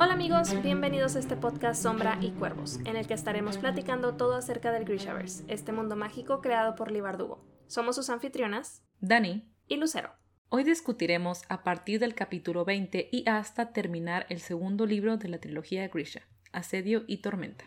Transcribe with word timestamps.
Hola 0.00 0.14
amigos, 0.14 0.60
bienvenidos 0.64 1.14
a 1.14 1.20
este 1.20 1.36
podcast 1.36 1.80
Sombra 1.80 2.18
y 2.20 2.32
Cuervos, 2.32 2.80
en 2.84 2.96
el 2.96 3.06
que 3.06 3.14
estaremos 3.14 3.58
platicando 3.58 4.16
todo 4.16 4.34
acerca 4.34 4.72
del 4.72 4.86
Grishaverse, 4.86 5.44
este 5.46 5.70
mundo 5.70 5.94
mágico 5.94 6.40
creado 6.40 6.74
por 6.74 6.90
Lee 6.90 7.00
Bardugo. 7.00 7.46
Somos 7.68 7.94
sus 7.94 8.10
anfitrionas, 8.10 8.82
Dani 8.98 9.48
y 9.68 9.76
Lucero. 9.76 10.10
Hoy 10.48 10.64
discutiremos 10.64 11.42
a 11.48 11.62
partir 11.62 12.00
del 12.00 12.16
capítulo 12.16 12.64
20 12.64 13.08
y 13.12 13.28
hasta 13.28 13.72
terminar 13.72 14.26
el 14.30 14.40
segundo 14.40 14.84
libro 14.84 15.16
de 15.16 15.28
la 15.28 15.38
trilogía 15.38 15.82
de 15.82 15.88
Grisha, 15.88 16.22
Asedio 16.50 17.04
y 17.06 17.18
Tormenta. 17.18 17.66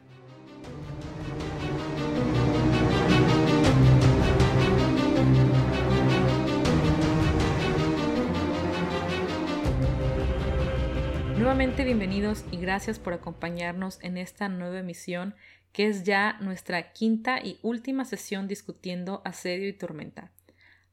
Nuevamente 11.43 11.83
bienvenidos 11.83 12.45
y 12.51 12.57
gracias 12.57 12.99
por 12.99 13.11
acompañarnos 13.11 13.99
en 14.01 14.17
esta 14.17 14.47
nueva 14.47 14.79
emisión 14.79 15.35
que 15.73 15.87
es 15.87 16.05
ya 16.05 16.37
nuestra 16.39 16.93
quinta 16.93 17.41
y 17.41 17.59
última 17.61 18.05
sesión 18.05 18.47
discutiendo 18.47 19.21
Asedio 19.25 19.67
y 19.67 19.73
Tormenta. 19.73 20.31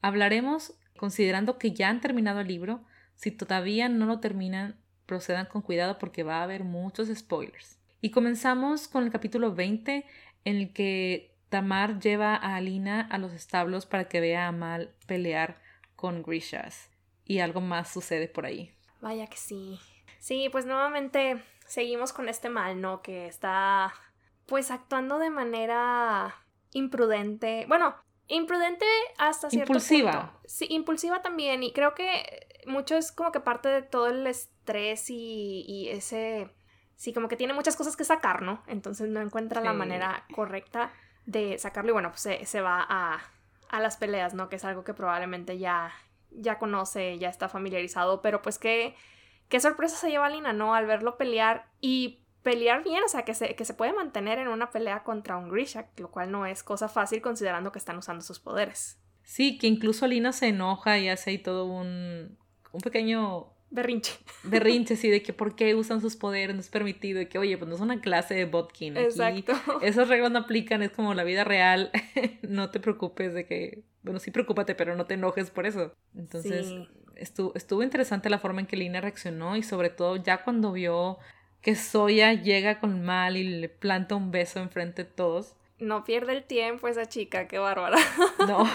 Hablaremos 0.03 0.75
considerando 0.99 1.57
que 1.57 1.71
ya 1.71 1.89
han 1.89 2.01
terminado 2.01 2.41
el 2.41 2.49
libro, 2.49 2.83
si 3.15 3.31
todavía 3.31 3.89
no 3.89 4.07
lo 4.07 4.19
terminan, 4.19 4.75
procedan 5.07 5.47
con 5.47 5.63
cuidado 5.63 5.99
porque 6.01 6.25
va 6.25 6.41
a 6.41 6.43
haber 6.43 6.65
muchos 6.65 7.17
spoilers. 7.17 7.79
Y 8.01 8.11
comenzamos 8.11 8.89
con 8.89 9.05
el 9.05 9.13
capítulo 9.13 9.55
20 9.55 10.05
en 10.45 10.57
el 10.57 10.73
que 10.73 11.33
Tamar 11.49 12.01
lleva 12.01 12.35
a 12.35 12.57
Alina 12.57 13.03
a 13.03 13.19
los 13.19 13.33
establos 13.35 13.87
para 13.87 14.09
que 14.09 14.21
vea 14.21 14.49
a 14.49 14.53
Mal 14.53 14.91
pelear 15.07 15.63
con 15.95 16.25
Grishas. 16.25 16.91
Y 17.25 17.39
algo 17.39 17.61
más 17.61 17.93
sucede 17.93 18.27
por 18.27 18.47
ahí. 18.47 18.75
Vaya 19.01 19.29
que 19.29 19.37
sí. 19.37 19.79
Sí, 20.21 20.49
pues 20.51 20.67
nuevamente 20.67 21.43
seguimos 21.67 22.13
con 22.13 22.29
este 22.29 22.51
mal, 22.51 22.81
¿no? 22.81 23.03
Que 23.03 23.27
está 23.27 23.93
pues 24.47 24.71
actuando 24.71 25.19
de 25.19 25.31
manera 25.31 26.37
imprudente. 26.73 27.65
Bueno, 27.69 27.95
imprudente 28.29 28.85
hasta 29.19 29.49
cierto 29.49 29.73
impulsiva. 29.73 30.13
punto. 30.13 30.41
Sí, 30.47 30.67
impulsiva 30.69 31.23
también. 31.23 31.63
Y 31.63 31.73
creo 31.73 31.95
que 31.95 32.47
mucho 32.67 32.97
es 32.97 33.13
como 33.13 33.33
que 33.33 33.41
parte 33.41 33.69
de 33.71 33.83
todo 33.83 34.09
el 34.09 34.27
estrés 34.27 35.09
y, 35.09 35.65
y 35.67 35.89
ese. 35.89 36.51
Sí, 36.97 37.15
como 37.15 37.29
que 37.29 37.37
tiene 37.37 37.55
muchas 37.55 37.77
cosas 37.77 37.97
que 37.97 38.05
sacar, 38.05 38.43
¿no? 38.43 38.63
Entonces 38.67 39.09
no 39.09 39.21
encuentra 39.23 39.63
la 39.63 39.73
manera 39.73 40.27
correcta 40.35 40.93
de 41.25 41.59
sacarlo. 41.59 41.91
Y 41.91 41.93
bueno, 41.95 42.11
pues 42.11 42.21
se, 42.21 42.45
se 42.45 42.61
va 42.61 42.85
a, 42.87 43.21
a 43.71 43.81
las 43.81 43.97
peleas, 43.97 44.35
¿no? 44.35 44.51
Que 44.51 44.57
es 44.57 44.65
algo 44.67 44.85
que 44.85 44.93
probablemente 44.93 45.57
ya, 45.57 45.93
ya 46.31 46.59
conoce, 46.59 47.19
ya 47.19 47.31
está 47.31 47.49
familiarizado. 47.49 48.21
Pero 48.21 48.43
pues 48.43 48.59
qué, 48.59 48.95
qué 49.51 49.61
sorpresa 49.61 49.97
se 49.97 50.09
lleva 50.09 50.31
Lina, 50.31 50.55
¿no? 50.55 50.75
Al 50.75 50.87
verlo 50.87 51.19
pelear 51.19 51.67
y 51.83 52.21
pelear 52.43 52.83
bien, 52.83 53.03
o 53.05 53.09
sea, 53.09 53.25
que 53.27 53.35
se, 53.35 53.55
que 53.55 53.67
se 53.67 53.75
puede 53.75 53.93
mantener 53.93 54.39
en 54.39 54.49
una 54.49 54.71
pelea 54.71 55.03
contra 55.03 55.37
un 55.37 55.51
Grisha, 55.51 55.91
lo 55.99 56.11
cual 56.11 56.31
no 56.33 56.47
es 56.47 56.63
cosa 56.63 56.89
fácil 56.89 57.21
considerando 57.21 57.71
que 57.73 57.79
están 57.79 57.99
usando 57.99 58.23
sus 58.25 58.39
poderes. 58.41 58.99
Sí, 59.23 59.59
que 59.59 59.67
incluso 59.67 60.07
Alina 60.07 60.33
se 60.33 60.49
enoja 60.49 60.99
y 60.99 61.09
hace 61.11 61.31
ahí 61.31 61.39
todo 61.39 61.67
un, 61.67 62.39
un 62.73 62.81
pequeño 62.81 63.53
Berrinche. 63.73 64.15
berrinche 64.43 64.95
así 64.95 65.09
de 65.11 65.23
que 65.23 65.33
por 65.35 65.55
qué 65.55 65.75
usan 65.75 66.01
sus 66.01 66.17
poderes, 66.17 66.55
no 66.57 66.61
es 66.61 66.71
permitido, 66.71 67.21
y 67.21 67.27
que 67.27 67.39
oye, 67.39 67.57
pues 67.59 67.69
no 67.69 67.75
es 67.75 67.81
una 67.81 68.01
clase 68.01 68.35
de 68.35 68.47
botkin. 68.47 68.97
Aquí 68.97 69.05
Exacto. 69.07 69.53
Esas 69.83 70.09
reglas 70.09 70.33
no 70.33 70.41
aplican, 70.41 70.83
es 70.83 70.91
como 70.91 71.15
la 71.15 71.25
vida 71.25 71.45
real. 71.45 71.91
no 72.43 72.71
te 72.71 72.81
preocupes 72.81 73.35
de 73.35 73.47
que, 73.47 73.85
bueno, 74.03 74.19
sí 74.19 74.31
preocúpate, 74.31 74.75
pero 74.75 74.97
no 74.97 75.07
te 75.07 75.15
enojes 75.15 75.51
por 75.51 75.67
eso. 75.67 75.93
Entonces, 76.17 76.67
Sí. 76.67 76.89
Estuvo, 77.21 77.53
estuvo 77.55 77.83
interesante 77.83 78.31
la 78.31 78.39
forma 78.39 78.61
en 78.61 78.67
que 78.67 78.77
Lina 78.77 79.01
reaccionó 79.01 79.57
y 79.57 79.63
sobre 79.63 79.91
todo 79.91 80.17
ya 80.17 80.43
cuando 80.43 80.73
vio 80.73 81.19
que 81.63 81.75
Soya 81.77 82.33
llega 82.33 82.81
con 82.81 83.03
mal 83.03 83.37
y 83.37 83.45
le 83.45 83.69
planta 83.69 84.15
un 84.15 84.31
beso 84.31 84.61
enfrente 84.61 85.05
de 85.05 85.11
todos. 85.11 85.55
No 85.79 86.05
pierde 86.05 86.33
el 86.33 86.45
tiempo 86.45 86.89
esa 86.89 87.07
chica, 87.07 87.47
qué 87.49 87.59
bárbara. 87.59 87.97
No. 88.49 88.65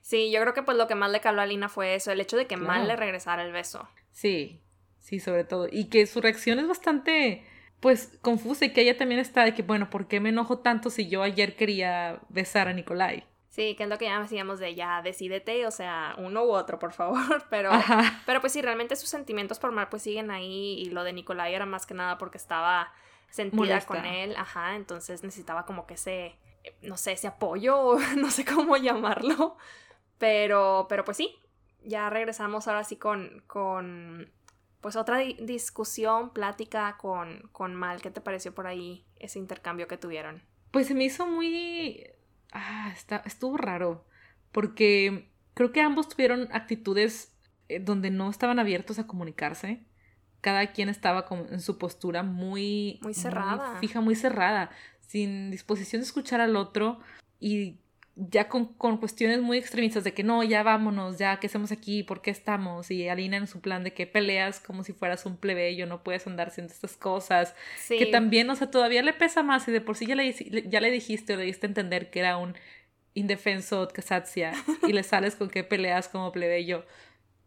Sí, 0.00 0.30
yo 0.30 0.40
creo 0.40 0.54
que 0.54 0.62
pues 0.62 0.78
lo 0.78 0.86
que 0.86 0.94
más 0.94 1.10
le 1.10 1.20
caló 1.20 1.42
a 1.42 1.46
Lina 1.46 1.68
fue 1.68 1.94
eso, 1.94 2.10
el 2.10 2.20
hecho 2.22 2.38
de 2.38 2.46
que 2.46 2.54
Claro. 2.54 2.66
Mal 2.66 2.88
le 2.88 2.96
regresara 2.96 3.44
el 3.44 3.52
beso. 3.52 3.86
Sí, 4.10 4.62
sí, 5.00 5.20
sobre 5.20 5.44
todo. 5.44 5.68
Y 5.70 5.90
que 5.90 6.06
su 6.06 6.22
reacción 6.22 6.58
es 6.58 6.66
bastante, 6.66 7.44
pues, 7.80 8.16
confusa 8.22 8.64
y 8.64 8.72
que 8.72 8.80
ella 8.80 8.96
también 8.96 9.20
está 9.20 9.44
de 9.44 9.52
que, 9.52 9.62
bueno, 9.62 9.90
¿por 9.90 10.08
qué 10.08 10.18
me 10.20 10.30
enojo 10.30 10.60
tanto 10.60 10.88
si 10.88 11.08
yo 11.10 11.22
ayer 11.22 11.56
quería 11.56 12.20
besar 12.30 12.68
a 12.68 12.72
Nikolai? 12.72 13.24
Sí, 13.58 13.74
que 13.74 13.82
es 13.82 13.88
lo 13.88 13.98
que 13.98 14.04
ya 14.04 14.20
decíamos 14.20 14.60
de 14.60 14.76
ya, 14.76 15.02
decídete, 15.02 15.66
o 15.66 15.72
sea, 15.72 16.14
uno 16.16 16.44
u 16.44 16.52
otro, 16.52 16.78
por 16.78 16.92
favor, 16.92 17.42
pero... 17.50 17.72
Ajá. 17.72 18.22
Pero 18.24 18.40
pues 18.40 18.52
sí, 18.52 18.62
realmente 18.62 18.94
sus 18.94 19.08
sentimientos 19.08 19.58
por 19.58 19.72
Mal 19.72 19.88
pues 19.88 20.02
siguen 20.04 20.30
ahí 20.30 20.74
y 20.78 20.90
lo 20.90 21.02
de 21.02 21.12
Nicolai 21.12 21.52
era 21.54 21.66
más 21.66 21.84
que 21.84 21.92
nada 21.92 22.18
porque 22.18 22.38
estaba 22.38 22.92
sentida 23.30 23.58
Molesta. 23.58 23.86
con 23.88 24.04
él, 24.04 24.36
ajá, 24.36 24.76
entonces 24.76 25.24
necesitaba 25.24 25.66
como 25.66 25.88
que 25.88 25.94
ese, 25.94 26.36
eh, 26.62 26.76
no 26.82 26.96
sé, 26.96 27.10
ese 27.10 27.26
apoyo, 27.26 27.96
no 28.16 28.30
sé 28.30 28.44
cómo 28.44 28.76
llamarlo, 28.76 29.56
pero, 30.18 30.86
pero 30.88 31.04
pues 31.04 31.16
sí, 31.16 31.34
ya 31.82 32.08
regresamos 32.10 32.68
ahora 32.68 32.84
sí 32.84 32.94
con, 32.94 33.42
con 33.48 34.30
pues 34.80 34.94
otra 34.94 35.18
di- 35.18 35.36
discusión, 35.40 36.30
plática 36.30 36.96
con, 36.96 37.48
con 37.50 37.74
Mal, 37.74 38.02
¿qué 38.02 38.12
te 38.12 38.20
pareció 38.20 38.54
por 38.54 38.68
ahí 38.68 39.04
ese 39.16 39.40
intercambio 39.40 39.88
que 39.88 39.96
tuvieron? 39.96 40.44
Pues 40.70 40.86
se 40.86 40.94
me 40.94 41.02
hizo 41.02 41.26
muy... 41.26 42.08
Ah, 42.52 42.90
está, 42.94 43.22
estuvo 43.26 43.56
raro. 43.56 44.04
Porque 44.52 45.30
creo 45.54 45.72
que 45.72 45.80
ambos 45.80 46.08
tuvieron 46.08 46.48
actitudes 46.52 47.34
eh, 47.68 47.80
donde 47.80 48.10
no 48.10 48.30
estaban 48.30 48.58
abiertos 48.58 48.98
a 48.98 49.06
comunicarse. 49.06 49.84
Cada 50.40 50.72
quien 50.72 50.88
estaba 50.88 51.26
como 51.26 51.46
en 51.50 51.60
su 51.60 51.78
postura 51.78 52.22
muy... 52.22 53.00
Muy 53.02 53.14
cerrada. 53.14 53.78
fija, 53.80 54.00
muy 54.00 54.14
cerrada. 54.14 54.70
Sin 55.00 55.50
disposición 55.50 56.00
de 56.00 56.06
escuchar 56.06 56.40
al 56.40 56.56
otro. 56.56 57.00
Y 57.40 57.80
ya 58.20 58.48
con, 58.48 58.66
con 58.74 58.98
cuestiones 58.98 59.40
muy 59.40 59.58
extremistas 59.58 60.02
de 60.02 60.12
que 60.12 60.24
no, 60.24 60.42
ya 60.42 60.64
vámonos, 60.64 61.18
ya, 61.18 61.38
¿qué 61.38 61.46
hacemos 61.46 61.70
aquí? 61.70 62.02
¿Por 62.02 62.20
qué 62.20 62.32
estamos? 62.32 62.90
Y 62.90 63.08
Alina 63.08 63.36
en 63.36 63.46
su 63.46 63.60
plan 63.60 63.84
de 63.84 63.92
que 63.92 64.08
peleas 64.08 64.58
como 64.58 64.82
si 64.82 64.92
fueras 64.92 65.24
un 65.24 65.36
plebeyo, 65.36 65.86
no 65.86 66.02
puedes 66.02 66.26
andar 66.26 66.48
haciendo 66.48 66.72
estas 66.72 66.96
cosas. 66.96 67.54
Sí, 67.76 67.96
Que 67.96 68.06
también, 68.06 68.50
o 68.50 68.56
sea, 68.56 68.70
todavía 68.72 69.02
le 69.02 69.12
pesa 69.12 69.44
más 69.44 69.68
y 69.68 69.72
de 69.72 69.80
por 69.80 69.96
sí 69.96 70.06
ya 70.06 70.16
le, 70.16 70.32
ya 70.68 70.80
le 70.80 70.90
dijiste 70.90 71.34
o 71.34 71.36
le 71.36 71.44
diste 71.44 71.66
a 71.66 71.68
entender 71.68 72.10
que 72.10 72.18
era 72.18 72.38
un 72.38 72.56
indefenso 73.14 73.86
Kasatsya 73.88 74.52
y 74.86 74.92
le 74.92 75.04
sales 75.04 75.36
con 75.36 75.48
que 75.48 75.62
peleas 75.62 76.08
como 76.08 76.32
plebeyo. 76.32 76.84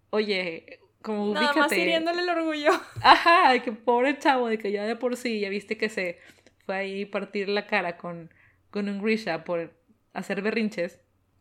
Oye, 0.10 0.80
como 1.02 1.34
nada 1.34 1.48
más 1.48 1.56
ubícate. 1.56 1.80
hiriéndole 1.82 2.22
el 2.22 2.30
orgullo. 2.30 2.72
Ajá, 3.02 3.60
que 3.60 3.74
pobre 3.74 4.18
chavo, 4.20 4.48
de 4.48 4.58
que 4.58 4.72
ya 4.72 4.86
de 4.86 4.96
por 4.96 5.18
sí 5.18 5.42
ya 5.42 5.50
viste 5.50 5.78
que 5.78 5.90
se 5.90 6.20
fue 6.66 6.78
ahí 6.78 7.04
a 7.04 7.12
partir 7.12 7.50
la 7.50 7.68
cara 7.68 7.98
con, 7.98 8.34
con 8.70 8.88
un 8.88 9.02
Grisha 9.02 9.44
por 9.44 9.81
hacer 10.14 10.42
berrinches 10.42 11.00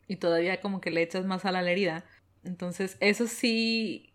y 0.08 0.16
todavía 0.16 0.60
como 0.60 0.80
que 0.80 0.90
le 0.90 1.02
echas 1.02 1.26
más 1.26 1.44
a 1.44 1.52
la 1.52 1.62
herida. 1.70 2.04
Entonces, 2.44 2.96
eso 3.00 3.26
sí. 3.26 4.14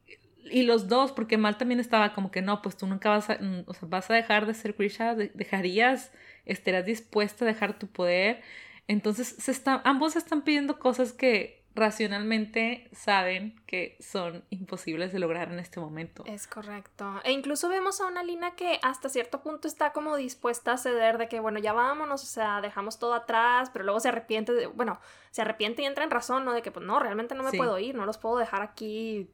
Y 0.51 0.63
los 0.63 0.87
dos, 0.87 1.11
porque 1.11 1.37
Mal 1.37 1.57
también 1.57 1.79
estaba 1.79 2.13
como 2.13 2.31
que 2.31 2.41
no, 2.41 2.61
pues 2.61 2.77
tú 2.77 2.85
nunca 2.87 3.09
vas 3.09 3.29
a, 3.29 3.39
o 3.65 3.73
sea, 3.73 3.87
vas 3.89 4.09
a 4.11 4.13
dejar 4.13 4.45
de 4.45 4.53
ser 4.53 4.73
Grisha, 4.73 5.15
de- 5.15 5.31
dejarías, 5.33 6.11
estarás 6.45 6.85
dispuesta 6.85 7.45
a 7.45 7.47
dejar 7.47 7.79
tu 7.79 7.87
poder. 7.87 8.41
Entonces, 8.87 9.27
se 9.27 9.53
ambos 9.83 10.15
están 10.15 10.43
pidiendo 10.43 10.77
cosas 10.79 11.13
que 11.13 11.64
racionalmente 11.75 12.89
saben 12.93 13.61
que 13.67 13.97
son 13.99 14.43
imposibles 14.49 15.11
de 15.11 15.19
lograr 15.19 15.51
en 15.51 15.59
este 15.59 15.79
momento. 15.79 16.23
Es 16.25 16.47
correcto. 16.47 17.19
E 17.23 17.31
incluso 17.31 17.67
vemos 17.69 17.99
a 18.01 18.07
una 18.07 18.23
Lina 18.23 18.55
que 18.55 18.79
hasta 18.81 19.09
cierto 19.09 19.41
punto 19.43 19.67
está 19.67 19.91
como 19.91 20.15
dispuesta 20.15 20.71
a 20.73 20.77
ceder 20.77 21.17
de 21.17 21.27
que, 21.27 21.39
bueno, 21.41 21.59
ya 21.59 21.73
vámonos, 21.73 22.23
o 22.23 22.25
sea, 22.25 22.61
dejamos 22.61 22.97
todo 22.97 23.13
atrás, 23.13 23.69
pero 23.71 23.83
luego 23.83 23.99
se 23.99 24.07
arrepiente 24.07 24.53
de, 24.53 24.67
bueno, 24.67 24.99
se 25.31 25.41
arrepiente 25.41 25.81
y 25.81 25.85
entra 25.85 26.03
en 26.05 26.11
razón, 26.11 26.45
¿no? 26.45 26.53
De 26.53 26.61
que, 26.61 26.71
pues 26.71 26.85
no, 26.85 26.99
realmente 26.99 27.35
no 27.35 27.43
me 27.43 27.51
Sí. 27.51 27.57
puedo 27.57 27.77
ir, 27.77 27.93
no 27.93 28.05
los 28.05 28.17
puedo 28.17 28.37
dejar 28.37 28.61
aquí 28.61 29.29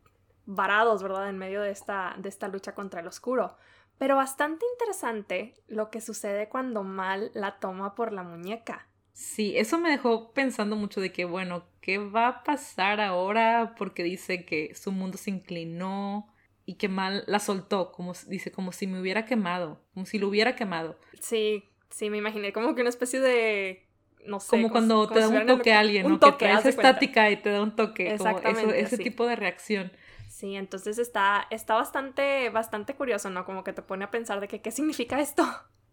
varados, 0.46 1.04
¿verdad? 1.04 1.30
En 1.30 1.38
medio 1.38 1.62
de 1.62 1.70
esta, 1.70 2.16
de 2.18 2.28
esta 2.28 2.48
lucha 2.48 2.74
contra 2.74 3.02
el 3.02 3.08
oscuro. 3.08 3.56
Pero 4.00 4.16
bastante 4.16 4.66
interesante 4.74 5.54
lo 5.68 5.92
que 5.92 6.02
sucede 6.02 6.50
cuando 6.50 6.84
Mal 6.84 7.30
la 7.36 7.60
toma 7.60 7.94
por 7.94 8.12
la 8.12 8.24
muñeca. 8.24 8.88
Sí, 9.14 9.58
eso 9.58 9.78
me 9.78 9.90
dejó 9.90 10.34
pensando 10.34 10.76
mucho 10.76 11.02
de 11.02 11.12
que, 11.12 11.26
bueno, 11.26 11.66
¿qué 11.82 11.98
va 11.98 12.28
a 12.28 12.44
pasar 12.44 13.02
ahora? 13.02 13.76
Porque 13.78 14.04
dice 14.04 14.46
que 14.46 14.74
su 14.76 14.92
mundo 14.92 15.18
se 15.18 15.30
inclinó 15.32 16.34
y 16.66 16.76
que 16.76 16.88
mal 16.90 17.24
la 17.28 17.40
soltó, 17.40 17.92
como 17.92 18.14
dice, 18.28 18.52
como 18.52 18.72
si 18.72 18.88
me 18.88 19.00
hubiera 19.02 19.26
quemado, 19.26 19.84
como 19.94 20.06
si 20.06 20.18
lo 20.18 20.28
hubiera 20.30 20.56
quemado. 20.56 20.98
Sí, 21.20 21.64
sí, 21.90 22.10
me 22.10 22.18
imaginé 22.18 22.54
como 22.54 22.74
que 22.74 22.82
una 22.82 22.90
especie 22.90 23.20
de, 23.20 23.86
no 24.26 24.40
sé. 24.40 24.50
Como 24.50 24.70
cuando 24.72 24.96
como 24.96 25.14
te 25.14 25.20
da 25.20 25.28
un 25.28 25.46
toque 25.46 25.74
a 25.74 25.80
alguien, 25.80 26.06
un 26.06 26.14
¿no? 26.14 26.20
toque, 26.20 26.38
que 26.38 26.46
traes 26.46 26.64
cuenta. 26.76 26.90
estática 26.90 27.30
y 27.32 27.38
te 27.42 27.50
da 27.50 27.62
un 27.62 27.76
toque, 27.76 28.16
como 28.16 28.40
eso, 28.40 28.46
Exactamente, 28.46 28.80
ese 28.82 28.96
así. 28.96 29.04
tipo 29.04 29.26
de 29.28 29.36
reacción. 29.36 29.92
Sí, 30.28 30.56
entonces 30.56 30.98
está, 30.98 31.46
está 31.52 31.76
bastante, 31.76 32.50
bastante 32.50 32.96
curioso, 32.96 33.30
¿no? 33.30 33.46
Como 33.46 33.64
que 33.64 33.74
te 33.74 33.82
pone 33.82 34.06
a 34.06 34.12
pensar 34.12 34.40
de 34.40 34.48
que 34.48 34.62
qué 34.62 34.72
significa 34.72 35.20
esto. 35.20 35.44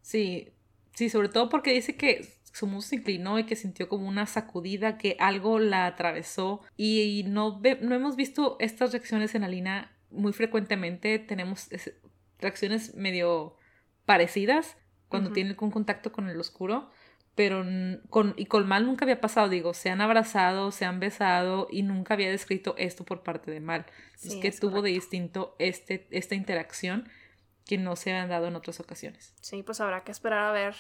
Sí, 0.03 0.49
sí, 0.95 1.09
sobre 1.11 1.29
todo 1.29 1.49
porque 1.49 1.73
dice 1.73 1.97
que 1.97 2.38
su 2.53 2.67
mundo 2.67 2.83
se 2.83 2.97
inclinó 2.97 3.39
y 3.39 3.45
que 3.45 3.57
sintió 3.57 3.89
como 3.89 4.09
una 4.09 4.27
sacudida, 4.27 4.99
que 4.99 5.17
algo 5.21 5.59
la 5.59 5.87
atravesó. 5.87 6.63
Y 6.77 7.25
no, 7.27 7.61
no 7.81 7.95
hemos 7.95 8.17
visto 8.17 8.57
estas 8.61 8.93
reacciones 8.93 9.35
en 9.35 9.45
Alina 9.45 9.93
muy 10.11 10.33
frecuentemente, 10.33 11.19
tenemos 11.19 11.69
reacciones 12.39 12.95
medio 12.95 13.57
parecidas 14.05 14.77
cuando 15.09 15.33
tiene 15.33 15.57
un 15.59 15.71
contacto 15.71 16.13
con 16.13 16.29
el 16.29 16.39
oscuro, 16.39 16.91
pero 17.35 17.65
con, 18.11 18.35
y 18.37 18.47
con 18.47 18.67
Mal 18.67 18.85
nunca 18.85 19.05
había 19.05 19.21
pasado, 19.21 19.49
digo, 19.49 19.73
se 19.75 19.91
han 19.91 20.01
abrazado, 20.01 20.71
se 20.71 20.85
han 20.85 21.01
besado 21.01 21.69
y 21.71 21.83
nunca 21.83 22.15
había 22.15 22.31
descrito 22.31 22.75
esto 22.79 23.05
por 23.05 23.23
parte 23.23 23.51
de 23.51 23.61
Mal. 23.61 23.87
es 24.23 24.35
que 24.37 24.51
tuvo 24.53 24.83
de 24.83 24.91
distinto 24.91 25.55
este, 25.59 26.09
esta 26.11 26.35
interacción 26.35 27.09
que 27.65 27.79
no 27.79 27.97
se 27.97 28.13
han 28.13 28.29
dado 28.29 28.49
en 28.49 28.57
otras 28.57 28.81
ocasiones. 28.81 29.35
Sí, 29.41 29.63
pues 29.63 29.81
habrá 29.81 30.03
que 30.03 30.11
esperar 30.11 30.47
a 30.47 30.53
ver 30.53 30.75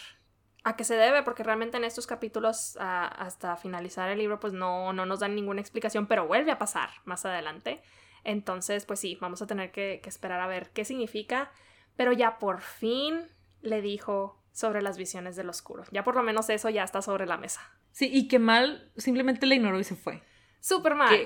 a 0.64 0.76
qué 0.76 0.84
se 0.84 0.96
debe, 0.96 1.22
porque 1.22 1.42
realmente 1.42 1.76
en 1.76 1.84
estos 1.84 2.06
capítulos 2.06 2.76
hasta 2.78 3.56
finalizar 3.56 4.10
el 4.10 4.18
libro 4.18 4.40
pues 4.40 4.52
no, 4.52 4.92
no 4.92 5.06
nos 5.06 5.20
dan 5.20 5.34
ninguna 5.34 5.60
explicación, 5.60 6.06
pero 6.06 6.26
vuelve 6.26 6.50
a 6.50 6.58
pasar 6.58 6.90
más 7.04 7.24
adelante. 7.24 7.80
Entonces, 8.24 8.84
pues 8.84 9.00
sí, 9.00 9.16
vamos 9.20 9.40
a 9.42 9.46
tener 9.46 9.70
que, 9.70 10.00
que 10.02 10.08
esperar 10.08 10.40
a 10.40 10.46
ver 10.46 10.70
qué 10.70 10.84
significa, 10.84 11.50
pero 11.96 12.12
ya 12.12 12.38
por 12.38 12.60
fin 12.60 13.26
le 13.62 13.80
dijo 13.80 14.42
sobre 14.52 14.82
las 14.82 14.98
visiones 14.98 15.36
del 15.36 15.48
oscuro. 15.48 15.84
Ya 15.92 16.02
por 16.02 16.16
lo 16.16 16.22
menos 16.22 16.50
eso 16.50 16.68
ya 16.68 16.82
está 16.82 17.00
sobre 17.00 17.26
la 17.26 17.36
mesa. 17.36 17.60
Sí, 17.92 18.10
y 18.12 18.28
que 18.28 18.38
mal 18.38 18.92
simplemente 18.96 19.46
le 19.46 19.54
ignoró 19.54 19.78
y 19.78 19.84
se 19.84 19.96
fue. 19.96 20.22
Súper 20.60 20.94
mal. 20.94 21.16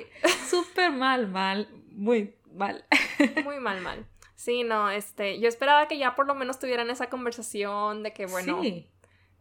Súper 0.48 0.92
mal, 0.92 1.28
mal, 1.28 1.68
muy 1.90 2.36
mal. 2.52 2.84
muy 3.44 3.58
mal, 3.58 3.80
mal. 3.80 4.06
Sí, 4.34 4.64
no, 4.64 4.90
este, 4.90 5.40
yo 5.40 5.48
esperaba 5.48 5.88
que 5.88 5.98
ya 5.98 6.14
por 6.14 6.26
lo 6.26 6.34
menos 6.34 6.58
tuvieran 6.58 6.90
esa 6.90 7.08
conversación 7.08 8.02
de 8.02 8.12
que, 8.12 8.26
bueno, 8.26 8.60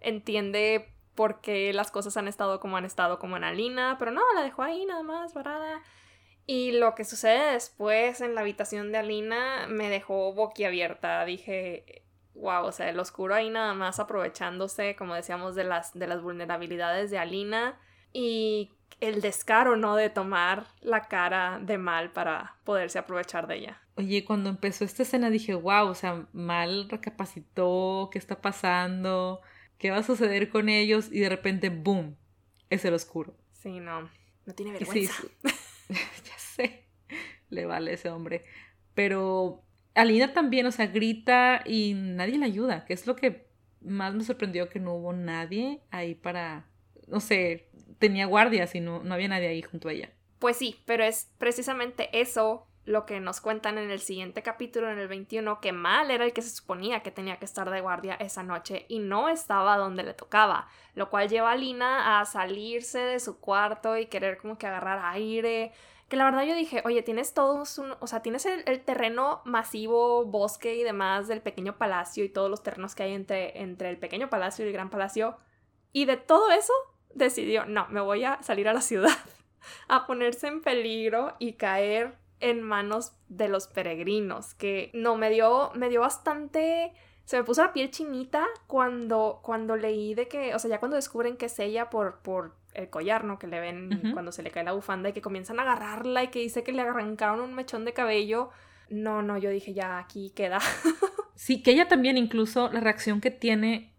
entiende 0.01 0.93
por 1.15 1.41
qué 1.41 1.73
las 1.73 1.91
cosas 1.91 2.17
han 2.17 2.27
estado 2.27 2.59
como 2.59 2.77
han 2.77 2.85
estado 2.85 3.19
como 3.19 3.37
en 3.37 3.43
Alina, 3.43 3.95
pero 3.99 4.11
no, 4.11 4.21
la 4.33 4.41
dejó 4.41 4.63
ahí 4.63 4.85
nada 4.85 5.03
más, 5.03 5.33
varada. 5.33 5.81
Y 6.47 6.71
lo 6.73 6.95
que 6.95 7.05
sucede 7.05 7.53
después 7.53 8.21
en 8.21 8.35
la 8.35 8.41
habitación 8.41 8.91
de 8.91 8.97
Alina 8.97 9.67
me 9.69 9.89
dejó 9.89 10.33
boquiabierta. 10.33 11.23
Dije, 11.25 12.03
wow, 12.33 12.65
o 12.65 12.71
sea, 12.71 12.89
el 12.89 12.99
oscuro 12.99 13.35
ahí 13.35 13.49
nada 13.49 13.73
más 13.73 13.99
aprovechándose, 13.99 14.95
como 14.95 15.15
decíamos, 15.15 15.55
de 15.55 15.63
las, 15.63 15.93
de 15.93 16.07
las 16.07 16.21
vulnerabilidades 16.21 17.11
de 17.11 17.19
Alina 17.19 17.79
y 18.13 18.71
el 18.99 19.21
descaro, 19.21 19.77
¿no? 19.77 19.95
De 19.95 20.09
tomar 20.09 20.65
la 20.81 21.07
cara 21.07 21.59
de 21.61 21.77
Mal 21.77 22.11
para 22.11 22.55
poderse 22.63 22.99
aprovechar 22.99 23.47
de 23.47 23.57
ella. 23.57 23.81
Oye, 23.95 24.25
cuando 24.25 24.49
empezó 24.49 24.85
esta 24.85 25.03
escena 25.03 25.29
dije, 25.29 25.53
wow, 25.53 25.87
o 25.87 25.95
sea, 25.95 26.25
Mal 26.33 26.87
recapacitó, 26.89 28.09
¿qué 28.11 28.19
está 28.19 28.41
pasando? 28.41 29.41
¿Qué 29.81 29.89
va 29.89 29.97
a 29.97 30.03
suceder 30.03 30.49
con 30.49 30.69
ellos? 30.69 31.09
Y 31.11 31.21
de 31.21 31.29
repente, 31.29 31.69
¡boom! 31.69 32.15
Es 32.69 32.85
el 32.85 32.93
oscuro. 32.93 33.35
Sí, 33.51 33.79
no, 33.79 34.11
no 34.45 34.53
tiene 34.53 34.73
vergüenza. 34.73 35.23
ya 35.89 36.37
sé, 36.37 36.85
le 37.49 37.65
vale 37.65 37.93
ese 37.93 38.11
hombre. 38.11 38.43
Pero 38.93 39.63
Alina 39.95 40.33
también, 40.33 40.67
o 40.67 40.71
sea, 40.71 40.85
grita 40.85 41.63
y 41.65 41.95
nadie 41.95 42.37
le 42.37 42.45
ayuda, 42.45 42.85
que 42.85 42.93
es 42.93 43.07
lo 43.07 43.15
que 43.15 43.47
más 43.81 44.13
me 44.13 44.23
sorprendió 44.23 44.69
que 44.69 44.79
no 44.79 44.93
hubo 44.93 45.13
nadie 45.13 45.81
ahí 45.89 46.13
para, 46.13 46.67
no 47.07 47.19
sé, 47.19 47.71
tenía 47.97 48.27
guardias 48.27 48.75
y 48.75 48.81
no, 48.81 49.01
no 49.01 49.15
había 49.15 49.29
nadie 49.29 49.47
ahí 49.47 49.63
junto 49.63 49.89
a 49.89 49.93
ella. 49.93 50.11
Pues 50.37 50.57
sí, 50.57 50.79
pero 50.85 51.03
es 51.03 51.31
precisamente 51.39 52.07
eso 52.13 52.67
lo 52.85 53.05
que 53.05 53.19
nos 53.19 53.41
cuentan 53.41 53.77
en 53.77 53.91
el 53.91 53.99
siguiente 53.99 54.41
capítulo, 54.41 54.89
en 54.89 54.97
el 54.97 55.07
21, 55.07 55.59
que 55.61 55.71
Mal 55.71 56.09
era 56.09 56.25
el 56.25 56.33
que 56.33 56.41
se 56.41 56.49
suponía 56.49 57.01
que 57.01 57.11
tenía 57.11 57.37
que 57.37 57.45
estar 57.45 57.69
de 57.69 57.81
guardia 57.81 58.15
esa 58.15 58.43
noche 58.43 58.85
y 58.89 58.99
no 58.99 59.29
estaba 59.29 59.77
donde 59.77 60.03
le 60.03 60.13
tocaba, 60.13 60.67
lo 60.95 61.09
cual 61.09 61.29
lleva 61.29 61.51
a 61.51 61.55
Lina 61.55 62.19
a 62.19 62.25
salirse 62.25 62.99
de 62.99 63.19
su 63.19 63.39
cuarto 63.39 63.97
y 63.97 64.07
querer 64.07 64.37
como 64.37 64.57
que 64.57 64.65
agarrar 64.65 64.99
aire, 65.13 65.73
que 66.11 66.17
la 66.17 66.25
verdad 66.25 66.43
yo 66.43 66.55
dije, 66.55 66.81
oye, 66.83 67.03
tienes 67.03 67.33
todos, 67.33 67.77
un, 67.77 67.95
o 67.99 68.05
sea, 68.05 68.21
tienes 68.21 68.45
el, 68.45 68.81
terreno 68.81 69.41
masivo, 69.45 70.25
bosque 70.25 70.75
y 70.75 70.83
demás 70.83 71.29
del 71.29 71.41
pequeño 71.41 71.77
palacio 71.77 72.25
y 72.25 72.29
todos 72.29 72.49
los 72.49 72.63
terrenos 72.63 72.95
que 72.95 73.03
hay 73.03 73.13
entre, 73.13 73.61
entre 73.61 73.89
el 73.89 73.97
pequeño 73.97 74.29
palacio 74.29 74.65
y 74.65 74.67
el 74.67 74.73
gran 74.73 74.89
palacio. 74.89 75.37
Y 75.93 76.03
de 76.03 76.17
todo 76.17 76.51
eso 76.51 76.73
decidió, 77.13 77.65
no, 77.65 77.87
me 77.87 78.01
voy 78.01 78.25
a 78.25 78.43
salir 78.43 78.67
a 78.67 78.73
la 78.73 78.81
ciudad, 78.81 79.17
a 79.87 80.05
ponerse 80.05 80.47
en 80.47 80.61
peligro 80.61 81.35
y 81.39 81.53
caer 81.53 82.17
en 82.41 82.61
manos 82.61 83.13
de 83.29 83.47
los 83.47 83.67
peregrinos, 83.67 84.53
que 84.55 84.91
no, 84.93 85.15
me 85.15 85.29
dio, 85.29 85.71
me 85.75 85.89
dio 85.89 86.01
bastante... 86.01 86.93
Se 87.23 87.37
me 87.37 87.43
puso 87.43 87.61
la 87.61 87.71
piel 87.71 87.91
chinita 87.91 88.45
cuando, 88.67 89.39
cuando 89.41 89.77
leí 89.77 90.15
de 90.15 90.27
que, 90.27 90.53
o 90.53 90.59
sea, 90.59 90.69
ya 90.69 90.79
cuando 90.79 90.97
descubren 90.97 91.37
que 91.37 91.45
es 91.45 91.59
ella 91.59 91.89
por, 91.89 92.19
por 92.19 92.55
el 92.73 92.89
collar, 92.89 93.23
¿no? 93.23 93.39
Que 93.39 93.47
le 93.47 93.59
ven 93.59 94.11
cuando 94.13 94.31
se 94.31 94.43
le 94.43 94.51
cae 94.51 94.63
la 94.63 94.73
bufanda 94.73 95.09
y 95.09 95.13
que 95.13 95.21
comienzan 95.21 95.59
a 95.59 95.63
agarrarla 95.63 96.23
y 96.23 96.27
que 96.27 96.39
dice 96.39 96.63
que 96.63 96.71
le 96.71 96.81
arrancaron 96.81 97.39
un 97.39 97.53
mechón 97.53 97.85
de 97.85 97.93
cabello. 97.93 98.49
No, 98.89 99.21
no, 99.21 99.37
yo 99.37 99.49
dije 99.49 99.73
ya 99.73 99.97
aquí 99.97 100.31
queda. 100.31 100.59
sí, 101.35 101.61
que 101.63 101.71
ella 101.71 101.87
también 101.87 102.17
incluso 102.17 102.69
la 102.71 102.79
reacción 102.79 103.21
que 103.21 103.31
tiene 103.31 103.93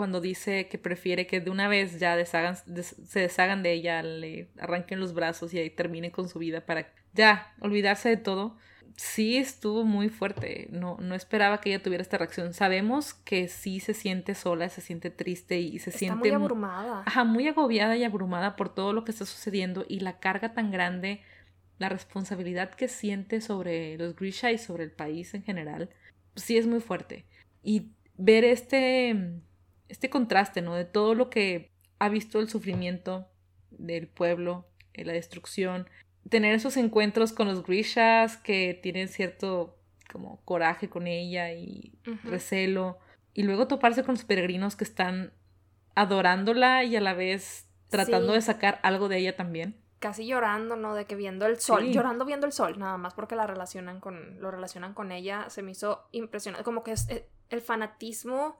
cuando 0.00 0.22
dice 0.22 0.66
que 0.68 0.78
prefiere 0.78 1.26
que 1.26 1.42
de 1.42 1.50
una 1.50 1.68
vez 1.68 2.00
ya 2.00 2.16
deshagan, 2.16 2.56
se 2.56 3.20
deshagan 3.20 3.62
de 3.62 3.72
ella, 3.74 4.02
le 4.02 4.48
arranquen 4.58 4.98
los 4.98 5.12
brazos 5.12 5.52
y 5.52 5.58
ahí 5.58 5.68
termine 5.68 6.10
con 6.10 6.26
su 6.26 6.38
vida 6.38 6.64
para 6.64 6.90
ya 7.12 7.52
olvidarse 7.60 8.08
de 8.08 8.16
todo 8.16 8.56
sí 8.96 9.36
estuvo 9.36 9.84
muy 9.84 10.08
fuerte. 10.08 10.68
No, 10.70 10.96
no 11.02 11.14
esperaba 11.14 11.60
que 11.60 11.68
ella 11.68 11.82
tuviera 11.82 12.00
esta 12.00 12.16
reacción. 12.16 12.54
Sabemos 12.54 13.12
que 13.12 13.48
sí 13.48 13.78
se 13.78 13.92
siente 13.92 14.34
sola, 14.34 14.70
se 14.70 14.80
siente 14.80 15.10
triste 15.10 15.60
y 15.60 15.80
se 15.80 15.90
siente. 15.90 16.18
Muy 16.18 16.30
abrumada. 16.30 17.02
Ajá, 17.04 17.24
muy 17.24 17.46
agobiada 17.46 17.94
y 17.94 18.04
abrumada 18.04 18.56
por 18.56 18.72
todo 18.74 18.94
lo 18.94 19.04
que 19.04 19.12
está 19.12 19.26
sucediendo 19.26 19.84
y 19.86 20.00
la 20.00 20.18
carga 20.18 20.54
tan 20.54 20.70
grande, 20.70 21.20
la 21.78 21.90
responsabilidad 21.90 22.70
que 22.70 22.88
siente 22.88 23.42
sobre 23.42 23.98
los 23.98 24.16
Grisha 24.16 24.50
y 24.50 24.56
sobre 24.56 24.84
el 24.84 24.92
país 24.92 25.34
en 25.34 25.42
general, 25.42 25.90
sí 26.36 26.56
es 26.56 26.66
muy 26.66 26.80
fuerte. 26.80 27.26
Y 27.62 27.90
ver 28.16 28.44
este, 28.44 29.42
este 29.90 30.08
contraste, 30.08 30.62
¿no? 30.62 30.74
De 30.74 30.84
todo 30.84 31.14
lo 31.14 31.30
que 31.30 31.70
ha 31.98 32.08
visto 32.08 32.40
el 32.40 32.48
sufrimiento 32.48 33.28
del 33.70 34.08
pueblo, 34.08 34.66
la 34.94 35.12
destrucción, 35.12 35.88
tener 36.28 36.54
esos 36.54 36.76
encuentros 36.76 37.32
con 37.32 37.48
los 37.48 37.64
Grishas 37.64 38.36
que 38.36 38.78
tienen 38.82 39.08
cierto 39.08 39.76
como 40.10 40.42
coraje 40.44 40.88
con 40.88 41.06
ella 41.06 41.52
y 41.52 41.92
recelo. 42.24 42.98
Y 43.32 43.44
luego 43.44 43.68
toparse 43.68 44.02
con 44.02 44.14
los 44.14 44.24
peregrinos 44.24 44.76
que 44.76 44.84
están 44.84 45.32
adorándola 45.94 46.84
y 46.84 46.96
a 46.96 47.00
la 47.00 47.14
vez 47.14 47.68
tratando 47.88 48.32
de 48.32 48.42
sacar 48.42 48.80
algo 48.82 49.08
de 49.08 49.18
ella 49.18 49.36
también. 49.36 49.76
Casi 49.98 50.26
llorando, 50.26 50.76
¿no? 50.76 50.94
De 50.94 51.04
que 51.04 51.14
viendo 51.14 51.46
el 51.46 51.60
sol, 51.60 51.90
llorando 51.90 52.24
viendo 52.24 52.46
el 52.46 52.52
sol, 52.52 52.78
nada 52.78 52.96
más 52.96 53.14
porque 53.14 53.36
la 53.36 53.46
relacionan 53.46 54.00
con, 54.00 54.40
lo 54.40 54.50
relacionan 54.50 54.94
con 54.94 55.12
ella, 55.12 55.50
se 55.50 55.62
me 55.62 55.72
hizo 55.72 56.08
impresionante, 56.10 56.64
como 56.64 56.82
que 56.82 56.92
es, 56.92 57.08
eh, 57.10 57.28
el 57.50 57.60
fanatismo 57.60 58.58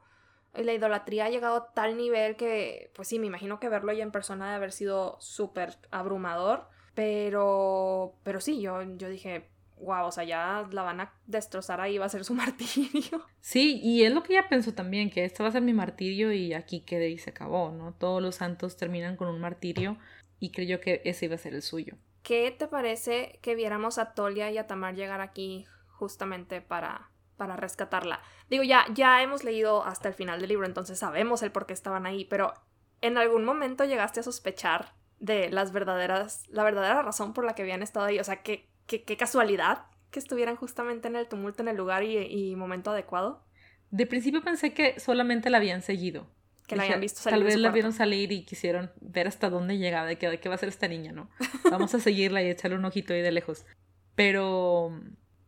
la 0.54 0.72
idolatría 0.72 1.26
ha 1.26 1.30
llegado 1.30 1.56
a 1.56 1.72
tal 1.72 1.96
nivel 1.96 2.36
que, 2.36 2.90
pues 2.94 3.08
sí, 3.08 3.18
me 3.18 3.26
imagino 3.26 3.60
que 3.60 3.68
verlo 3.68 3.92
ya 3.92 4.02
en 4.02 4.12
persona 4.12 4.50
de 4.50 4.56
haber 4.56 4.72
sido 4.72 5.16
súper 5.20 5.76
abrumador. 5.90 6.68
Pero, 6.94 8.14
pero 8.24 8.40
sí, 8.40 8.60
yo, 8.60 8.82
yo 8.82 9.08
dije, 9.08 9.48
wow, 9.80 10.06
o 10.06 10.12
sea, 10.12 10.24
ya 10.24 10.68
la 10.70 10.82
van 10.82 11.00
a 11.00 11.14
destrozar 11.26 11.80
ahí, 11.80 11.98
va 11.98 12.06
a 12.06 12.10
ser 12.10 12.24
su 12.24 12.34
martirio. 12.34 13.24
Sí, 13.40 13.80
y 13.82 14.04
es 14.04 14.12
lo 14.12 14.22
que 14.22 14.34
ella 14.34 14.48
pensó 14.48 14.74
también, 14.74 15.10
que 15.10 15.24
este 15.24 15.42
va 15.42 15.48
a 15.48 15.52
ser 15.52 15.62
mi 15.62 15.72
martirio 15.72 16.32
y 16.32 16.52
aquí 16.52 16.80
quede 16.80 17.08
y 17.10 17.18
se 17.18 17.30
acabó, 17.30 17.70
¿no? 17.70 17.94
Todos 17.94 18.22
los 18.22 18.36
santos 18.36 18.76
terminan 18.76 19.16
con 19.16 19.28
un 19.28 19.40
martirio 19.40 19.98
y 20.38 20.50
creyó 20.52 20.80
que 20.80 21.02
ese 21.04 21.26
iba 21.26 21.34
a 21.34 21.38
ser 21.38 21.54
el 21.54 21.62
suyo. 21.62 21.96
¿Qué 22.22 22.50
te 22.50 22.68
parece 22.68 23.38
que 23.42 23.54
viéramos 23.54 23.98
a 23.98 24.14
Tolia 24.14 24.50
y 24.50 24.58
a 24.58 24.66
Tamar 24.66 24.94
llegar 24.94 25.20
aquí 25.20 25.64
justamente 25.86 26.60
para, 26.60 27.09
para 27.40 27.56
rescatarla? 27.56 28.20
Digo, 28.50 28.62
ya, 28.62 28.84
ya 28.92 29.22
hemos 29.22 29.44
leído 29.44 29.82
hasta 29.82 30.08
el 30.08 30.14
final 30.14 30.40
del 30.40 30.50
libro, 30.50 30.66
entonces 30.66 30.98
sabemos 30.98 31.42
el 31.42 31.52
por 31.52 31.64
qué 31.64 31.72
estaban 31.72 32.04
ahí, 32.04 32.26
pero 32.26 32.52
¿en 33.00 33.16
algún 33.16 33.46
momento 33.46 33.86
llegaste 33.86 34.20
a 34.20 34.22
sospechar 34.22 34.92
de 35.20 35.50
las 35.50 35.72
verdaderas, 35.72 36.44
la 36.48 36.64
verdadera 36.64 37.02
razón 37.02 37.32
por 37.34 37.44
la 37.44 37.54
que 37.54 37.62
habían 37.62 37.82
estado 37.82 38.06
ahí. 38.06 38.18
O 38.18 38.24
sea, 38.24 38.42
qué, 38.42 38.68
qué, 38.86 39.16
casualidad 39.16 39.84
que 40.10 40.18
estuvieran 40.18 40.56
justamente 40.56 41.06
en 41.06 41.14
el 41.14 41.28
tumulto, 41.28 41.62
en 41.62 41.68
el 41.68 41.76
lugar 41.76 42.02
y, 42.02 42.56
momento 42.56 42.90
adecuado. 42.90 43.44
De 43.90 44.06
principio 44.06 44.42
pensé 44.42 44.72
que 44.72 44.98
solamente 44.98 45.50
la 45.50 45.58
habían 45.58 45.82
seguido. 45.82 46.26
Que 46.66 46.76
la 46.76 46.84
habían 46.84 47.00
visto 47.00 47.20
salir. 47.20 47.38
Tal 47.38 47.44
vez 47.44 47.56
la 47.56 47.70
vieron 47.70 47.92
salir 47.92 48.32
y 48.32 48.44
quisieron 48.44 48.90
ver 49.00 49.28
hasta 49.28 49.50
dónde 49.50 49.78
llegaba, 49.78 50.06
de 50.06 50.16
qué, 50.16 50.40
qué 50.40 50.48
va 50.48 50.54
a 50.54 50.58
ser 50.58 50.68
esta 50.68 50.88
niña, 50.88 51.12
¿no? 51.12 51.28
Vamos 51.70 51.94
a 51.94 52.00
seguirla 52.00 52.42
y 52.42 52.48
echarle 52.48 52.76
un 52.76 52.84
ojito 52.84 53.12
ahí 53.12 53.22
de 53.22 53.32
lejos. 53.32 53.66
Pero 54.14 54.92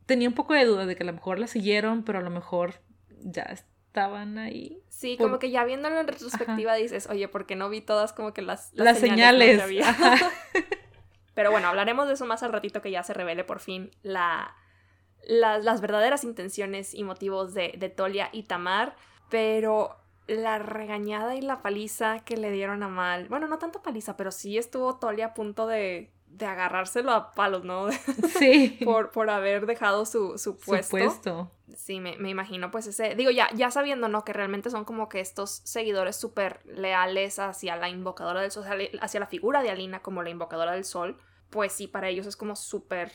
tenía 0.06 0.28
un 0.28 0.34
poco 0.34 0.54
de 0.54 0.64
duda 0.64 0.86
de 0.86 0.96
que 0.96 1.02
a 1.02 1.06
lo 1.06 1.12
mejor 1.12 1.38
la 1.38 1.46
siguieron, 1.46 2.04
pero 2.04 2.18
a 2.18 2.22
lo 2.22 2.30
mejor 2.30 2.74
ya 3.20 3.42
estaban 3.42 4.38
ahí. 4.38 4.82
Sí, 4.88 5.16
como 5.16 5.38
que 5.38 5.50
ya 5.50 5.64
viéndolo 5.64 6.00
en 6.00 6.08
retrospectiva 6.08 6.74
dices, 6.74 7.08
oye, 7.08 7.28
porque 7.28 7.56
no 7.56 7.68
vi 7.68 7.80
todas 7.80 8.12
como 8.12 8.32
que 8.32 8.42
las, 8.42 8.72
las, 8.74 8.98
señales. 8.98 9.62
Pero 11.34 11.50
bueno, 11.50 11.68
hablaremos 11.68 12.08
de 12.08 12.14
eso 12.14 12.26
más 12.26 12.42
al 12.42 12.52
ratito 12.52 12.82
que 12.82 12.90
ya 12.90 13.02
se 13.02 13.14
revele 13.14 13.42
por 13.42 13.60
fin 13.60 13.90
la, 14.02 14.54
las 15.26 15.80
verdaderas 15.80 16.24
intenciones 16.24 16.92
y 16.94 17.04
motivos 17.04 17.54
de, 17.54 17.74
de 17.78 17.88
Tolia 17.88 18.28
y 18.32 18.42
Tamar. 18.42 18.96
Pero 19.30 19.96
la 20.26 20.58
regañada 20.58 21.34
y 21.34 21.40
la 21.40 21.62
paliza 21.62 22.20
que 22.20 22.36
le 22.36 22.50
dieron 22.50 22.82
a 22.82 22.88
Mal. 22.88 23.28
Bueno, 23.28 23.48
no 23.48 23.58
tanto 23.58 23.82
paliza, 23.82 24.16
pero 24.16 24.30
sí 24.30 24.58
estuvo 24.58 24.98
Tolly 24.98 25.22
a 25.22 25.34
punto 25.34 25.66
de, 25.66 26.12
de 26.32 26.46
agarrárselo 26.46 27.12
a 27.12 27.32
palos, 27.34 27.64
¿no? 27.64 27.88
Sí. 28.38 28.78
por, 28.84 29.10
por 29.10 29.30
haber 29.30 29.66
dejado 29.66 30.04
su, 30.06 30.38
su 30.38 30.56
puesto. 30.58 30.98
Su 30.98 31.04
puesto. 31.04 31.50
Sí, 31.76 32.00
me, 32.00 32.16
me, 32.18 32.30
imagino 32.30 32.70
pues 32.70 32.86
ese, 32.86 33.14
digo 33.14 33.30
ya, 33.30 33.48
ya 33.54 33.70
sabiendo, 33.70 34.08
¿no? 34.08 34.24
Que 34.24 34.32
realmente 34.32 34.70
son 34.70 34.84
como 34.84 35.08
que 35.08 35.20
estos 35.20 35.62
seguidores 35.64 36.16
súper 36.16 36.60
leales 36.64 37.38
hacia 37.38 37.76
la 37.76 37.88
invocadora 37.88 38.42
del 38.42 38.50
sol, 38.50 38.64
hacia 39.00 39.20
la 39.20 39.26
figura 39.26 39.62
de 39.62 39.70
Alina 39.70 40.00
como 40.00 40.22
la 40.22 40.30
invocadora 40.30 40.72
del 40.72 40.84
sol, 40.84 41.18
pues 41.50 41.72
sí, 41.72 41.86
para 41.86 42.08
ellos 42.08 42.26
es 42.26 42.36
como 42.36 42.56
súper 42.56 43.12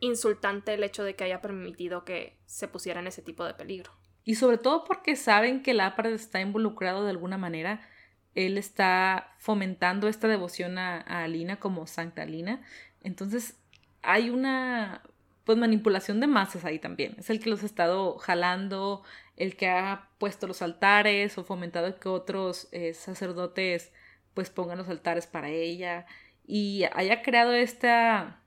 insultante 0.00 0.74
el 0.74 0.84
hecho 0.84 1.04
de 1.04 1.16
que 1.16 1.24
haya 1.24 1.40
permitido 1.40 2.04
que 2.04 2.38
se 2.46 2.68
pusiera 2.68 3.00
en 3.00 3.06
ese 3.06 3.22
tipo 3.22 3.44
de 3.44 3.54
peligro. 3.54 3.92
Y 4.24 4.36
sobre 4.36 4.58
todo 4.58 4.84
porque 4.84 5.16
saben 5.16 5.62
que 5.62 5.74
Lápara 5.74 6.08
está 6.08 6.40
involucrado 6.40 7.04
de 7.04 7.10
alguna 7.10 7.36
manera. 7.36 7.86
Él 8.34 8.58
está 8.58 9.34
fomentando 9.38 10.08
esta 10.08 10.28
devoción 10.28 10.78
a, 10.78 11.00
a 11.00 11.24
Alina 11.24 11.56
como 11.56 11.86
Santa 11.86 12.22
Alina. 12.22 12.62
Entonces 13.02 13.56
hay 14.02 14.30
una 14.30 15.02
pues 15.44 15.58
manipulación 15.58 16.20
de 16.20 16.26
masas 16.26 16.64
ahí 16.64 16.78
también. 16.78 17.14
Es 17.18 17.30
el 17.30 17.40
que 17.40 17.50
los 17.50 17.62
ha 17.62 17.66
estado 17.66 18.18
jalando, 18.18 19.02
el 19.36 19.56
que 19.56 19.68
ha 19.68 20.08
puesto 20.18 20.46
los 20.46 20.62
altares 20.62 21.36
o 21.38 21.44
fomentado 21.44 21.98
que 21.98 22.08
otros 22.08 22.68
eh, 22.72 22.94
sacerdotes 22.94 23.92
pues 24.32 24.50
pongan 24.50 24.78
los 24.78 24.88
altares 24.88 25.26
para 25.26 25.48
ella 25.50 26.06
y 26.46 26.84
haya 26.94 27.22
creado 27.22 27.52
esta 27.52 28.40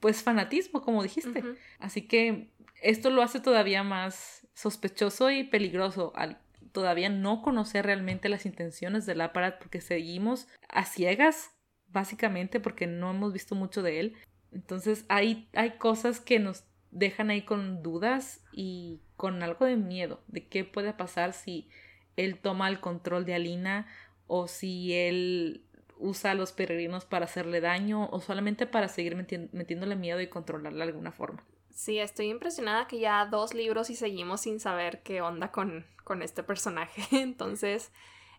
pues 0.00 0.22
fanatismo 0.22 0.82
como 0.82 1.02
dijiste. 1.02 1.42
Así 1.78 2.02
que 2.02 2.50
esto 2.82 3.10
lo 3.10 3.22
hace 3.22 3.40
todavía 3.40 3.82
más 3.82 4.46
sospechoso 4.54 5.30
y 5.30 5.44
peligroso 5.44 6.12
al 6.14 6.38
todavía 6.74 7.08
no 7.08 7.40
conocer 7.40 7.86
realmente 7.86 8.28
las 8.28 8.44
intenciones 8.44 9.06
del 9.06 9.20
aparato 9.20 9.60
porque 9.60 9.80
seguimos 9.80 10.48
a 10.68 10.84
ciegas 10.84 11.52
básicamente 11.86 12.58
porque 12.58 12.88
no 12.88 13.12
hemos 13.12 13.32
visto 13.32 13.54
mucho 13.54 13.82
de 13.82 14.00
él 14.00 14.16
entonces 14.52 15.06
hay, 15.08 15.48
hay 15.54 15.78
cosas 15.78 16.20
que 16.20 16.40
nos 16.40 16.64
dejan 16.90 17.30
ahí 17.30 17.42
con 17.42 17.82
dudas 17.82 18.42
y 18.52 19.00
con 19.16 19.42
algo 19.42 19.64
de 19.64 19.76
miedo 19.76 20.20
de 20.26 20.46
qué 20.48 20.64
puede 20.64 20.92
pasar 20.92 21.32
si 21.32 21.70
él 22.16 22.38
toma 22.38 22.68
el 22.68 22.80
control 22.80 23.24
de 23.24 23.34
Alina 23.34 23.86
o 24.26 24.48
si 24.48 24.92
él 24.92 25.64
usa 25.98 26.32
a 26.32 26.34
los 26.34 26.50
peregrinos 26.52 27.04
para 27.04 27.26
hacerle 27.26 27.60
daño 27.60 28.08
o 28.10 28.20
solamente 28.20 28.66
para 28.66 28.88
seguir 28.88 29.16
metiéndole 29.16 29.94
miedo 29.94 30.20
y 30.20 30.26
controlarla 30.26 30.84
de 30.84 30.90
alguna 30.90 31.12
forma. 31.12 31.44
Sí, 31.74 31.98
estoy 31.98 32.28
impresionada 32.28 32.86
que 32.86 33.00
ya 33.00 33.26
dos 33.26 33.52
libros 33.52 33.90
y 33.90 33.96
seguimos 33.96 34.42
sin 34.42 34.60
saber 34.60 35.02
qué 35.02 35.20
onda 35.22 35.50
con, 35.50 35.84
con 36.04 36.22
este 36.22 36.44
personaje. 36.44 37.02
Entonces, 37.20 37.92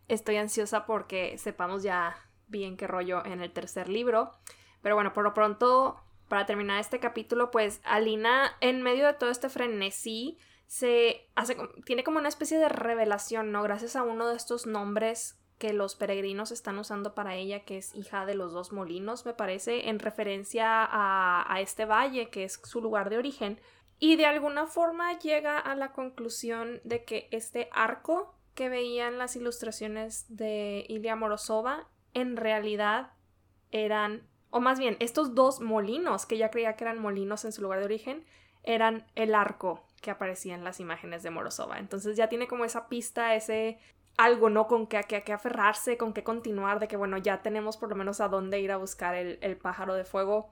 estoy 0.07 0.37
ansiosa 0.37 0.85
porque 0.85 1.37
sepamos 1.37 1.83
ya 1.83 2.15
bien 2.47 2.77
qué 2.77 2.87
rollo 2.87 3.25
en 3.25 3.41
el 3.41 3.51
tercer 3.51 3.89
libro. 3.89 4.31
Pero 4.81 4.95
bueno, 4.95 5.13
por 5.13 5.25
lo 5.25 5.33
pronto 5.33 6.01
para 6.29 6.45
terminar 6.45 6.79
este 6.79 6.99
capítulo, 6.99 7.51
pues 7.51 7.81
Alina, 7.83 8.55
en 8.61 8.81
medio 8.81 9.05
de 9.05 9.13
todo 9.13 9.29
este 9.29 9.49
frenesí, 9.49 10.39
se 10.65 11.29
hace, 11.35 11.57
tiene 11.85 12.03
como 12.03 12.19
una 12.19 12.29
especie 12.29 12.57
de 12.57 12.69
revelación, 12.69 13.51
¿no? 13.51 13.61
Gracias 13.63 13.95
a 13.95 14.03
uno 14.03 14.29
de 14.29 14.37
estos 14.37 14.65
nombres 14.65 15.37
que 15.57 15.73
los 15.73 15.95
peregrinos 15.95 16.51
están 16.51 16.77
usando 16.77 17.15
para 17.15 17.35
ella, 17.35 17.61
que 17.63 17.77
es 17.77 17.95
hija 17.95 18.25
de 18.25 18.35
los 18.35 18.53
dos 18.53 18.71
molinos, 18.71 19.25
me 19.25 19.33
parece, 19.33 19.89
en 19.89 19.99
referencia 19.99 20.83
a, 20.83 21.45
a 21.53 21.61
este 21.61 21.85
valle, 21.85 22.29
que 22.29 22.43
es 22.43 22.59
su 22.63 22.81
lugar 22.81 23.09
de 23.09 23.17
origen. 23.17 23.59
Y 23.97 24.17
de 24.17 24.25
alguna 24.25 24.67
forma 24.67 25.17
llega 25.19 25.57
a 25.57 25.75
la 25.75 25.93
conclusión 25.93 26.81
de 26.83 27.05
que 27.05 27.29
este 27.31 27.69
arco 27.71 28.35
que 28.53 28.69
veía 28.69 29.07
en 29.07 29.17
las 29.17 29.35
ilustraciones 29.35 30.25
de 30.27 30.85
Ilia 30.89 31.15
Morozova 31.15 31.87
en 32.13 32.35
realidad 32.35 33.11
eran 33.71 34.27
o 34.55 34.61
más 34.61 34.79
bien, 34.79 34.95
estos 35.01 35.35
dos 35.35 35.59
molinos, 35.59 36.25
que 36.25 36.37
ya 36.37 36.49
creía 36.49 36.77
que 36.77 36.85
eran 36.85 36.97
molinos 36.97 37.43
en 37.43 37.51
su 37.51 37.61
lugar 37.61 37.79
de 37.79 37.85
origen, 37.85 38.23
eran 38.63 39.05
el 39.13 39.35
arco 39.35 39.85
que 40.01 40.11
aparecía 40.11 40.55
en 40.55 40.63
las 40.63 40.79
imágenes 40.79 41.23
de 41.23 41.29
Morozova. 41.29 41.77
Entonces 41.77 42.15
ya 42.15 42.29
tiene 42.29 42.47
como 42.47 42.63
esa 42.63 42.87
pista, 42.87 43.35
ese 43.35 43.79
algo, 44.17 44.49
¿no? 44.49 44.67
Con 44.67 44.87
que, 44.87 45.01
que, 45.03 45.23
que 45.23 45.33
aferrarse, 45.33 45.97
con 45.97 46.13
que 46.13 46.23
continuar, 46.23 46.79
de 46.79 46.87
que 46.87 46.97
bueno, 46.97 47.17
ya 47.17 47.41
tenemos 47.41 47.77
por 47.77 47.89
lo 47.89 47.95
menos 47.95 48.21
a 48.21 48.27
dónde 48.27 48.59
ir 48.59 48.71
a 48.71 48.77
buscar 48.77 49.15
el, 49.15 49.37
el 49.41 49.57
pájaro 49.57 49.93
de 49.93 50.05
fuego. 50.05 50.49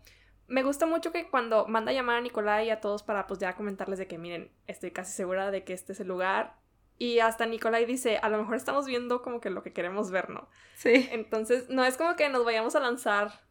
Me 0.47 0.63
gusta 0.63 0.85
mucho 0.85 1.11
que 1.11 1.29
cuando 1.29 1.65
manda 1.67 1.91
a 1.91 1.93
llamar 1.93 2.17
a 2.17 2.21
Nicolai 2.21 2.67
y 2.67 2.69
a 2.69 2.81
todos 2.81 3.03
para 3.03 3.27
pues 3.27 3.39
ya 3.39 3.55
comentarles 3.55 3.97
de 3.97 4.07
que 4.07 4.17
miren, 4.17 4.51
estoy 4.67 4.91
casi 4.91 5.13
segura 5.13 5.51
de 5.51 5.63
que 5.63 5.73
este 5.73 5.93
es 5.93 5.99
el 5.99 6.07
lugar. 6.07 6.55
Y 6.97 7.19
hasta 7.19 7.45
Nicolai 7.45 7.85
dice, 7.85 8.17
a 8.17 8.29
lo 8.29 8.37
mejor 8.37 8.55
estamos 8.55 8.85
viendo 8.85 9.21
como 9.21 9.41
que 9.41 9.49
lo 9.49 9.63
que 9.63 9.73
queremos 9.73 10.11
ver, 10.11 10.29
¿no? 10.29 10.47
Sí. 10.75 11.09
Entonces, 11.11 11.69
no 11.69 11.83
es 11.83 11.97
como 11.97 12.15
que 12.15 12.29
nos 12.29 12.45
vayamos 12.45 12.75
a 12.75 12.79
lanzar 12.79 13.41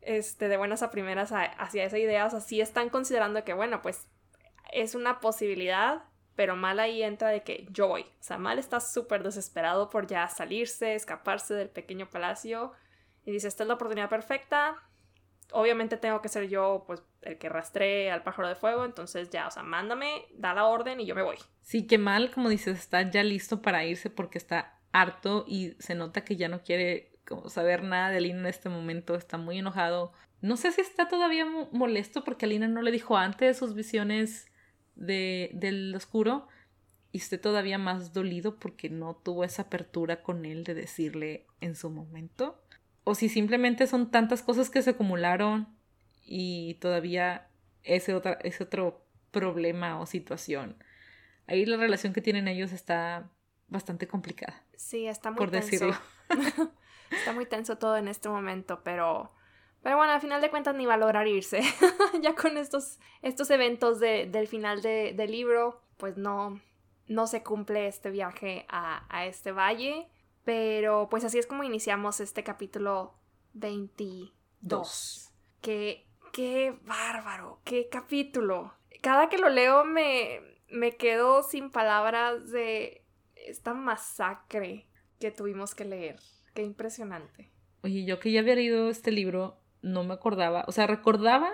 este, 0.00 0.48
de 0.48 0.56
buenas 0.56 0.82
a 0.82 0.90
primeras 0.90 1.32
hacia 1.32 1.84
esa 1.84 1.98
idea. 1.98 2.26
O 2.26 2.30
sea, 2.30 2.40
sí 2.40 2.60
están 2.60 2.90
considerando 2.90 3.42
que, 3.44 3.54
bueno, 3.54 3.82
pues 3.82 4.06
es 4.72 4.94
una 4.94 5.20
posibilidad, 5.20 6.04
pero 6.34 6.56
Mal 6.56 6.80
ahí 6.80 7.02
entra 7.02 7.28
de 7.28 7.42
que 7.42 7.66
yo 7.70 7.88
voy. 7.88 8.02
O 8.02 8.22
sea, 8.22 8.38
Mal 8.38 8.58
está 8.58 8.80
súper 8.80 9.22
desesperado 9.22 9.90
por 9.90 10.06
ya 10.06 10.28
salirse, 10.28 10.94
escaparse 10.94 11.54
del 11.54 11.68
pequeño 11.68 12.08
palacio. 12.08 12.72
Y 13.24 13.32
dice, 13.32 13.48
esta 13.48 13.64
es 13.64 13.68
la 13.68 13.74
oportunidad 13.74 14.08
perfecta. 14.08 14.76
Obviamente 15.52 15.96
tengo 15.96 16.22
que 16.22 16.28
ser 16.28 16.48
yo, 16.48 16.84
pues, 16.86 17.02
el 17.20 17.38
que 17.38 17.48
rastree 17.48 18.10
al 18.10 18.22
pájaro 18.22 18.48
de 18.48 18.54
fuego. 18.54 18.84
Entonces 18.84 19.30
ya, 19.30 19.46
o 19.46 19.50
sea, 19.50 19.62
mándame, 19.62 20.26
da 20.34 20.54
la 20.54 20.66
orden 20.66 21.00
y 21.00 21.06
yo 21.06 21.14
me 21.14 21.22
voy. 21.22 21.36
Sí, 21.60 21.86
que 21.86 21.98
Mal, 21.98 22.30
como 22.30 22.48
dices, 22.48 22.78
está 22.78 23.02
ya 23.10 23.22
listo 23.22 23.60
para 23.60 23.84
irse 23.84 24.08
porque 24.08 24.38
está 24.38 24.78
harto 24.92 25.44
y 25.46 25.74
se 25.78 25.94
nota 25.94 26.24
que 26.24 26.36
ya 26.36 26.48
no 26.48 26.62
quiere 26.62 27.12
saber 27.46 27.82
nada 27.82 28.10
de 28.10 28.18
Alina 28.18 28.40
en 28.40 28.46
este 28.46 28.68
momento, 28.68 29.14
está 29.14 29.38
muy 29.38 29.58
enojado. 29.58 30.12
No 30.40 30.56
sé 30.56 30.72
si 30.72 30.80
está 30.80 31.08
todavía 31.08 31.46
molesto 31.70 32.24
porque 32.24 32.46
Alina 32.46 32.68
no 32.68 32.82
le 32.82 32.90
dijo 32.90 33.16
antes 33.16 33.56
sus 33.56 33.74
visiones 33.74 34.51
de, 34.94 35.50
del 35.54 35.94
oscuro 35.94 36.48
y 37.12 37.18
esté 37.18 37.38
todavía 37.38 37.78
más 37.78 38.12
dolido 38.12 38.56
porque 38.56 38.88
no 38.88 39.14
tuvo 39.14 39.44
esa 39.44 39.62
apertura 39.62 40.22
con 40.22 40.44
él 40.44 40.64
de 40.64 40.74
decirle 40.74 41.46
en 41.60 41.76
su 41.76 41.90
momento. 41.90 42.62
O 43.04 43.14
si 43.14 43.28
simplemente 43.28 43.86
son 43.86 44.10
tantas 44.10 44.42
cosas 44.42 44.70
que 44.70 44.82
se 44.82 44.90
acumularon 44.90 45.68
y 46.24 46.74
todavía 46.74 47.48
ese, 47.82 48.14
otra, 48.14 48.38
ese 48.42 48.64
otro 48.64 49.04
problema 49.30 50.00
o 50.00 50.06
situación. 50.06 50.76
Ahí 51.46 51.66
la 51.66 51.76
relación 51.76 52.12
que 52.12 52.22
tienen 52.22 52.48
ellos 52.48 52.72
está 52.72 53.30
bastante 53.68 54.06
complicada. 54.06 54.64
Sí, 54.76 55.06
está 55.06 55.30
muy 55.30 55.38
por 55.38 55.50
decirlo. 55.50 55.94
Está 57.10 57.34
muy 57.34 57.44
tenso 57.44 57.76
todo 57.76 57.98
en 57.98 58.08
este 58.08 58.30
momento, 58.30 58.80
pero... 58.82 59.34
Pero 59.82 59.96
bueno, 59.96 60.12
al 60.12 60.20
final 60.20 60.40
de 60.40 60.50
cuentas 60.50 60.74
ni 60.76 60.86
va 60.86 60.94
a 60.94 60.98
lograr 60.98 61.26
irse. 61.26 61.60
ya 62.22 62.34
con 62.34 62.56
estos, 62.56 62.98
estos 63.20 63.50
eventos 63.50 63.98
de, 63.98 64.26
del 64.26 64.46
final 64.46 64.80
de, 64.80 65.12
del 65.16 65.32
libro, 65.32 65.82
pues 65.96 66.16
no, 66.16 66.60
no 67.08 67.26
se 67.26 67.42
cumple 67.42 67.88
este 67.88 68.10
viaje 68.10 68.64
a, 68.68 69.04
a, 69.08 69.26
este 69.26 69.50
valle. 69.52 70.08
Pero 70.44 71.08
pues 71.10 71.24
así 71.24 71.38
es 71.38 71.46
como 71.46 71.64
iniciamos 71.64 72.20
este 72.20 72.44
capítulo 72.44 73.14
22. 73.54 75.30
Qué, 75.60 76.06
qué 76.32 76.78
bárbaro, 76.82 77.60
qué 77.64 77.88
capítulo. 77.88 78.74
Cada 79.00 79.28
que 79.28 79.38
lo 79.38 79.48
leo 79.48 79.84
me, 79.84 80.40
me 80.68 80.96
quedo 80.96 81.42
sin 81.42 81.70
palabras 81.70 82.50
de 82.50 83.04
esta 83.34 83.74
masacre 83.74 84.86
que 85.18 85.30
tuvimos 85.30 85.74
que 85.74 85.84
leer. 85.84 86.20
Qué 86.54 86.62
impresionante. 86.62 87.50
Oye, 87.82 88.04
yo 88.04 88.20
que 88.20 88.30
ya 88.30 88.40
había 88.40 88.54
leído 88.54 88.88
este 88.90 89.10
libro, 89.10 89.58
no 89.82 90.04
me 90.04 90.14
acordaba. 90.14 90.64
O 90.66 90.72
sea, 90.72 90.86
recordaba 90.86 91.50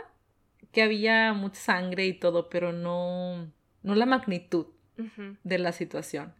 que 0.72 0.82
había 0.82 1.32
mucha 1.32 1.60
sangre 1.60 2.06
y 2.06 2.12
todo, 2.12 2.48
pero 2.48 2.72
no, 2.72 3.50
no 3.82 3.94
la 3.94 4.06
magnitud 4.06 4.66
de 5.44 5.58
la 5.58 5.72
situación. 5.72 6.34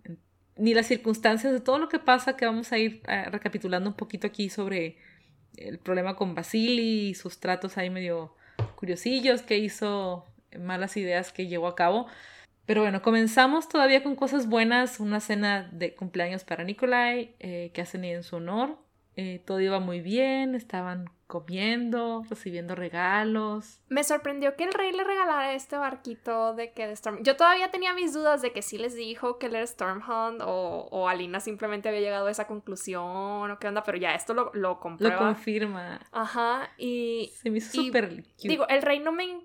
Ni 0.56 0.74
las 0.74 0.86
circunstancias 0.86 1.52
de 1.52 1.60
todo 1.60 1.78
lo 1.78 1.88
que 1.88 2.00
pasa, 2.00 2.36
que 2.36 2.44
vamos 2.44 2.72
a 2.72 2.78
ir 2.78 3.02
eh, 3.06 3.26
recapitulando 3.30 3.88
un 3.88 3.96
poquito 3.96 4.26
aquí 4.26 4.50
sobre 4.50 4.98
el 5.56 5.78
problema 5.78 6.16
con 6.16 6.34
Basili 6.34 7.10
y 7.10 7.14
sus 7.14 7.38
tratos 7.38 7.78
ahí 7.78 7.90
medio 7.90 8.34
curiosillos 8.74 9.42
que 9.42 9.58
hizo, 9.58 10.24
malas 10.58 10.96
ideas 10.96 11.32
que 11.32 11.46
llevó 11.46 11.68
a 11.68 11.76
cabo. 11.76 12.06
Pero 12.66 12.82
bueno, 12.82 13.00
comenzamos 13.00 13.68
todavía 13.68 14.02
con 14.02 14.14
cosas 14.14 14.48
buenas, 14.48 15.00
una 15.00 15.20
cena 15.20 15.70
de 15.72 15.94
cumpleaños 15.94 16.44
para 16.44 16.64
Nikolai 16.64 17.34
eh, 17.38 17.70
que 17.72 17.80
hacen 17.80 18.04
en 18.04 18.22
su 18.22 18.36
honor. 18.36 18.76
Eh, 19.16 19.40
todo 19.44 19.60
iba 19.60 19.80
muy 19.80 20.00
bien, 20.00 20.54
estaban 20.54 21.08
comiendo, 21.28 22.24
recibiendo 22.28 22.74
regalos. 22.74 23.80
Me 23.88 24.02
sorprendió 24.02 24.56
que 24.56 24.64
el 24.64 24.72
rey 24.72 24.92
le 24.92 25.04
regalara 25.04 25.52
este 25.52 25.76
barquito 25.76 26.54
de 26.54 26.72
que 26.72 26.86
de 26.86 26.94
Storm. 26.94 27.22
Yo 27.22 27.36
todavía 27.36 27.70
tenía 27.70 27.92
mis 27.92 28.14
dudas 28.14 28.40
de 28.40 28.52
que 28.52 28.62
sí 28.62 28.78
les 28.78 28.94
dijo 28.94 29.38
que 29.38 29.46
él 29.46 29.54
era 29.54 29.66
Stormhunt 29.66 30.40
o, 30.40 30.88
o 30.90 31.06
Alina 31.06 31.38
simplemente 31.40 31.90
había 31.90 32.00
llegado 32.00 32.28
a 32.28 32.30
esa 32.30 32.46
conclusión 32.46 33.50
o 33.50 33.58
qué 33.60 33.68
onda, 33.68 33.84
pero 33.84 33.98
ya 33.98 34.14
esto 34.14 34.32
lo, 34.32 34.50
lo 34.54 34.80
comprueba. 34.80 35.16
Lo 35.16 35.20
confirma. 35.20 36.00
Ajá, 36.12 36.70
y. 36.78 37.30
Se 37.36 37.50
me 37.50 37.58
hizo 37.58 37.72
súper 37.72 38.24
Digo, 38.42 38.66
el 38.68 38.80
rey 38.80 38.98
no 38.98 39.12
me, 39.12 39.42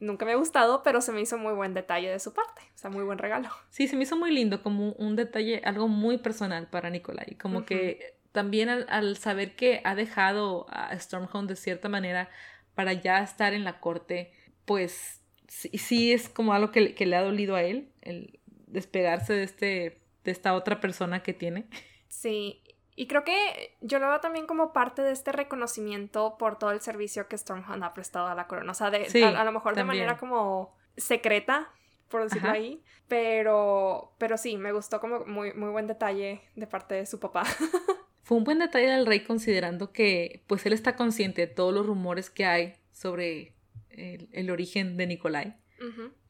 nunca 0.00 0.26
me 0.26 0.32
ha 0.32 0.36
gustado, 0.36 0.82
pero 0.82 1.00
se 1.00 1.12
me 1.12 1.22
hizo 1.22 1.38
muy 1.38 1.54
buen 1.54 1.72
detalle 1.72 2.10
de 2.10 2.20
su 2.20 2.34
parte. 2.34 2.60
O 2.74 2.78
sea, 2.78 2.90
muy 2.90 3.04
buen 3.04 3.16
regalo. 3.16 3.48
Sí, 3.70 3.88
se 3.88 3.96
me 3.96 4.02
hizo 4.02 4.16
muy 4.16 4.32
lindo, 4.32 4.62
como 4.62 4.92
un 4.92 5.16
detalle, 5.16 5.62
algo 5.64 5.88
muy 5.88 6.18
personal 6.18 6.68
para 6.68 6.90
Nicolai. 6.90 7.36
Como 7.36 7.64
que 7.64 8.20
también 8.32 8.68
al, 8.68 9.16
saber 9.16 9.54
que 9.54 9.80
ha 9.84 9.94
dejado 9.94 10.66
a 10.70 10.98
Stormhound 10.98 11.48
de 11.48 11.56
cierta 11.56 11.88
manera 11.88 12.30
para 12.74 12.92
ya 12.94 13.22
estar 13.22 13.52
en 13.52 13.64
la 13.64 13.80
corte, 13.80 14.32
pues 14.64 15.20
sí, 15.48 16.12
es 16.12 16.28
como 16.28 16.54
algo 16.54 16.70
que, 16.70 16.94
le 16.98 17.16
ha 17.16 17.22
dolido 17.22 17.54
a 17.54 17.62
él, 17.62 17.92
el 18.00 18.40
despegarse 18.66 19.34
de, 19.34 19.42
este, 19.42 20.00
de 20.24 20.30
esta 20.30 20.54
otra 20.54 20.80
persona 20.80 21.22
que 21.22 21.34
tiene. 21.34 21.66
Sí, 22.08 22.62
y 22.94 23.06
creo 23.06 23.24
que 23.24 23.76
yo 23.80 23.98
lo 23.98 24.08
veo 24.08 24.20
también 24.20 24.46
como 24.46 24.72
parte 24.72 25.02
de 25.02 25.12
este 25.12 25.32
reconocimiento 25.32 26.36
por 26.38 26.58
todo 26.58 26.72
el 26.72 26.80
servicio 26.80 27.28
que 27.28 27.38
Stormhound 27.38 27.84
ha 27.84 27.94
prestado 27.94 28.28
a 28.28 28.34
la 28.34 28.46
corona. 28.46 28.72
O 28.72 28.74
sea, 28.74 28.90
de, 28.90 29.24
a, 29.24 29.44
lo 29.44 29.52
mejor 29.52 29.74
de 29.74 29.84
manera 29.84 30.16
como 30.18 30.74
secreta, 30.96 31.70
por 32.08 32.24
decirlo 32.24 32.50
ahí. 32.50 32.82
Pero, 33.08 34.12
pero 34.18 34.36
sí, 34.36 34.56
me 34.56 34.72
gustó 34.72 35.00
como 35.00 35.24
muy, 35.24 35.52
muy 35.54 35.70
buen 35.70 35.86
detalle 35.86 36.42
de 36.54 36.66
parte 36.66 36.94
de 36.94 37.06
su 37.06 37.18
papá. 37.18 37.44
Fue 38.22 38.38
un 38.38 38.44
buen 38.44 38.58
detalle 38.60 38.88
del 38.88 39.06
rey 39.06 39.20
considerando 39.20 39.92
que 39.92 40.44
pues 40.46 40.64
él 40.66 40.72
está 40.72 40.96
consciente 40.96 41.42
de 41.42 41.46
todos 41.48 41.74
los 41.74 41.86
rumores 41.86 42.30
que 42.30 42.44
hay 42.46 42.74
sobre 42.92 43.54
el, 43.90 44.50
origen 44.50 44.96
de 44.96 45.06
Nicolai. 45.06 45.56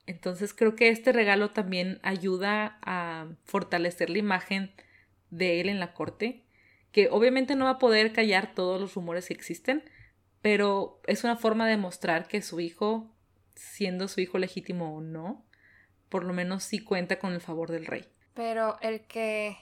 Entonces 0.07 0.55
creo 0.55 0.75
que 0.75 0.89
este 0.89 1.13
regalo 1.13 1.51
también 1.51 2.01
ayuda 2.03 2.79
a 2.83 3.29
fortalecer 3.45 4.09
la 4.09 4.19
imagen 4.19 4.73
de 5.31 5.61
él 5.61 5.69
en 5.69 5.79
la 5.79 5.93
corte, 5.93 6.45
que 6.91 7.09
obviamente 7.11 7.55
no 7.55 7.67
va 7.67 7.73
a 7.73 7.79
poder 7.79 8.13
callar 8.13 8.55
todos 8.55 8.81
los 8.81 8.95
rumores 8.95 9.29
que 9.29 9.35
existen, 9.35 9.85
pero 10.41 11.01
es 11.07 11.25
una 11.25 11.37
forma 11.37 11.69
de 11.69 11.77
mostrar 11.77 12.27
que 12.27 12.43
su 12.43 12.61
hijo, 12.61 13.15
siendo 13.55 14.09
su 14.09 14.21
hijo 14.21 14.39
legítimo 14.39 14.97
o 14.97 15.01
no, 15.01 15.45
por 16.09 16.25
lo 16.25 16.33
menos 16.33 16.65
sí 16.65 16.81
cuenta 16.81 17.19
con 17.19 17.33
el 17.33 17.41
favor 17.41 17.71
del 17.71 17.87
rey. 17.87 18.07
Pero 18.35 18.79
el 18.81 19.03
que 19.03 19.57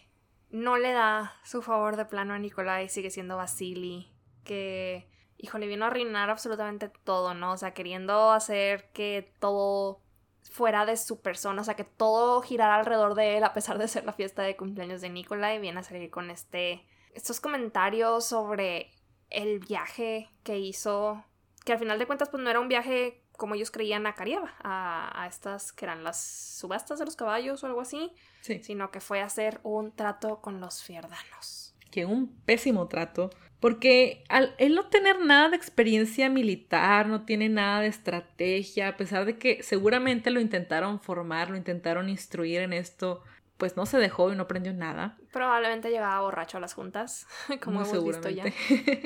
no 0.50 0.76
le 0.76 0.92
da 0.92 1.34
su 1.44 1.62
favor 1.62 1.96
de 1.96 2.04
plano 2.04 2.34
a 2.34 2.38
Nicolai, 2.38 2.88
sigue 2.88 3.10
siendo 3.10 3.36
Vasily, 3.36 4.12
que, 4.44 5.08
híjole, 5.38 5.66
vino 5.66 5.84
a 5.84 5.88
arruinar 5.88 6.30
absolutamente 6.30 6.90
todo, 7.04 7.34
¿no? 7.34 7.52
O 7.52 7.56
sea, 7.56 7.72
queriendo 7.72 8.32
hacer 8.32 8.90
que 8.92 9.32
todo 9.38 10.00
fuera 10.42 10.86
de 10.86 10.96
su 10.96 11.20
persona, 11.20 11.62
o 11.62 11.64
sea, 11.64 11.76
que 11.76 11.84
todo 11.84 12.42
girara 12.42 12.76
alrededor 12.76 13.14
de 13.14 13.36
él, 13.36 13.44
a 13.44 13.52
pesar 13.52 13.78
de 13.78 13.88
ser 13.88 14.04
la 14.04 14.12
fiesta 14.12 14.42
de 14.42 14.56
cumpleaños 14.56 15.00
de 15.00 15.10
Nicolai, 15.10 15.60
viene 15.60 15.80
a 15.80 15.84
salir 15.84 16.10
con 16.10 16.30
este, 16.30 16.84
estos 17.14 17.40
comentarios 17.40 18.24
sobre 18.26 18.90
el 19.28 19.60
viaje 19.60 20.30
que 20.42 20.58
hizo, 20.58 21.24
que 21.64 21.72
al 21.72 21.78
final 21.78 21.98
de 21.98 22.06
cuentas, 22.06 22.28
pues 22.28 22.42
no 22.42 22.50
era 22.50 22.60
un 22.60 22.68
viaje 22.68 23.19
como 23.40 23.54
ellos 23.54 23.70
creían 23.70 24.06
a 24.06 24.14
Cariaba, 24.14 24.52
a, 24.62 25.26
estas 25.26 25.72
que 25.72 25.86
eran 25.86 26.04
las 26.04 26.20
subastas 26.20 26.98
de 26.98 27.06
los 27.06 27.16
caballos 27.16 27.64
o 27.64 27.66
algo 27.66 27.80
así, 27.80 28.12
sino 28.42 28.90
que 28.90 29.00
fue 29.00 29.22
a 29.22 29.24
hacer 29.24 29.60
un 29.62 29.92
trato 29.92 30.42
con 30.42 30.60
los 30.60 30.82
fierdanos. 30.82 31.74
Que 31.90 32.04
un 32.04 32.36
pésimo 32.44 32.86
trato, 32.86 33.30
porque 33.58 34.24
al 34.28 34.54
él 34.58 34.74
no 34.74 34.88
tener 34.88 35.20
nada 35.20 35.48
de 35.48 35.56
experiencia 35.56 36.28
militar, 36.28 37.06
no 37.06 37.24
tiene 37.24 37.48
nada 37.48 37.80
de 37.80 37.86
estrategia, 37.86 38.88
a 38.88 38.96
pesar 38.98 39.24
de 39.24 39.38
que 39.38 39.62
seguramente 39.62 40.30
lo 40.30 40.40
intentaron 40.40 41.00
formar, 41.00 41.48
lo 41.48 41.56
intentaron 41.56 42.10
instruir 42.10 42.60
en 42.60 42.74
esto, 42.74 43.22
pues 43.56 43.74
no 43.74 43.86
se 43.86 43.96
dejó 43.96 44.30
y 44.30 44.36
no 44.36 44.42
aprendió 44.42 44.74
nada. 44.74 45.16
Probablemente 45.32 45.88
llegaba 45.88 46.20
borracho 46.20 46.58
a 46.58 46.60
las 46.60 46.74
juntas, 46.74 47.26
como 47.64 47.80
hemos 47.80 48.04
visto 48.04 48.28
ya. 48.28 48.44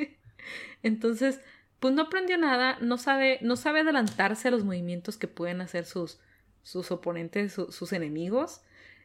Entonces, 0.83 1.41
pues 1.85 1.93
no 1.93 2.01
aprendió 2.01 2.39
nada, 2.39 2.79
no 2.81 2.97
sabe, 2.97 3.39
no 3.43 3.57
sabe 3.57 3.81
adelantarse 3.81 4.49
a 4.49 4.51
los 4.51 4.65
movimientos 4.65 5.19
que 5.19 5.29
pueden 5.29 5.61
hacer 5.61 5.85
sus, 5.85 6.19
sus 6.63 6.91
oponentes, 6.91 7.53
sus 7.53 7.93
enemigos. 7.93 8.63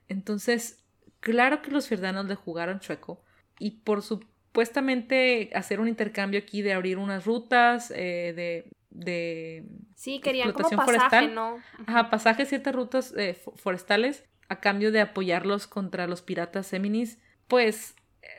Entonces, 0.07 0.81
claro 1.19 1.61
que 1.61 1.71
los 1.71 1.89
fierdanos 1.89 2.27
le 2.27 2.35
jugaron 2.35 2.79
chueco 2.79 3.21
y 3.59 3.71
por 3.81 4.01
supuestamente 4.01 5.49
hacer 5.53 5.81
un 5.81 5.89
intercambio 5.89 6.39
aquí 6.39 6.61
de 6.61 6.71
abrir 6.71 6.99
unas 6.99 7.25
rutas, 7.25 7.91
eh, 7.91 8.31
de, 8.33 8.71
de 8.91 9.65
sí, 9.97 10.21
querían 10.21 10.53
como 10.53 10.69
pasaje, 10.69 11.27
¿no? 11.27 11.61
Ajá, 11.85 12.09
pasaje 12.09 12.45
ciertas 12.45 12.73
rutas 12.73 13.13
eh, 13.17 13.37
forestales 13.57 14.23
a 14.47 14.61
cambio 14.61 14.93
de 14.93 15.01
apoyarlos 15.01 15.67
contra 15.67 16.07
los 16.07 16.21
piratas 16.21 16.71
Eminis, 16.71 17.19
pues 17.49 17.95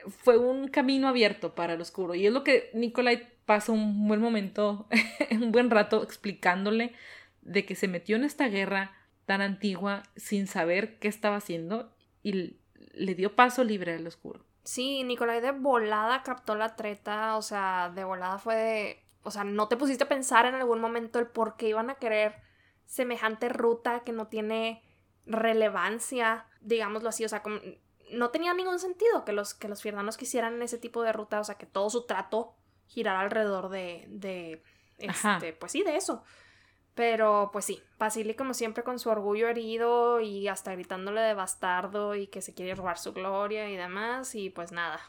fue 0.09 0.39
un 0.39 0.69
camino 0.69 1.09
abierto 1.09 1.55
para 1.55 1.75
el 1.75 1.81
oscuro. 1.81 2.15
Y 2.15 2.27
es 2.27 2.33
lo 2.33 2.45
que 2.45 2.71
Nikolai 2.75 3.29
pasa 3.45 3.73
un 3.73 4.07
buen 4.07 4.21
momento, 4.21 4.87
un 5.31 5.53
buen 5.53 5.71
rato 5.71 6.03
explicándole 6.03 6.95
de 7.43 7.65
que 7.65 7.75
se 7.75 7.89
metió 7.89 8.17
en 8.17 8.25
esta 8.25 8.49
guerra 8.49 8.93
tan 9.27 9.41
antigua 9.41 10.03
sin 10.17 10.47
saber 10.47 10.99
qué 10.99 11.09
estaba 11.09 11.37
haciendo 11.37 11.93
y 12.23 12.57
le 12.93 13.15
dio 13.15 13.35
paso 13.35 13.65
libre 13.65 13.95
al 13.95 14.07
oscuro. 14.07 14.45
Sí, 14.65 15.05
Nicolai 15.05 15.41
de 15.41 15.53
volada 15.53 16.23
captó 16.23 16.55
la 16.55 16.77
treta, 16.77 17.37
o 17.37 17.43
sea, 17.43 17.91
de 17.95 18.05
volada 18.05 18.39
fue 18.39 18.57
de, 18.57 19.05
o 19.23 19.31
sea, 19.31 19.45
no 19.45 19.69
te 19.69 19.77
pusiste 19.77 20.05
a 20.05 20.09
pensar 20.09 20.47
en 20.47 20.55
algún 20.55 20.81
momento 20.81 21.19
el 21.19 21.27
por 21.27 21.57
qué 21.57 21.69
iban 21.69 21.91
a 21.91 21.95
querer 21.95 22.35
semejante 22.87 23.49
ruta 23.49 24.01
que 24.01 24.13
no 24.13 24.27
tiene 24.27 24.83
relevancia, 25.27 26.47
digámoslo 26.61 27.09
así, 27.09 27.25
o 27.25 27.29
sea, 27.29 27.43
no 28.13 28.31
tenía 28.31 28.55
ningún 28.55 28.79
sentido 28.79 29.25
que 29.25 29.33
los, 29.33 29.55
que 29.55 29.69
los 29.69 29.83
fierdanos 29.83 30.17
quisieran 30.17 30.61
ese 30.63 30.79
tipo 30.79 31.03
de 31.03 31.13
ruta, 31.13 31.41
o 31.41 31.45
sea, 31.45 31.57
que 31.57 31.67
todo 31.67 31.91
su 31.91 32.07
trato 32.07 32.55
girar 32.87 33.17
alrededor 33.17 33.69
de, 33.69 34.07
de 34.09 34.63
este, 34.99 35.53
pues 35.53 35.73
sí, 35.73 35.83
de 35.83 35.97
eso. 35.97 36.23
Pero 36.95 37.51
pues 37.53 37.65
sí, 37.65 37.83
Basili 37.99 38.35
como 38.35 38.53
siempre 38.53 38.85
con 38.85 38.99
su 38.99 39.11
orgullo 39.11 39.49
herido 39.49 40.21
y 40.21 40.49
hasta 40.49 40.73
gritándole 40.73 41.21
de 41.21 41.35
bastardo 41.35 42.15
y 42.15 42.27
que 42.27 42.43
se 42.43 42.53
quiere 42.53 42.75
robar 42.75 42.99
su 42.99 43.13
gloria 43.13 43.71
y 43.71 43.77
demás 43.77 44.35
y 44.35 44.51
pues 44.51 44.73
nada, 44.73 45.01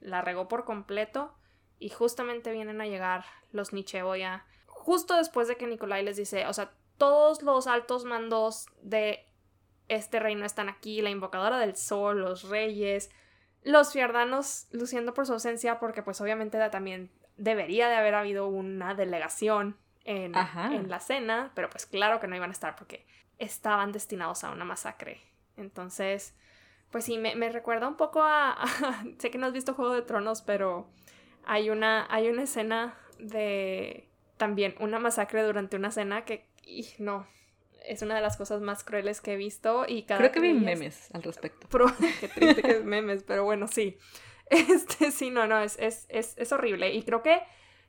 la 0.00 0.20
regó 0.20 0.48
por 0.48 0.64
completo 0.64 1.32
y 1.78 1.90
justamente 1.90 2.50
vienen 2.50 2.80
a 2.80 2.86
llegar 2.86 3.24
los 3.52 3.72
Nicheboya 3.72 4.44
justo 4.66 5.16
después 5.16 5.48
de 5.48 5.56
que 5.56 5.66
Nicolai 5.66 6.04
les 6.04 6.16
dice, 6.16 6.46
o 6.46 6.52
sea, 6.52 6.72
todos 6.96 7.42
los 7.42 7.66
altos 7.66 8.04
mandos 8.04 8.66
de 8.82 9.27
este 9.88 10.20
reino 10.20 10.44
están 10.44 10.68
aquí, 10.68 11.02
la 11.02 11.10
invocadora 11.10 11.58
del 11.58 11.76
sol, 11.76 12.20
los 12.20 12.48
reyes, 12.48 13.10
los 13.62 13.92
fiardanos 13.92 14.68
luciendo 14.70 15.14
por 15.14 15.26
su 15.26 15.32
ausencia 15.32 15.78
porque 15.78 16.02
pues 16.02 16.20
obviamente 16.20 16.58
también 16.70 17.10
debería 17.36 17.88
de 17.88 17.96
haber 17.96 18.14
habido 18.14 18.46
una 18.48 18.94
delegación 18.94 19.76
en, 20.04 20.34
en, 20.34 20.88
la 20.88 21.00
cena, 21.00 21.52
pero 21.54 21.68
pues 21.68 21.84
claro 21.84 22.18
que 22.18 22.26
no 22.26 22.36
iban 22.36 22.50
a 22.50 22.52
estar 22.52 22.76
porque 22.76 23.06
estaban 23.38 23.92
destinados 23.92 24.42
a 24.42 24.50
una 24.50 24.64
masacre. 24.64 25.20
Entonces, 25.56 26.34
pues 26.90 27.04
sí, 27.04 27.18
me, 27.18 27.34
recuerda 27.50 27.88
un 27.88 27.96
poco 27.96 28.22
a, 28.24 28.56
Sé 29.18 29.30
que 29.30 29.38
no 29.38 29.46
has 29.46 29.52
visto 29.52 29.74
Juego 29.74 29.94
de 29.94 30.02
Tronos, 30.02 30.42
pero 30.42 30.88
hay 31.44 31.70
una, 31.70 32.06
hay 32.10 32.28
una 32.28 32.42
escena 32.42 32.94
de 33.18 34.08
también 34.36 34.74
una 34.78 34.98
masacre 34.98 35.42
durante 35.42 35.76
una 35.76 35.90
cena 35.90 36.24
que... 36.24 36.46
no, 36.98 37.26
es 37.88 38.02
una 38.02 38.14
de 38.14 38.20
las 38.20 38.36
cosas 38.36 38.60
más 38.60 38.84
crueles 38.84 39.20
que 39.20 39.34
he 39.34 39.36
visto 39.36 39.84
y 39.88 40.02
cada 40.02 40.20
Creo 40.20 40.32
que 40.32 40.40
vi 40.40 40.52
memes 40.52 41.12
al 41.14 41.22
respecto. 41.22 41.66
Qué 42.20 42.28
triste 42.28 42.62
que 42.62 42.70
es 42.70 42.84
memes, 42.84 43.24
pero 43.24 43.44
bueno, 43.44 43.66
sí. 43.68 43.98
Este, 44.50 45.10
sí, 45.10 45.28
no, 45.28 45.46
no, 45.46 45.60
es, 45.60 45.76
es, 45.78 46.06
es, 46.08 46.52
horrible. 46.52 46.94
Y 46.94 47.02
creo 47.02 47.22
que 47.22 47.42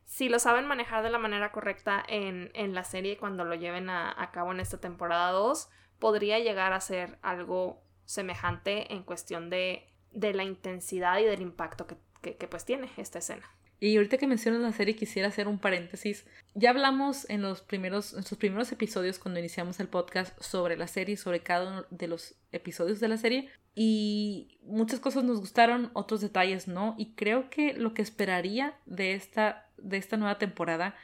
si 0.03 0.27
lo 0.27 0.39
saben 0.39 0.67
manejar 0.67 1.03
de 1.03 1.09
la 1.09 1.17
manera 1.17 1.53
correcta 1.53 2.03
en, 2.05 2.51
en 2.53 2.73
la 2.73 2.83
serie 2.83 3.17
cuando 3.17 3.45
lo 3.45 3.55
lleven 3.55 3.89
a, 3.89 4.29
cabo 4.33 4.51
en 4.51 4.59
esta 4.59 4.77
temporada 4.77 5.31
2, 5.31 5.69
podría 5.99 6.37
llegar 6.39 6.73
a 6.73 6.81
ser 6.81 7.17
algo 7.21 7.81
semejante 8.03 8.93
en 8.93 9.03
cuestión 9.03 9.49
de, 9.49 9.87
de 10.11 10.33
la 10.33 10.43
intensidad 10.43 11.17
y 11.19 11.23
del 11.23 11.41
impacto 11.41 11.87
que, 11.87 12.35
que 12.35 12.47
pues 12.49 12.65
tiene 12.65 12.89
esta 12.97 13.19
escena. 13.19 13.49
Y 13.79 13.95
ahorita 13.95 14.17
que 14.17 14.27
mencionas 14.27 14.61
la 14.61 14.73
serie 14.73 14.95
quisiera 14.95 15.29
hacer 15.29 15.47
un 15.47 15.57
paréntesis. 15.57 16.25
Ya 16.53 16.71
hablamos 16.71 17.29
en 17.29 17.41
los 17.41 17.61
primeros, 17.61 18.13
en 18.13 18.23
sus 18.23 18.37
primeros 18.37 18.71
episodios 18.71 19.19
cuando 19.19 19.39
iniciamos 19.39 19.79
el 19.79 19.87
podcast 19.87 20.39
sobre 20.41 20.75
la 20.75 20.87
serie, 20.87 21.15
sobre 21.15 21.41
cada 21.41 21.69
uno 21.69 21.85
de 21.89 22.07
los 22.07 22.35
episodios 22.51 22.99
de 22.99 23.07
la 23.07 23.17
serie. 23.17 23.49
Y 23.75 24.57
muchas 24.63 24.99
cosas 24.99 25.23
nos 25.23 25.39
gustaron, 25.39 25.91
otros 25.93 26.19
detalles 26.19 26.67
no. 26.67 26.95
Y 26.97 27.13
creo 27.13 27.49
que 27.49 27.73
lo 27.73 27.93
que 27.93 28.01
esperaría 28.01 28.73
de 28.85 29.13
esta, 29.13 29.69
de 29.77 29.95
esta 29.95 30.17
nueva 30.17 30.37
temporada 30.37 30.95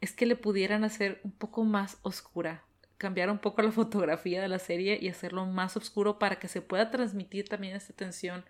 es 0.00 0.12
que 0.12 0.26
le 0.26 0.36
pudieran 0.36 0.84
hacer 0.84 1.20
un 1.24 1.32
poco 1.32 1.64
más 1.64 1.98
oscura. 2.02 2.62
Cambiar 2.96 3.30
un 3.30 3.38
poco 3.38 3.62
la 3.62 3.72
fotografía 3.72 4.40
de 4.40 4.48
la 4.48 4.60
serie 4.60 4.98
y 5.00 5.08
hacerlo 5.08 5.46
más 5.46 5.76
oscuro 5.76 6.20
para 6.20 6.38
que 6.38 6.46
se 6.46 6.62
pueda 6.62 6.92
transmitir 6.92 7.48
también 7.48 7.74
esta 7.74 7.92
tensión 7.92 8.44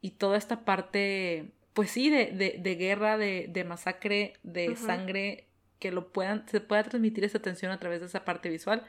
y 0.00 0.12
toda 0.12 0.36
esta 0.36 0.64
parte 0.64 1.52
pues 1.74 1.90
sí, 1.90 2.08
de, 2.08 2.30
de, 2.30 2.56
de 2.58 2.74
guerra, 2.76 3.18
de, 3.18 3.46
de, 3.48 3.64
masacre, 3.64 4.34
de 4.42 4.76
sangre, 4.76 5.48
que 5.80 5.90
lo 5.90 6.12
puedan, 6.12 6.48
se 6.48 6.60
pueda 6.60 6.84
transmitir 6.84 7.24
esa 7.24 7.40
tensión 7.40 7.72
a 7.72 7.78
través 7.78 8.00
de 8.00 8.06
esa 8.06 8.24
parte 8.24 8.48
visual. 8.48 8.86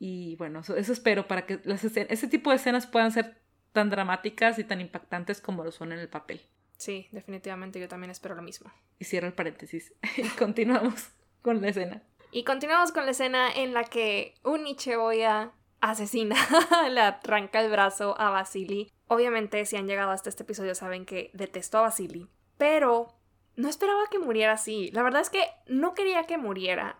Y 0.00 0.36
bueno, 0.36 0.60
eso, 0.60 0.76
espero 0.76 1.26
para 1.26 1.46
que 1.46 1.60
las 1.64 1.82
ese 1.84 2.28
tipo 2.28 2.50
de 2.50 2.56
escenas 2.56 2.86
puedan 2.86 3.12
ser 3.12 3.40
tan 3.72 3.90
dramáticas 3.90 4.58
y 4.58 4.64
tan 4.64 4.80
impactantes 4.80 5.40
como 5.40 5.64
lo 5.64 5.72
son 5.72 5.92
en 5.92 6.00
el 6.00 6.08
papel. 6.08 6.42
Sí, 6.76 7.08
definitivamente 7.12 7.80
yo 7.80 7.88
también 7.88 8.10
espero 8.10 8.34
lo 8.34 8.42
mismo. 8.42 8.70
Y 8.98 9.04
cierro 9.04 9.26
el 9.26 9.32
paréntesis. 9.32 9.92
y 10.16 10.28
continuamos 10.30 11.10
con 11.42 11.60
la 11.60 11.68
escena. 11.68 12.02
Y 12.30 12.44
continuamos 12.44 12.92
con 12.92 13.04
la 13.04 13.12
escena 13.12 13.50
en 13.54 13.74
la 13.74 13.84
que 13.84 14.34
un 14.44 14.64
Nicheboya 14.64 15.52
asesina, 15.80 16.36
le 16.90 17.00
arranca 17.00 17.60
el 17.60 17.70
brazo 17.70 18.18
a 18.20 18.30
Vasily. 18.30 18.92
Obviamente, 19.06 19.64
si 19.64 19.76
han 19.76 19.86
llegado 19.86 20.10
hasta 20.10 20.28
este 20.28 20.42
episodio, 20.42 20.74
saben 20.74 21.06
que 21.06 21.30
detesto 21.34 21.78
a 21.78 21.82
Vasily, 21.82 22.28
pero 22.56 23.14
no 23.56 23.68
esperaba 23.68 24.02
que 24.10 24.18
muriera 24.18 24.52
así. 24.52 24.90
La 24.92 25.02
verdad 25.02 25.20
es 25.20 25.30
que 25.30 25.44
no 25.66 25.94
quería 25.94 26.24
que 26.24 26.38
muriera, 26.38 26.98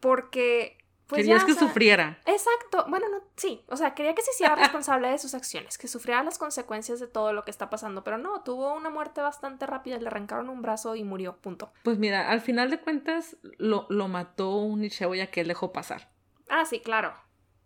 porque 0.00 0.78
pues 1.08 1.22
Querías 1.22 1.44
que 1.44 1.54
sufriera. 1.54 2.18
Exacto. 2.26 2.84
Bueno, 2.88 3.08
no, 3.08 3.22
sí. 3.34 3.64
O 3.68 3.78
sea, 3.78 3.94
quería 3.94 4.14
que 4.14 4.20
se 4.20 4.30
hiciera 4.32 4.54
responsable 4.56 5.08
de 5.08 5.16
sus 5.16 5.32
acciones, 5.32 5.78
que 5.78 5.88
sufriera 5.88 6.22
las 6.22 6.36
consecuencias 6.36 7.00
de 7.00 7.06
todo 7.06 7.32
lo 7.32 7.44
que 7.44 7.50
está 7.50 7.70
pasando. 7.70 8.04
Pero 8.04 8.18
no, 8.18 8.42
tuvo 8.42 8.74
una 8.74 8.90
muerte 8.90 9.22
bastante 9.22 9.64
rápida. 9.66 9.96
Le 9.96 10.06
arrancaron 10.06 10.50
un 10.50 10.60
brazo 10.60 10.96
y 10.96 11.04
murió. 11.04 11.38
Punto. 11.38 11.72
Pues 11.82 11.98
mira, 11.98 12.30
al 12.30 12.42
final 12.42 12.70
de 12.70 12.80
cuentas 12.80 13.38
lo, 13.56 13.86
lo 13.88 14.08
mató 14.08 14.56
un 14.56 14.86
ya 14.86 15.30
que 15.30 15.40
él 15.40 15.48
dejó 15.48 15.72
pasar. 15.72 16.10
Ah, 16.50 16.66
sí, 16.66 16.80
claro. 16.80 17.14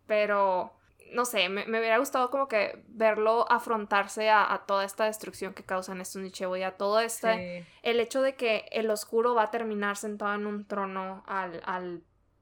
Pero 0.07 0.73
no 1.13 1.25
sé, 1.25 1.47
me, 1.47 1.63
hubiera 1.63 1.99
gustado 1.99 2.29
como 2.29 2.47
que 2.47 2.83
verlo 2.87 3.49
afrontarse 3.51 4.29
a, 4.29 4.63
toda 4.67 4.83
esta 4.83 5.05
destrucción 5.05 5.53
que 5.53 5.63
causan 5.63 6.01
estos 6.01 6.21
y 6.23 6.63
a 6.63 6.77
todo 6.77 6.99
este, 6.99 7.67
el 7.83 7.99
hecho 7.99 8.21
de 8.21 8.35
que 8.35 8.65
el 8.71 8.89
oscuro 8.89 9.35
va 9.35 9.43
a 9.43 9.51
terminar 9.51 9.95
sentado 9.95 10.33
en 10.33 10.47
un 10.47 10.65
trono 10.65 11.23
al, 11.27 11.61
al, 11.65 12.01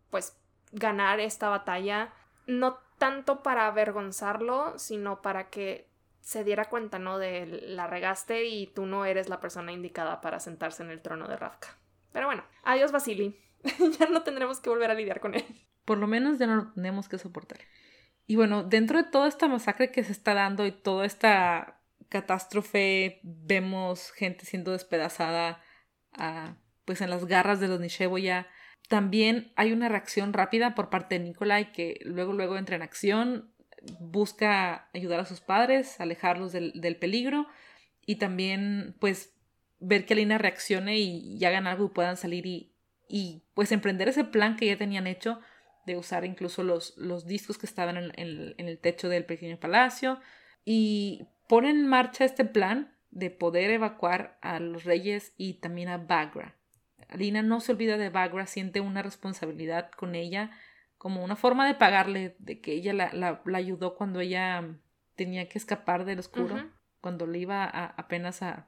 pues, 0.10 0.38
ganar 0.72 1.20
esta 1.20 1.50
batalla, 1.50 2.14
no 2.48 2.78
tanto 2.98 3.44
para 3.44 3.68
avergonzarlo, 3.68 4.78
sino 4.80 5.22
para 5.22 5.50
que 5.50 5.90
se 6.22 6.44
diera 6.44 6.66
cuenta, 6.66 7.00
¿no? 7.00 7.18
De 7.18 7.46
la 7.46 7.88
regaste 7.88 8.46
y 8.46 8.68
tú 8.68 8.86
no 8.86 9.06
eres 9.06 9.28
la 9.28 9.40
persona 9.40 9.72
indicada 9.72 10.22
para 10.22 10.40
sentarse 10.40 10.84
en 10.84 10.92
el 10.92 11.02
trono 11.02 11.28
de 11.28 11.36
Ravka. 11.36 11.78
Pero 12.14 12.28
bueno, 12.28 12.44
adiós 12.64 12.92
Vasily. 12.92 13.38
ya 14.00 14.08
no 14.08 14.24
tendremos 14.24 14.60
que 14.60 14.70
volver 14.70 14.92
a 14.92 14.94
lidiar 14.94 15.20
con 15.20 15.36
él. 15.36 15.46
Por 15.92 15.98
lo 15.98 16.08
menos 16.08 16.40
ya 16.40 16.48
no 16.48 16.56
lo 16.56 16.72
tenemos 16.72 17.10
que 17.10 17.18
soportar. 17.18 17.60
Y 18.26 18.38
bueno, 18.38 18.64
dentro 18.64 18.98
de 18.98 19.04
toda 19.04 19.28
esta 19.28 19.50
masacre 19.50 19.92
que 19.92 20.06
se 20.06 20.14
está 20.14 20.34
dando 20.34 20.66
y 20.66 20.72
toda 20.72 21.06
esta 21.06 21.82
catástrofe, 22.08 23.20
vemos 23.24 24.14
gente 24.14 24.46
siendo 24.46 24.72
despedazada 24.72 25.62
ah, 26.14 26.56
pues 26.86 27.02
en 27.02 27.10
las 27.10 27.26
garras 27.26 27.60
de 27.60 27.68
los 27.68 27.82
Nisheboya 27.82 28.48
también 28.88 29.52
hay 29.58 29.74
una 29.74 29.90
reacción 29.90 30.32
rápida 30.32 30.76
por 30.76 30.90
parte 30.90 31.20
de 31.20 31.26
Nikolai 31.26 31.74
que 31.74 32.00
luego, 32.06 32.32
luego 32.32 32.58
entra 32.58 32.78
en 32.78 32.84
acción, 32.84 33.52
busca 34.00 34.88
ayudar 34.94 35.20
a 35.20 35.26
sus 35.26 35.42
padres, 35.42 36.00
alejarlos 36.00 36.54
del, 36.54 36.98
peligro 37.02 37.48
y 38.06 38.16
también 38.16 38.96
pues 39.02 39.34
ver 39.82 40.06
que 40.06 40.14
Alina 40.14 40.38
reaccione 40.38 41.00
y, 41.00 41.44
hagan 41.44 41.68
algo 41.68 41.88
y 41.88 41.90
puedan 41.90 42.16
salir 42.16 42.46
y, 42.46 42.72
y, 43.10 43.44
pues 43.56 43.74
emprender 43.74 44.08
ese 44.08 44.24
plan 44.24 44.56
que 44.56 44.68
ya 44.68 44.78
tenían 44.78 45.06
hecho 45.06 45.42
de 45.86 45.98
usar 45.98 46.26
incluso 46.26 46.64
los, 46.64 46.98
los 46.98 47.26
discos 47.26 47.58
que 47.58 47.66
estaban 47.66 47.98
en, 47.98 48.12
en 48.16 48.68
el 48.68 48.78
techo 48.80 49.10
del 49.10 49.26
pequeño 49.26 49.60
palacio 49.60 50.20
y 50.66 51.28
ponen 51.48 51.78
en 51.78 51.88
marcha 51.88 52.26
este 52.26 52.46
plan 52.46 52.96
de 53.10 53.30
poder 53.30 53.72
evacuar 53.72 54.38
a 54.42 54.60
los 54.60 54.84
reyes 54.84 55.34
y 55.38 55.56
también 55.56 55.90
a 55.90 55.98
Bagra. 55.98 56.56
Alina 57.10 57.42
no 57.42 57.60
se 57.60 57.74
olvida 57.74 57.98
de 57.98 58.10
Bagra, 58.10 58.46
siente 58.46 58.80
una 58.80 59.02
responsabilidad 59.02 59.92
con 59.92 60.16
ella 60.16 60.52
como 60.98 61.24
una 61.24 61.36
forma 61.36 61.68
de 61.68 61.74
pagarle, 61.74 62.36
de 62.40 62.62
que 62.62 62.74
ella 62.74 62.94
la, 62.94 63.12
la, 63.14 63.58
ayudó 63.58 63.96
cuando 63.96 64.20
ella 64.20 64.78
tenía 65.16 65.50
que 65.50 65.58
escapar 65.58 66.06
del 66.06 66.20
oscuro, 66.20 66.70
cuando 67.02 67.26
le 67.26 67.40
iba 67.40 67.64
a, 67.64 67.86
apenas 67.86 68.44
a, 68.44 68.68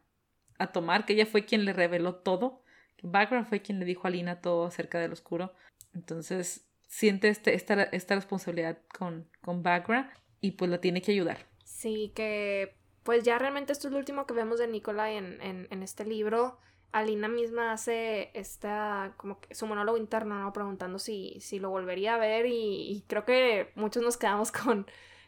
a, 0.57 0.71
tomar, 0.71 1.05
que 1.05 1.13
ella 1.13 1.27
fue 1.27 1.45
quien 1.45 1.63
le 1.63 1.73
reveló 1.73 2.15
todo, 2.15 2.63
Bagra 3.03 3.45
fue 3.45 3.61
quien 3.61 3.79
le 3.79 3.85
dijo 3.85 4.07
a 4.07 4.09
Alina 4.09 4.41
todo 4.41 4.65
acerca 4.65 4.99
del 4.99 5.11
oscuro. 5.11 5.53
Entonces 5.93 6.65
siente 6.93 7.27
este, 7.29 7.55
esta, 7.55 7.81
esta 7.81 8.13
responsabilidad 8.13 8.77
con, 8.95 9.27
con 9.41 9.63
Bagra 9.63 10.13
y 10.41 10.51
pues 10.51 10.69
la 10.69 10.79
tiene 10.79 11.01
que 11.01 11.11
ayudar. 11.11 11.47
Sí, 11.65 12.11
que 12.13 12.75
pues 13.01 13.23
ya 13.23 13.39
realmente 13.39 13.73
esto 13.73 13.87
es 13.87 13.93
lo 13.93 13.97
último 13.97 14.27
que 14.27 14.35
vemos 14.35 14.59
de 14.59 14.67
Nicolai 14.67 15.17
en, 15.17 15.41
en, 15.41 15.67
en 15.71 15.81
este 15.81 16.05
libro. 16.05 16.59
Alina 16.91 17.27
misma 17.27 17.71
hace 17.71 18.29
esta, 18.35 19.15
como 19.17 19.41
que 19.41 19.55
su 19.55 19.65
monólogo 19.65 19.97
interno, 19.97 20.37
¿no? 20.37 20.53
Preguntando 20.53 20.99
si, 20.99 21.39
si 21.39 21.57
lo 21.57 21.71
volvería 21.71 22.13
a 22.13 22.19
ver 22.19 22.45
y, 22.45 23.03
creo 23.07 23.25
que 23.25 23.71
muchos 23.73 24.03
nos 24.03 24.15
quedamos 24.15 24.51
con, 24.51 24.85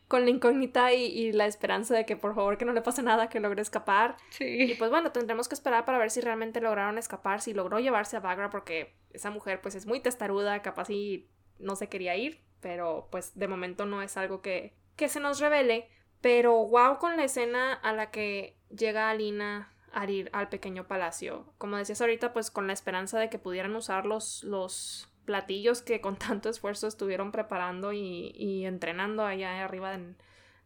con 0.07 0.23
la 0.23 0.29
incógnita 0.29 0.93
y, 0.93 1.31
la 1.31 1.47
esperanza 1.47 1.95
de 1.95 2.05
que 2.05 2.15
por 2.15 2.35
favor 2.35 2.59
que 2.59 2.65
no 2.65 2.73
le 2.73 2.83
pase 2.83 3.01
nada, 3.01 3.27
que 3.27 3.39
logre 3.39 3.63
escapar. 3.63 4.17
Sí. 4.29 4.45
Y 4.45 4.75
pues 4.75 4.91
bueno, 4.91 5.11
tendremos 5.11 5.47
que 5.47 5.55
esperar 5.55 5.83
para 5.83 5.97
ver 5.97 6.11
si 6.11 6.21
realmente 6.21 6.61
lograron 6.61 6.99
escapar, 6.99 7.41
si 7.41 7.55
logró 7.55 7.79
llevarse 7.79 8.17
a 8.17 8.19
Bagra 8.19 8.51
porque 8.51 8.93
esa 9.13 9.31
mujer 9.31 9.61
pues 9.61 9.73
es 9.73 9.87
muy 9.87 9.99
testaruda, 9.99 10.61
capaz 10.61 10.91
y 10.91 11.27
no 11.59 11.75
se 11.75 11.89
quería 11.89 12.15
ir, 12.15 12.41
pero 12.61 13.07
pues 13.11 13.37
de 13.37 13.47
momento 13.47 13.85
no 13.85 14.01
es 14.01 14.17
algo 14.17 14.41
que, 14.41 14.73
que 14.95 15.09
se 15.09 15.19
nos 15.19 15.39
revele. 15.39 15.89
Pero 16.21 16.65
wow 16.65 16.97
con 16.97 17.17
la 17.17 17.23
escena 17.23 17.73
a 17.73 17.93
la 17.93 18.09
que 18.09 18.57
llega 18.75 19.09
Alina 19.09 19.71
a 19.93 20.09
ir 20.09 20.29
al 20.33 20.49
pequeño 20.49 20.87
palacio. 20.87 21.53
Como 21.57 21.77
decías 21.77 22.01
ahorita, 22.01 22.33
pues 22.33 22.51
con 22.51 22.67
la 22.67 22.73
esperanza 22.73 23.19
de 23.19 23.29
que 23.29 23.39
pudieran 23.39 23.75
usar 23.75 24.05
los, 24.05 24.43
los 24.43 25.07
platillos 25.25 25.81
que 25.81 26.01
con 26.01 26.17
tanto 26.17 26.49
esfuerzo 26.49 26.87
estuvieron 26.87 27.31
preparando 27.31 27.91
y, 27.93 28.65
entrenando 28.65 29.25
allá 29.25 29.63
arriba 29.63 29.97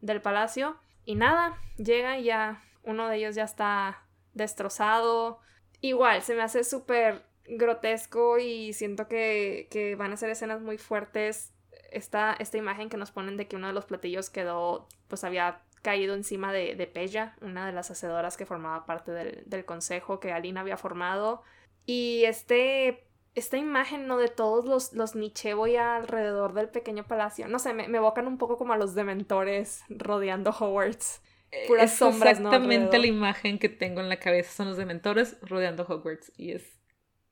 del 0.01 0.21
palacio. 0.21 0.77
Y 1.05 1.15
nada, 1.15 1.57
llega 1.77 2.19
y 2.19 2.25
ya 2.25 2.63
uno 2.83 3.07
de 3.07 3.17
ellos 3.17 3.35
ya 3.35 3.43
está 3.43 4.03
destrozado. 4.33 5.39
Igual, 5.81 6.21
se 6.21 6.35
me 6.35 6.41
hace 6.41 6.63
súper 6.63 7.25
grotesco 7.49 8.37
y 8.37 8.73
siento 8.73 9.07
que, 9.07 9.67
que, 9.71 9.95
van 9.95 10.13
a 10.13 10.17
ser 10.17 10.29
escenas 10.29 10.61
muy 10.61 10.77
fuertes. 10.77 11.53
Esta, 11.91 12.35
esta 12.39 12.57
imagen 12.57 12.89
que 12.89 12.97
nos 12.97 13.11
ponen 13.11 13.37
de 13.37 13.47
que 13.47 13.55
uno 13.55 13.67
de 13.67 13.73
los 13.73 13.85
platillos 13.85 14.29
quedó, 14.29 14.87
pues 15.07 15.23
había 15.23 15.61
caído 15.81 16.13
encima 16.13 16.53
de, 16.53 16.75
de 16.75 16.87
Pella, 16.87 17.35
una 17.41 17.65
de 17.65 17.71
las 17.71 17.89
hacedoras 17.89 18.37
que 18.37 18.45
formaba 18.45 18.85
parte 18.85 19.11
del, 19.11 19.65
consejo 19.65 20.19
que 20.19 20.31
Alina 20.31 20.61
había 20.61 20.77
formado. 20.77 21.41
Y 21.85 22.23
este, 22.25 23.07
esta 23.33 23.57
imagen, 23.57 24.05
¿no? 24.05 24.17
De 24.17 24.27
todos 24.27 24.65
los, 24.65 24.93
los 24.93 25.15
voy 25.55 25.75
alrededor 25.75 26.53
del 26.53 26.69
pequeño 26.69 27.07
palacio. 27.07 27.47
No 27.47 27.59
sé, 27.59 27.73
me, 27.73 27.87
me 27.87 27.97
evocan 27.97 28.27
un 28.27 28.37
poco 28.37 28.57
como 28.57 28.73
a 28.73 28.77
los 28.77 28.93
dementores 28.93 29.81
rodeando 29.89 30.51
Hogwarts. 30.51 31.21
Eh, 31.51 31.87
sombras, 31.87 32.37
exactamente 32.37 32.99
la 32.99 33.07
imagen 33.07 33.57
que 33.57 33.69
tengo 33.69 34.01
en 34.01 34.09
la 34.09 34.17
cabeza. 34.17 34.51
Son 34.51 34.67
los 34.67 34.77
dementores 34.77 35.37
rodeando 35.41 35.83
Hogwarts. 35.83 36.31
Y 36.37 36.51
es, 36.51 36.78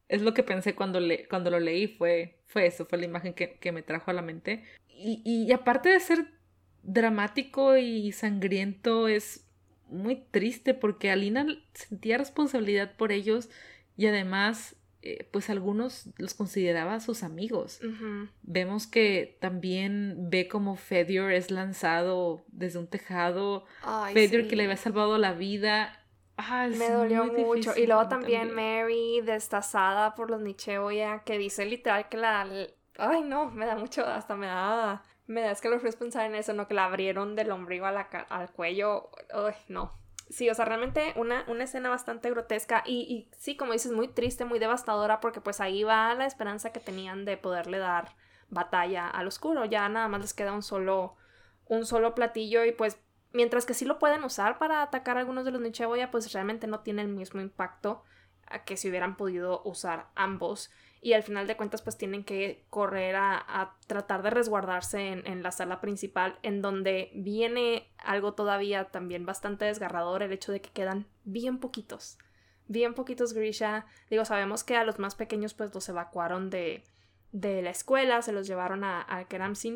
es 0.10 0.22
lo 0.22 0.34
que 0.34 0.44
pensé 0.44 0.76
cuando, 0.76 1.00
le, 1.00 1.28
cuando 1.28 1.50
lo 1.50 1.60
leí. 1.60 1.88
Fue, 1.88 2.40
fue 2.46 2.68
eso, 2.68 2.86
fue 2.86 2.98
la 2.98 3.06
imagen 3.06 3.34
que, 3.34 3.54
que 3.54 3.72
me 3.72 3.82
trajo 3.82 4.12
a 4.12 4.14
la 4.14 4.22
mente. 4.22 4.64
Y, 4.90 5.22
y 5.26 5.52
aparte 5.52 5.90
de 5.90 6.00
ser 6.00 6.28
dramático 6.84 7.78
y 7.78 8.12
sangriento, 8.12 9.08
es 9.08 9.46
muy 9.90 10.16
triste 10.32 10.74
porque 10.74 11.12
Alina 11.12 11.46
sentía 11.74 12.18
responsabilidad 12.18 12.96
por 12.96 13.12
ellos 13.12 13.50
y 13.96 14.06
además 14.06 14.76
eh, 15.04 15.28
pues 15.32 15.50
algunos 15.50 16.10
los 16.18 16.34
consideraba 16.34 17.00
sus 17.00 17.24
amigos. 17.24 17.80
Vemos 18.42 18.88
que 18.88 19.38
también 19.40 20.30
ve 20.30 20.48
como 20.48 20.76
Fedior 20.76 21.32
es 21.32 21.52
lanzado 21.52 22.44
desde 22.48 22.80
un 22.80 22.88
tejado, 22.88 23.66
Fedior 24.14 24.48
que 24.48 24.56
le 24.56 24.64
había 24.64 24.76
salvado 24.76 25.18
la 25.18 25.34
vida. 25.34 25.97
Me 26.78 26.90
dolió 26.90 27.26
mucho. 27.26 27.74
Y 27.76 27.88
luego 27.88 28.08
también, 28.08 28.54
Mary 28.54 29.22
destazada 29.22 30.16
por 30.16 30.30
los 30.30 30.42
Nicheboya, 30.42 31.24
que 31.24 31.38
dice 31.38 31.66
literal 31.66 32.10
que 32.10 32.18
la... 32.18 32.48
Ay, 33.00 33.22
no, 33.22 33.52
me 33.52 33.66
da 33.66 33.76
mucho, 33.76 34.06
hasta 34.06 34.36
me 34.36 34.48
da 34.48 35.04
me 35.28 35.42
da 35.42 35.52
escalofríos 35.52 35.98
pensar 35.98 36.26
en 36.26 36.36
eso, 36.36 36.54
¿no? 36.54 36.68
Que 36.68 36.74
la 36.74 36.86
abrieron 36.86 37.36
del 37.36 37.52
ombligo 37.52 37.86
al 37.86 38.52
cuello. 38.54 39.12
Uy, 39.34 39.54
no. 39.68 39.92
Sí, 40.30 40.50
o 40.50 40.56
sea, 40.56 40.66
realmente 40.66 41.14
una, 41.16 41.46
una 41.48 41.66
escena 41.66 41.90
bastante 41.90 42.30
grotesca 42.30 42.84
y, 42.86 43.02
y, 43.02 43.30
sí, 43.38 43.56
como 43.56 43.74
dices, 43.74 43.92
muy 43.92 44.08
triste, 44.08 44.46
muy 44.46 44.60
devastadora 44.60 45.20
porque 45.20 45.40
pues 45.40 45.62
ahí 45.62 45.84
va 45.84 46.14
la 46.16 46.26
esperanza 46.26 46.72
que 46.72 46.80
tenían 46.80 47.24
de 47.24 47.38
poderle 47.38 47.78
dar 47.78 48.16
batalla 48.50 49.08
al 49.08 49.28
oscuro. 49.28 49.66
Ya 49.66 49.88
nada 49.90 50.08
más 50.08 50.22
les 50.22 50.34
queda 50.34 50.54
un 50.54 50.64
solo, 50.64 51.16
un 51.66 51.86
solo 51.86 52.16
platillo 52.16 52.66
y 52.66 52.72
pues 52.72 52.98
mientras 53.34 53.66
que 53.66 53.74
sí 53.74 53.86
lo 53.86 54.00
pueden 54.00 54.24
usar 54.24 54.58
para 54.58 54.82
atacar 54.82 55.18
a 55.18 55.22
algunos 55.22 55.46
de 55.46 55.52
los 55.52 55.62
Nicheboya, 55.62 56.12
pues 56.12 56.32
realmente 56.34 56.68
no 56.68 56.80
tiene 56.82 57.02
el 57.02 57.10
mismo 57.10 57.42
impacto 57.42 58.04
a 58.48 58.64
que 58.64 58.78
si 58.78 58.90
hubieran 58.90 59.18
podido 59.18 59.62
usar 59.64 60.08
ambos 60.16 60.72
y 61.02 61.14
al 61.14 61.24
final 61.24 61.48
de 61.48 61.58
cuentas 61.58 61.82
pues 61.82 61.98
tienen 61.98 62.24
que 62.24 62.66
correr 62.70 63.16
a, 63.18 63.76
tratar 63.88 64.24
de 64.24 64.30
resguardarse 64.30 65.10
en, 65.10 65.44
la 65.44 65.52
sala 65.52 65.80
principal 65.80 66.40
en 66.44 66.62
donde 66.62 67.12
viene 67.14 67.92
algo 67.98 68.34
todavía 68.34 68.86
también 68.86 69.26
bastante 69.26 69.66
desgarrador 69.66 70.24
el 70.24 70.32
hecho 70.32 70.52
de 70.52 70.62
que 70.62 70.72
quedan 70.72 71.06
bien 71.24 71.60
poquitos 71.60 72.18
bien 72.68 72.94
poquitos 72.94 73.34
Grisha. 73.34 73.86
Digo, 74.10 74.26
sabemos 74.26 74.64
que 74.64 74.76
a 74.76 74.84
los 74.84 75.00
más 75.00 75.16
pequeños 75.16 75.54
pues 75.54 75.74
los 75.74 75.88
evacuaron 75.90 76.50
de, 76.50 76.84
de 77.32 77.62
la 77.62 77.70
escuela, 77.70 78.22
se 78.22 78.34
los 78.34 78.48
llevaron 78.48 78.84
a, 78.84 79.02
a 79.02 79.26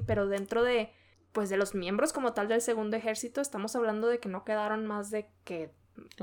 pero 0.06 0.28
dentro 0.28 0.64
de 0.64 0.92
pues 1.32 1.50
de 1.50 1.58
los 1.58 1.76
miembros 1.76 2.13
como 2.13 2.34
tal 2.34 2.48
del 2.48 2.62
segundo 2.62 2.98
ejército 2.98 3.41
estamos 3.41 3.76
hablando 3.76 4.08
de 4.08 4.20
que 4.20 4.30
no 4.30 4.44
quedaron 4.44 4.86
más 4.86 5.12
de 5.12 5.28
que... 5.44 5.72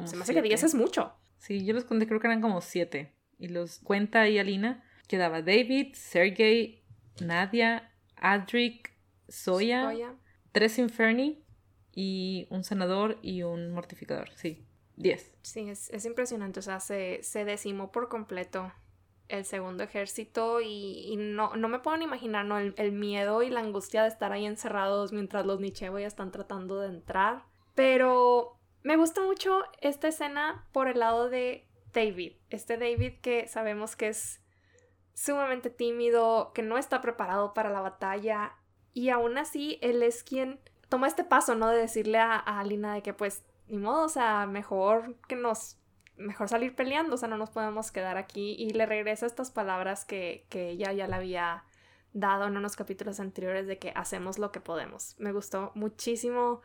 se 0.05 0.17
me 0.17 0.23
hace 0.23 0.35
que 0.35 0.43
10 0.43 0.63
es 0.63 0.75
mucho. 0.75 1.15
Sí, 1.39 1.65
yo 1.65 1.75
los 1.75 1.85
conté, 1.85 2.07
creo 2.07 2.21
que 2.21 2.27
eran 2.27 2.41
como 2.41 2.61
7. 2.61 3.13
Y 3.39 3.49
los 3.49 3.79
cuenta 3.79 4.23
ahí 4.23 4.39
Alina. 4.39 4.85
Quedaba 5.07 5.41
David, 5.41 5.95
Sergey, 5.95 6.83
Nadia, 7.21 7.93
Adric, 8.17 8.93
Soya, 9.29 10.15
tres 10.53 10.79
Inferni 10.79 11.43
y 11.95 12.47
un 12.51 12.63
senador 12.63 13.19
y 13.23 13.43
un 13.43 13.73
mortificador. 13.73 14.31
Sí, 14.35 14.67
10. 14.97 15.33
Sí, 15.43 15.71
es, 15.71 16.05
impresionante. 16.05 16.61
O 16.61 16.63
sea, 16.63 16.81
se, 16.81 17.23
se 17.23 17.45
decimó 17.45 17.91
por 17.91 18.09
completo 18.09 18.73
el 19.29 19.45
segundo 19.45 19.85
ejército 19.85 20.61
y, 20.61 21.15
no, 21.19 21.55
no, 21.57 21.69
me 21.69 21.79
puedo 21.79 21.97
ni 21.97 22.05
imaginar 22.05 22.47
el, 22.77 22.93
miedo 22.93 23.43
y 23.43 23.51
la 23.51 23.61
angustia 23.61 24.03
de 24.03 24.09
estar 24.09 24.33
ahí 24.33 24.47
encerrados 24.47 25.13
mientras 25.13 25.47
los 25.47 25.61
Nichevo 25.61 25.99
ya 25.99 26.07
están 26.07 26.31
tratando 26.31 26.81
de 26.81 26.89
entrar. 26.89 27.45
Pero 27.75 28.59
me 28.83 28.97
gusta 28.97 29.21
mucho 29.21 29.63
esta 29.81 30.09
escena 30.09 30.67
por 30.73 30.89
el 30.89 30.99
lado 30.99 31.29
de 31.29 31.67
David. 31.93 32.33
Este 32.51 32.77
David 32.77 33.21
que 33.21 33.47
sabemos 33.49 33.97
que 33.97 34.09
es 34.09 34.41
sumamente 35.15 35.71
tímido, 35.71 36.53
que 36.55 36.63
no 36.63 36.79
está 36.79 37.01
preparado 37.01 37.55
para 37.55 37.71
la 37.71 37.81
batalla 37.81 38.55
y 38.95 39.11
aún 39.11 39.37
así 39.37 39.79
él 39.83 40.03
es 40.03 40.25
quien 40.25 40.61
toma 40.89 41.07
este 41.07 41.25
paso, 41.25 41.55
¿no? 41.55 41.69
De 41.69 41.79
decirle 41.79 42.19
a, 42.19 42.35
a 42.35 42.61
Alina 42.61 42.95
de 42.95 43.03
que 43.03 43.13
pues 43.13 43.45
ni 43.69 43.79
modo, 43.79 44.07
o 44.07 44.09
sea, 44.09 44.47
mejor 44.47 45.17
que 45.29 45.37
nos 45.37 45.77
mejor 46.19 46.49
salir 46.49 46.75
peleando, 46.75 47.15
o 47.15 47.19
sea, 47.19 47.29
no 47.29 47.39
nos 47.39 47.51
podemos 47.51 47.91
quedar 47.91 48.17
aquí. 48.17 48.55
Y 48.59 48.71
le 48.71 48.87
regresa 48.87 49.27
estas 49.27 49.51
palabras 49.51 50.05
que, 50.05 50.47
que 50.49 50.71
ella 50.71 50.93
ya 50.93 51.07
le 51.07 51.15
había 51.15 51.65
dado 52.13 52.47
en 52.47 52.57
unos 52.57 52.77
capítulos 52.77 53.21
anteriores 53.21 53.67
de 53.67 53.79
que 53.79 53.93
hacemos 53.95 54.39
lo 54.39 54.53
que 54.53 54.61
podemos. 54.61 55.15
Me 55.19 55.33
gustó 55.33 55.73
muchísimo. 55.75 56.61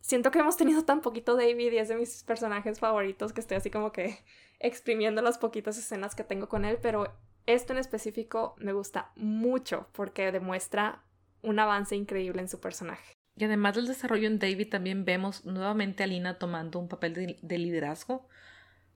Siento 0.00 0.30
que 0.30 0.38
hemos 0.38 0.56
tenido 0.56 0.84
tan 0.84 1.00
poquito 1.00 1.36
David 1.36 1.72
y 1.72 1.78
es 1.78 1.88
de 1.88 1.96
mis 1.96 2.22
personajes 2.24 2.80
favoritos 2.80 3.32
que 3.32 3.40
estoy 3.40 3.58
así 3.58 3.70
como 3.70 3.92
que 3.92 4.18
exprimiendo 4.58 5.22
las 5.22 5.38
poquitas 5.38 5.78
escenas 5.78 6.14
que 6.14 6.24
tengo 6.24 6.48
con 6.48 6.64
él, 6.64 6.78
pero 6.80 7.14
esto 7.46 7.72
en 7.72 7.78
específico 7.78 8.54
me 8.58 8.72
gusta 8.72 9.12
mucho 9.16 9.88
porque 9.92 10.32
demuestra 10.32 11.02
un 11.42 11.58
avance 11.58 11.96
increíble 11.96 12.40
en 12.40 12.48
su 12.48 12.60
personaje. 12.60 13.14
Y 13.36 13.44
además 13.44 13.74
del 13.74 13.86
desarrollo 13.86 14.26
en 14.26 14.38
David 14.38 14.68
también 14.68 15.04
vemos 15.06 15.46
nuevamente 15.46 16.02
a 16.02 16.06
Lina 16.06 16.38
tomando 16.38 16.78
un 16.78 16.88
papel 16.88 17.38
de 17.40 17.58
liderazgo 17.58 18.28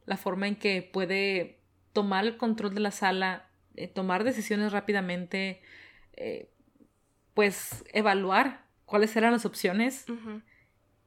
la 0.07 0.17
forma 0.17 0.49
en 0.49 0.57
que 0.57 0.83
puede 0.83 1.61
tomar 1.93 2.25
el 2.25 2.37
control 2.37 2.75
de 2.75 2.81
la 2.81 2.91
sala, 2.91 3.49
eh, 3.77 3.89
tomar 3.89 4.25
decisiones 4.25 4.73
rápidamente, 4.73 5.63
eh, 6.15 6.51
pues 7.35 7.85
evaluar 7.93 8.65
cuáles 8.85 9.17
eran 9.17 9.33
las 9.33 9.47
opciones 9.47 10.07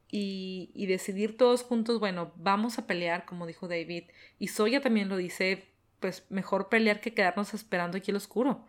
y, 0.08 0.70
y, 0.74 0.86
decidir 0.86 1.36
todos 1.36 1.62
juntos, 1.62 2.00
bueno, 2.00 2.32
vamos 2.36 2.78
a 2.78 2.86
pelear, 2.86 3.24
como 3.24 3.46
dijo 3.46 3.68
David. 3.68 4.04
Y 4.38 4.48
Soya 4.48 4.80
también 4.80 5.08
lo 5.08 5.16
dice, 5.16 5.68
pues 6.00 6.26
mejor 6.30 6.68
pelear 6.68 7.00
que 7.00 7.14
quedarnos 7.14 7.54
esperando 7.54 7.98
aquí 7.98 8.10
el 8.10 8.16
oscuro. 8.16 8.66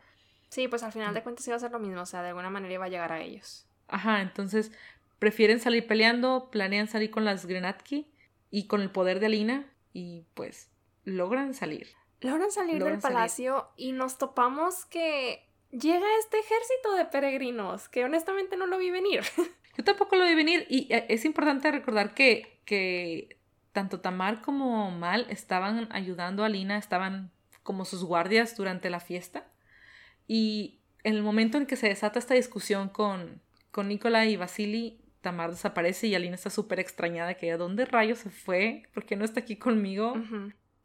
Sí, 0.50 0.68
pues 0.68 0.84
al 0.84 0.92
final 0.92 1.14
de 1.14 1.24
cuentas 1.24 1.48
iba 1.48 1.56
a 1.56 1.60
ser 1.60 1.72
lo 1.72 1.80
mismo, 1.80 2.02
o 2.02 2.06
sea, 2.06 2.22
de 2.22 2.30
alguna 2.30 2.50
manera 2.50 2.74
iba 2.74 2.86
a 2.86 2.90
llegar 2.90 3.12
a 3.12 3.22
ellos. 3.22 3.68
Ajá, 3.88 4.22
entonces 4.22 4.72
prefieren 5.20 5.60
salir 5.60 5.86
peleando, 5.86 6.50
planean 6.52 6.88
salir 6.88 7.12
con 7.12 7.26
las 7.26 7.46
Grenatki 7.46 8.12
y 8.50 8.68
con 8.68 8.82
el 8.82 8.90
poder 8.90 9.20
de 9.20 9.28
Alina 9.28 9.66
y 9.94 10.26
pues 10.34 10.70
logran 11.04 11.54
salir. 11.54 11.88
Logran 12.22 12.52
salir 12.52 12.84
del 12.84 13.00
palacio 13.00 13.70
y 13.78 13.94
nos 13.94 14.18
topamos 14.18 14.86
que 14.86 15.48
llega 15.72 16.06
este 16.20 16.40
ejército 16.40 16.96
de 16.96 17.06
peregrinos 17.06 17.88
que 17.88 18.04
honestamente 18.04 18.58
no 18.58 18.68
lo 18.68 18.78
vi 18.78 18.92
venir. 18.92 19.24
Yo 19.78 19.84
tampoco 19.84 20.16
lo 20.16 20.26
vi 20.26 20.36
venir 20.36 20.66
y 20.70 20.94
eh, 20.94 21.06
es 21.10 21.24
importante 21.24 21.72
recordar 21.72 22.14
que, 22.14 22.60
que 22.66 23.40
tanto 23.72 24.02
Tamar 24.02 24.42
como 24.42 24.92
Mal 24.92 25.26
estaban 25.30 25.88
ayudando 25.92 26.44
a 26.44 26.50
Lina, 26.50 26.78
estaban 26.78 27.32
como 27.64 27.86
sus 27.86 28.04
guardias 28.04 28.58
durante 28.58 28.90
la 28.90 29.00
fiesta. 29.00 29.48
Y 30.28 30.82
en 31.04 31.16
el 31.16 31.24
momento 31.24 31.58
en 31.58 31.66
que 31.66 31.76
se 31.76 31.88
desata 31.88 32.20
esta 32.20 32.34
discusión 32.34 32.90
con, 32.90 33.42
con 33.72 33.88
Nicola 33.88 34.26
y 34.26 34.36
Vasily, 34.36 35.00
Tamar 35.22 35.52
desaparece 35.52 36.08
y 36.08 36.16
Alina 36.16 36.36
está 36.36 36.50
súper 36.50 36.80
extrañada 36.80 37.36
que 37.36 37.52
a 37.52 37.58
dónde 37.58 37.86
rayos 37.86 38.20
se 38.20 38.30
fue, 38.30 38.84
¿por 38.94 39.06
qué 39.06 39.16
no 39.16 39.26
está 39.26 39.42
aquí 39.42 39.58
conmigo? 39.58 40.16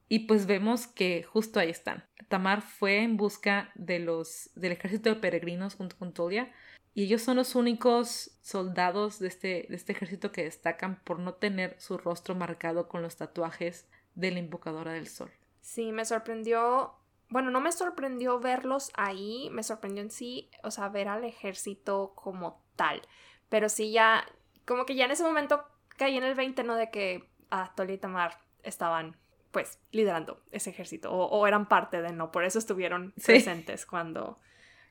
Y 0.08 0.20
pues 0.20 0.46
vemos 0.46 0.86
que 0.86 1.22
justo 1.22 1.60
ahí 1.60 1.70
están. 1.70 2.04
Tamar 2.28 2.62
fue 2.62 3.02
en 3.02 3.16
busca 3.16 3.70
de 3.74 3.98
los, 3.98 4.50
del 4.54 4.72
ejército 4.72 5.08
de 5.08 5.16
peregrinos 5.16 5.74
junto 5.74 5.96
con 5.96 6.12
Tolia 6.12 6.52
y 6.94 7.04
ellos 7.04 7.22
son 7.22 7.36
los 7.36 7.54
únicos 7.54 8.38
soldados 8.42 9.18
de 9.18 9.28
este, 9.28 9.66
de 9.68 9.76
este 9.76 9.92
ejército 9.92 10.32
que 10.32 10.44
destacan 10.44 11.00
por 11.02 11.18
no 11.18 11.34
tener 11.34 11.76
su 11.80 11.98
rostro 11.98 12.34
marcado 12.34 12.88
con 12.88 13.02
los 13.02 13.16
tatuajes 13.16 13.88
de 14.14 14.30
la 14.30 14.38
invocadora 14.38 14.92
del 14.92 15.08
sol. 15.08 15.30
Sí, 15.60 15.92
me 15.92 16.04
sorprendió 16.04 16.94
bueno, 17.34 17.50
no 17.50 17.60
me 17.60 17.72
sorprendió 17.72 18.38
verlos 18.38 18.90
ahí, 18.94 19.48
me 19.50 19.62
sorprendió 19.62 20.02
en 20.02 20.10
sí, 20.10 20.50
o 20.62 20.70
sea, 20.70 20.88
ver 20.88 21.08
al 21.08 21.24
ejército 21.24 22.12
como 22.14 22.62
tal. 22.76 23.02
Pero 23.48 23.68
sí 23.68 23.92
ya, 23.92 24.26
como 24.64 24.86
que 24.86 24.94
ya 24.94 25.04
en 25.04 25.10
ese 25.10 25.24
momento 25.24 25.64
caí 25.96 26.16
en 26.16 26.24
el 26.24 26.34
20, 26.34 26.64
¿no? 26.64 26.76
De 26.76 26.90
que 26.90 27.28
a 27.50 27.74
Toli 27.74 27.94
y 27.94 27.98
Tamar 27.98 28.38
estaban, 28.62 29.16
pues, 29.50 29.78
liderando 29.92 30.42
ese 30.50 30.70
ejército. 30.70 31.12
O, 31.12 31.46
eran 31.46 31.68
parte 31.68 32.02
de, 32.02 32.12
¿no? 32.12 32.32
Por 32.32 32.44
eso 32.44 32.58
estuvieron 32.58 33.12
presentes 33.24 33.86
cuando, 33.86 34.38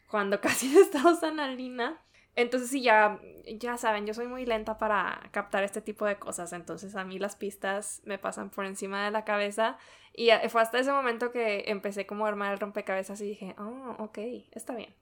cuando 0.07 0.39
casi 0.41 0.77
estaba 0.77 1.15
Sanalina. 1.15 2.01
Entonces 2.35 2.69
sí, 2.69 2.81
ya, 2.81 3.19
ya 3.45 3.77
saben, 3.77 4.07
yo 4.07 4.13
soy 4.13 4.27
muy 4.27 4.45
lenta 4.45 4.77
para 4.79 5.29
captar 5.31 5.63
este 5.63 5.81
tipo 5.81 6.05
de 6.05 6.17
cosas, 6.17 6.51
entonces 6.51 6.95
a 6.95 7.03
mí 7.03 7.19
las 7.19 7.35
pistas 7.35 8.01
me 8.05 8.17
pasan 8.17 8.49
por 8.49 8.65
encima 8.65 9.05
de 9.05 9.11
la 9.11 9.23
cabeza 9.23 9.77
y 10.13 10.29
fue 10.49 10.61
hasta 10.61 10.79
ese 10.79 10.91
momento 10.91 11.31
que 11.31 11.65
empecé 11.67 12.07
como 12.07 12.25
a 12.25 12.29
armar 12.29 12.53
el 12.53 12.59
rompecabezas 12.59 13.21
y 13.21 13.25
dije, 13.25 13.55
oh, 13.59 13.95
ok, 13.99 14.17
está 14.51 14.75
bien. 14.75 14.95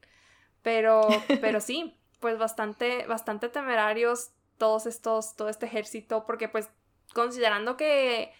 Pero, 0.61 1.07
pero 1.41 1.61
sí, 1.61 1.97
pues 2.21 2.37
bastante, 2.37 3.05
bastante 3.07 3.49
temerarios 3.49 4.31
todos 4.57 4.85
estos, 4.85 5.35
todo 5.35 5.49
este 5.49 5.65
ejército, 5.65 6.25
porque 6.25 6.47
pues 6.47 6.69
considerando 7.13 7.75
que 7.75 8.31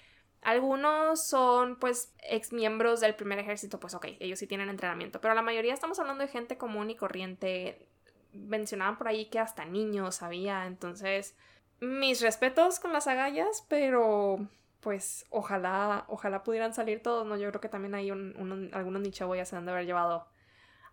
algunos 0.42 1.28
son 1.28 1.78
pues 1.78 2.14
ex 2.24 2.54
miembros 2.54 3.02
del 3.02 3.16
primer 3.16 3.40
ejército, 3.40 3.80
pues 3.80 3.94
ok, 3.94 4.06
ellos 4.20 4.40
sí 4.40 4.48
tienen 4.48 4.70
entrenamiento, 4.70 5.20
pero 5.20 5.34
la 5.34 5.42
mayoría 5.42 5.74
estamos 5.74 6.00
hablando 6.00 6.24
de 6.24 6.30
gente 6.30 6.58
común 6.58 6.90
y 6.90 6.96
corriente. 6.96 7.88
Mencionaban 8.34 8.98
por 8.98 9.10
ahí 9.10 9.26
que 9.26 9.40
hasta 9.40 9.66
niños 9.66 10.22
había, 10.22 10.66
entonces 10.66 11.36
mis 11.82 12.22
respetos 12.22 12.80
con 12.80 12.94
las 12.94 13.08
agallas, 13.08 13.66
pero 13.68 14.48
pues 14.80 15.26
ojalá, 15.32 16.06
ojalá 16.08 16.44
pudieran 16.44 16.74
salir 16.74 17.02
todos, 17.02 17.26
¿no? 17.26 17.36
Yo 17.36 17.50
creo 17.50 17.62
que 17.62 17.70
también 17.70 17.96
hay 17.96 18.12
un, 18.12 18.70
algunos 18.74 19.02
ya 19.36 19.46
se 19.46 19.56
han 19.56 19.66
de 19.66 19.72
haber 19.72 19.86
llevado 19.86 20.28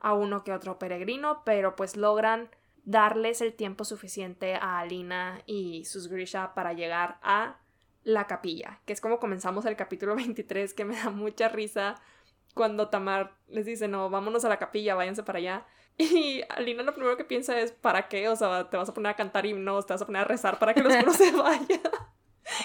a 0.00 0.14
uno 0.14 0.42
que 0.42 0.52
otro 0.52 0.78
peregrino, 0.78 1.42
pero 1.44 1.76
pues 1.76 1.96
logran 1.96 2.50
darles 2.88 3.42
el 3.42 3.52
tiempo 3.52 3.84
suficiente 3.84 4.54
a 4.54 4.78
Alina 4.78 5.42
y 5.44 5.84
sus 5.84 6.08
Grisha 6.08 6.54
para 6.54 6.72
llegar 6.72 7.18
a 7.20 7.58
la 8.02 8.26
capilla, 8.26 8.80
que 8.86 8.94
es 8.94 9.02
como 9.02 9.18
comenzamos 9.18 9.66
el 9.66 9.76
capítulo 9.76 10.14
23, 10.16 10.72
que 10.72 10.86
me 10.86 10.96
da 10.96 11.10
mucha 11.10 11.50
risa 11.50 11.96
cuando 12.54 12.88
Tamar 12.88 13.36
les 13.46 13.66
dice, 13.66 13.88
no, 13.88 14.08
vámonos 14.08 14.44
a 14.46 14.48
la 14.48 14.58
capilla, 14.58 14.94
váyanse 14.94 15.22
para 15.22 15.38
allá. 15.38 15.66
Y 15.98 16.42
Alina 16.48 16.84
lo 16.84 16.94
primero 16.94 17.16
que 17.16 17.24
piensa 17.24 17.60
es, 17.60 17.72
¿para 17.72 18.08
qué? 18.08 18.28
O 18.28 18.36
sea, 18.36 18.70
te 18.70 18.76
vas 18.76 18.88
a 18.88 18.94
poner 18.94 19.10
a 19.10 19.16
cantar 19.16 19.44
himnos, 19.44 19.84
te 19.84 19.92
vas 19.92 20.02
a 20.02 20.06
poner 20.06 20.22
a 20.22 20.24
rezar 20.24 20.58
para 20.58 20.72
que 20.72 20.82
los 20.82 20.92
oscuro 20.94 21.12
se 21.12 21.32
vaya. 21.32 21.80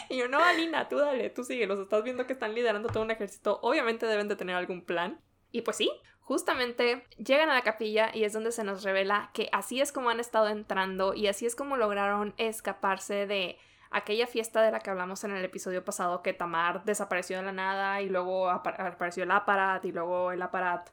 Y 0.08 0.18
yo, 0.18 0.30
no, 0.30 0.38
Alina, 0.42 0.88
tú 0.88 1.00
dale, 1.00 1.32
tú 1.32 1.44
sigue, 1.44 1.68
los 1.68 1.80
estás 1.80 2.04
viendo 2.04 2.26
que 2.28 2.34
están 2.34 2.56
liderando 2.56 2.88
todo 2.90 3.04
un 3.04 3.12
ejército, 3.12 3.60
obviamente 3.62 4.06
deben 4.06 4.30
de 4.30 4.36
tener 4.38 4.56
algún 4.56 4.86
plan. 4.86 5.20
Y 5.52 5.62
pues 5.62 5.78
sí, 5.78 5.92
justamente 6.24 7.06
llegan 7.18 7.50
a 7.50 7.54
la 7.54 7.62
capilla 7.62 8.10
y 8.14 8.24
es 8.24 8.34
donde 8.34 8.52
se 8.52 8.64
nos 8.64 8.84
revela 8.84 9.30
que 9.34 9.50
así 9.52 9.82
es 9.82 9.92
como 9.92 10.10
han 10.10 10.20
estado 10.20 10.48
entrando 10.48 11.14
y 11.14 11.28
así 11.28 11.46
es 11.46 11.56
como 11.56 11.78
lograron 11.78 12.34
escaparse 12.38 13.28
de 13.28 13.58
aquella 13.92 14.26
fiesta 14.26 14.62
de 14.62 14.72
la 14.72 14.80
que 14.80 14.90
hablamos 14.90 15.24
en 15.24 15.32
el 15.32 15.44
episodio 15.46 15.84
pasado 15.84 16.24
que 16.24 16.34
Tamar 16.34 16.84
desapareció 16.86 17.38
de 17.38 17.44
la 17.44 17.52
nada 17.52 18.02
y 18.02 18.10
luego 18.10 18.50
apareció 18.50 19.24
el 19.24 19.32
aparat 19.32 19.84
y 19.86 19.92
luego 19.92 20.32
el 20.32 20.42
aparat 20.42 20.90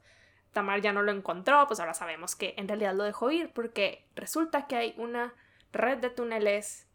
Tamar 0.52 0.80
ya 0.80 0.92
no 0.92 1.02
lo 1.02 1.12
encontró, 1.12 1.64
pues 1.68 1.78
ahora 1.78 1.94
sabemos 1.94 2.34
que 2.34 2.54
en 2.56 2.66
realidad 2.66 2.94
lo 2.94 3.04
dejó 3.04 3.30
ir 3.30 3.52
porque 3.52 4.04
resulta 4.16 4.66
que 4.66 4.76
hay 4.76 4.94
una 4.96 5.32
red 5.72 5.98
de 5.98 6.10
túneles 6.10 6.88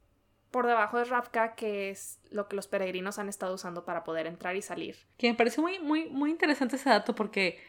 por 0.51 0.67
debajo 0.67 0.97
de 0.97 1.05
Ravka 1.05 1.55
que 1.55 1.89
es 1.89 2.19
lo 2.31 2.49
que 2.49 2.57
los 2.57 2.67
peregrinos 2.67 3.17
han 3.17 3.29
estado 3.29 3.55
usando 3.55 3.85
para 3.85 4.03
poder 4.03 4.27
entrar 4.27 4.57
y 4.57 4.61
salir. 4.61 4.97
Que 5.17 5.29
me 5.29 5.37
parece 5.37 5.61
muy, 5.61 5.79
muy, 5.79 6.09
muy 6.09 6.31
interesante 6.31 6.75
ese 6.75 6.89
dato 6.89 7.15
porque 7.15 7.59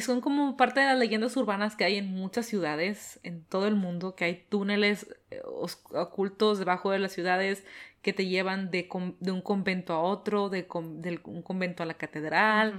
son 0.00 0.20
como 0.20 0.56
parte 0.56 0.80
de 0.80 0.86
las 0.86 0.98
leyendas 0.98 1.36
urbanas 1.36 1.76
que 1.76 1.84
hay 1.84 1.96
en 1.96 2.06
muchas 2.06 2.46
ciudades, 2.46 3.20
en 3.22 3.44
todo 3.44 3.66
el 3.66 3.74
mundo, 3.74 4.14
que 4.14 4.24
hay 4.24 4.46
túneles 4.48 5.14
eh, 5.30 5.40
ocultos 5.44 6.58
debajo 6.58 6.90
de 6.90 6.98
las 6.98 7.12
ciudades 7.12 7.64
que 8.00 8.12
te 8.12 8.26
llevan 8.26 8.70
de, 8.70 8.88
de 9.20 9.30
un 9.30 9.42
convento 9.42 9.92
a 9.92 10.00
otro, 10.00 10.48
de, 10.48 10.66
un 11.24 11.42
convento 11.42 11.82
a 11.82 11.86
la 11.86 11.94
catedral. 11.94 12.78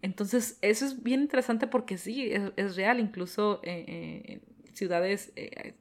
Entonces, 0.00 0.58
eso 0.62 0.86
es 0.86 1.02
bien 1.02 1.20
interesante 1.20 1.66
porque 1.66 1.98
sí, 1.98 2.30
es, 2.56 2.76
real, 2.76 2.98
incluso 3.00 3.60
eh, 3.64 4.40
en 4.66 4.74
ciudades, 4.74 5.32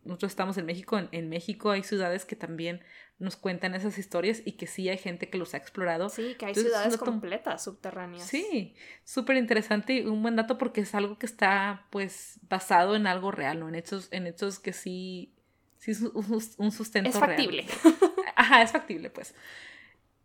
nosotros 0.03 0.31
estamos 0.31 0.57
en 0.57 0.65
México, 0.65 0.99
en 1.11 1.29
México 1.29 1.71
hay 1.71 1.83
ciudades 1.83 2.25
que 2.25 2.35
también 2.35 2.81
nos 3.21 3.37
cuentan 3.37 3.75
esas 3.75 3.97
historias 3.97 4.41
y 4.45 4.53
que 4.53 4.65
sí 4.65 4.89
hay 4.89 4.97
gente 4.97 5.29
que 5.29 5.37
los 5.37 5.53
ha 5.53 5.57
explorado. 5.57 6.09
Sí, 6.09 6.35
que 6.37 6.47
hay 6.47 6.55
ciudades 6.55 6.97
completas 6.97 7.63
subterráneas. 7.63 8.25
Sí, 8.25 8.73
súper 9.03 9.37
interesante 9.37 9.93
y 9.93 10.05
un 10.05 10.21
buen 10.23 10.35
dato 10.35 10.57
porque 10.57 10.81
es 10.81 10.95
algo 10.95 11.17
que 11.19 11.27
está 11.27 11.85
pues 11.91 12.39
basado 12.49 12.95
en 12.95 13.05
algo 13.05 13.31
real, 13.31 13.59
¿no? 13.59 13.69
En 13.69 13.75
hechos, 13.75 14.07
en 14.11 14.25
hechos 14.25 14.59
que 14.59 14.73
sí, 14.73 15.33
sí 15.77 15.91
es 15.91 16.01
un, 16.01 16.71
sustento 16.71 17.09
es 17.09 17.17
factible. 17.17 17.65
Ajá, 18.35 18.63
es 18.63 18.71
factible, 18.71 19.11
pues. 19.11 19.35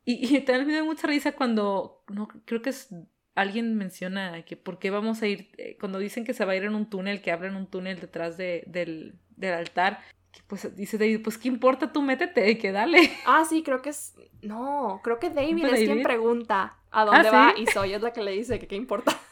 Y, 0.06 0.37
y, 0.37 0.40
también 0.40 0.66
me 0.66 0.72
dio 0.72 0.85
mucha 0.85 1.06
risa 1.06 1.32
cuando, 1.32 2.02
no, 2.09 2.28
creo 2.46 2.62
que 2.62 2.70
es, 2.70 2.88
alguien 3.35 3.76
menciona 3.76 4.42
que 4.44 4.56
por 4.56 4.78
qué 4.78 4.90
vamos 4.90 5.20
a 5.20 5.26
ir, 5.26 5.50
eh, 5.59 5.76
cuando 5.78 5.98
dicen 5.98 6.24
que 6.24 6.32
se 6.32 6.44
va 6.44 6.52
a 6.52 6.56
ir 6.56 6.64
en 6.64 6.74
un 6.74 6.88
túnel, 6.88 7.20
que 7.20 7.32
abren 7.32 7.56
un 7.56 7.66
túnel 7.66 8.00
detrás 8.00 8.37
de, 8.37 8.64
del, 8.66 9.18
del 9.37 9.52
altar, 9.52 10.00
pues 10.46 10.75
dice 10.77 10.99
David, 10.99 11.22
pues 11.22 11.38
qué 11.38 11.49
importa, 11.49 11.92
tú 11.92 12.03
métete, 12.03 12.59
que 12.59 12.72
dale. 12.72 13.11
Ah, 13.27 13.44
sí, 13.49 13.62
creo 13.62 13.83
que 13.83 13.90
es. 13.90 14.14
No, 14.42 15.01
creo 15.03 15.18
que 15.18 15.31
David 15.31 15.64
es 15.66 15.81
quien 15.81 16.03
pregunta 16.03 16.77
a 16.90 17.05
dónde 17.05 17.29
ah, 17.29 17.33
va 17.33 17.55
y 17.57 17.66
Soy 17.66 17.92
es 17.92 18.03
la 18.03 18.12
que 18.12 18.22
le 18.22 18.33
dice 18.33 18.59
que 18.59 18.66
qué 18.66 18.77
importa. 18.77 19.16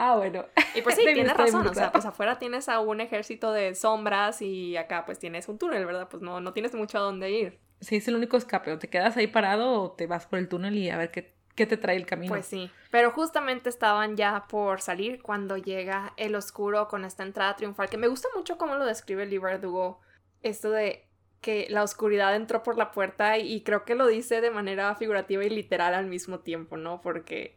Ah, 0.00 0.14
bueno. 0.16 0.44
Y 0.76 0.82
pues 0.82 0.94
sí, 0.94 1.02
tienes 1.02 1.36
razón, 1.36 1.66
o 1.66 1.74
sea, 1.74 1.90
pues 1.90 2.04
afuera 2.04 2.38
tienes 2.38 2.68
a 2.68 2.78
un 2.78 3.00
ejército 3.00 3.50
de 3.50 3.74
sombras 3.74 4.40
y 4.42 4.76
acá 4.76 5.04
pues 5.04 5.18
tienes 5.18 5.48
un 5.48 5.58
túnel, 5.58 5.84
¿verdad? 5.84 6.08
Pues 6.08 6.22
no, 6.22 6.40
no 6.40 6.52
tienes 6.52 6.72
mucho 6.74 6.98
a 6.98 7.00
dónde 7.00 7.32
ir. 7.32 7.58
Sí, 7.80 7.96
es 7.96 8.06
el 8.06 8.14
único 8.14 8.36
escape, 8.36 8.70
o 8.70 8.78
te 8.78 8.88
quedas 8.88 9.16
ahí 9.16 9.26
parado 9.26 9.82
o 9.82 9.90
te 9.90 10.06
vas 10.06 10.26
por 10.26 10.38
el 10.38 10.48
túnel 10.48 10.76
y 10.76 10.90
a 10.90 10.96
ver 10.96 11.10
qué, 11.10 11.34
qué 11.56 11.66
te 11.66 11.76
trae 11.76 11.96
el 11.96 12.06
camino. 12.06 12.32
Pues 12.32 12.46
sí, 12.46 12.70
pero 12.92 13.10
justamente 13.10 13.68
estaban 13.68 14.16
ya 14.16 14.46
por 14.48 14.80
salir 14.80 15.20
cuando 15.20 15.56
llega 15.56 16.12
el 16.16 16.36
oscuro 16.36 16.86
con 16.86 17.04
esta 17.04 17.24
entrada 17.24 17.56
triunfal, 17.56 17.88
que 17.88 17.96
me 17.98 18.06
gusta 18.06 18.28
mucho 18.36 18.56
cómo 18.56 18.76
lo 18.76 18.84
describe 18.84 19.24
el 19.24 19.60
Dugo 19.60 20.00
esto 20.42 20.70
de 20.70 21.04
que 21.40 21.66
la 21.70 21.82
oscuridad 21.82 22.34
entró 22.34 22.62
por 22.62 22.76
la 22.76 22.90
puerta 22.90 23.38
y 23.38 23.62
creo 23.62 23.84
que 23.84 23.94
lo 23.94 24.06
dice 24.06 24.40
de 24.40 24.50
manera 24.50 24.94
figurativa 24.96 25.44
y 25.44 25.50
literal 25.50 25.94
al 25.94 26.06
mismo 26.06 26.40
tiempo, 26.40 26.76
¿no? 26.76 27.00
Porque 27.00 27.56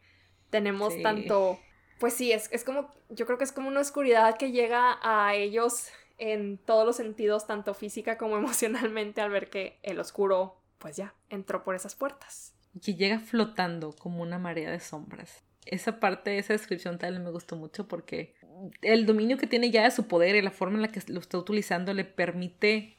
tenemos 0.50 0.94
tanto, 1.02 1.58
pues 1.98 2.14
sí, 2.14 2.32
es, 2.32 2.48
es 2.52 2.62
como, 2.64 2.90
yo 3.08 3.26
creo 3.26 3.38
que 3.38 3.44
es 3.44 3.52
como 3.52 3.68
una 3.68 3.80
oscuridad 3.80 4.36
que 4.36 4.52
llega 4.52 4.98
a 5.02 5.34
ellos 5.34 5.88
en 6.18 6.58
todos 6.58 6.86
los 6.86 6.96
sentidos, 6.96 7.46
tanto 7.46 7.74
física 7.74 8.16
como 8.16 8.36
emocionalmente, 8.38 9.20
al 9.20 9.30
ver 9.30 9.50
que 9.50 9.78
el 9.82 9.98
oscuro, 9.98 10.60
pues 10.78 10.96
ya, 10.96 11.14
entró 11.28 11.64
por 11.64 11.74
esas 11.74 11.94
puertas. 11.94 12.54
Y 12.74 12.94
llega 12.94 13.18
flotando 13.18 13.92
como 13.92 14.22
una 14.22 14.38
marea 14.38 14.70
de 14.70 14.80
sombras. 14.80 15.42
Esa 15.66 16.00
parte, 16.00 16.38
esa 16.38 16.52
descripción 16.52 16.98
tal 16.98 17.20
me 17.20 17.30
gustó 17.30 17.56
mucho 17.56 17.86
porque 17.86 18.34
el 18.80 19.06
dominio 19.06 19.36
que 19.36 19.46
tiene 19.46 19.70
ya 19.70 19.84
de 19.84 19.90
su 19.90 20.08
poder 20.08 20.36
y 20.36 20.42
la 20.42 20.50
forma 20.50 20.76
en 20.76 20.82
la 20.82 20.88
que 20.88 21.00
lo 21.08 21.20
está 21.20 21.38
utilizando 21.38 21.94
le 21.94 22.04
permite 22.04 22.98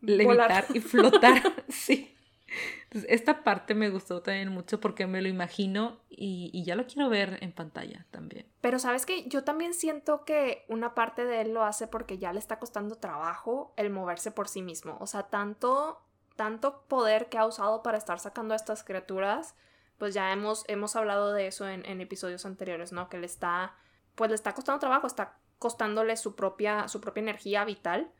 levitar 0.00 0.66
y 0.74 0.80
flotar. 0.80 1.42
sí. 1.68 2.14
Entonces, 2.84 3.10
esta 3.10 3.44
parte 3.44 3.74
me 3.74 3.90
gustó 3.90 4.22
también 4.22 4.48
mucho 4.48 4.80
porque 4.80 5.06
me 5.06 5.22
lo 5.22 5.28
imagino 5.28 6.00
y, 6.08 6.64
ya 6.64 6.74
lo 6.74 6.86
quiero 6.86 7.08
ver 7.08 7.38
en 7.42 7.52
pantalla 7.52 8.06
también. 8.10 8.46
Pero 8.60 8.78
sabes 8.78 9.06
que 9.06 9.28
yo 9.28 9.44
también 9.44 9.74
siento 9.74 10.24
que 10.24 10.64
una 10.68 10.94
parte 10.94 11.24
de 11.24 11.42
él 11.42 11.54
lo 11.54 11.62
hace 11.62 11.86
porque 11.86 12.18
ya 12.18 12.32
le 12.32 12.40
está 12.40 12.58
costando 12.58 12.96
trabajo 12.96 13.72
el 13.76 13.90
moverse 13.90 14.32
por 14.32 14.48
sí 14.48 14.62
mismo. 14.62 14.96
O 15.00 15.06
sea, 15.06 15.24
tanto, 15.24 16.00
tanto 16.34 16.82
poder 16.88 17.28
que 17.28 17.38
ha 17.38 17.46
usado 17.46 17.82
para 17.84 17.98
estar 17.98 18.18
sacando 18.18 18.54
a 18.54 18.56
estas 18.56 18.82
criaturas, 18.82 19.54
pues 20.00 20.14
ya 20.14 20.32
hemos, 20.32 20.64
hemos 20.66 20.96
hablado 20.96 21.32
de 21.32 21.46
eso 21.46 21.68
en, 21.68 21.86
en 21.86 22.00
episodios 22.00 22.44
anteriores, 22.44 22.90
¿no? 22.90 23.08
Que 23.08 23.18
le 23.18 23.26
está 23.26 23.76
pues 24.20 24.28
le 24.28 24.34
está 24.34 24.54
costando 24.54 24.78
trabajo, 24.80 25.06
está 25.06 25.38
costándole 25.58 26.16
su 26.16 26.34
propia, 26.34 26.88
su 26.88 27.00
propia 27.00 27.22
energía 27.22 27.64
vital. 27.64 28.10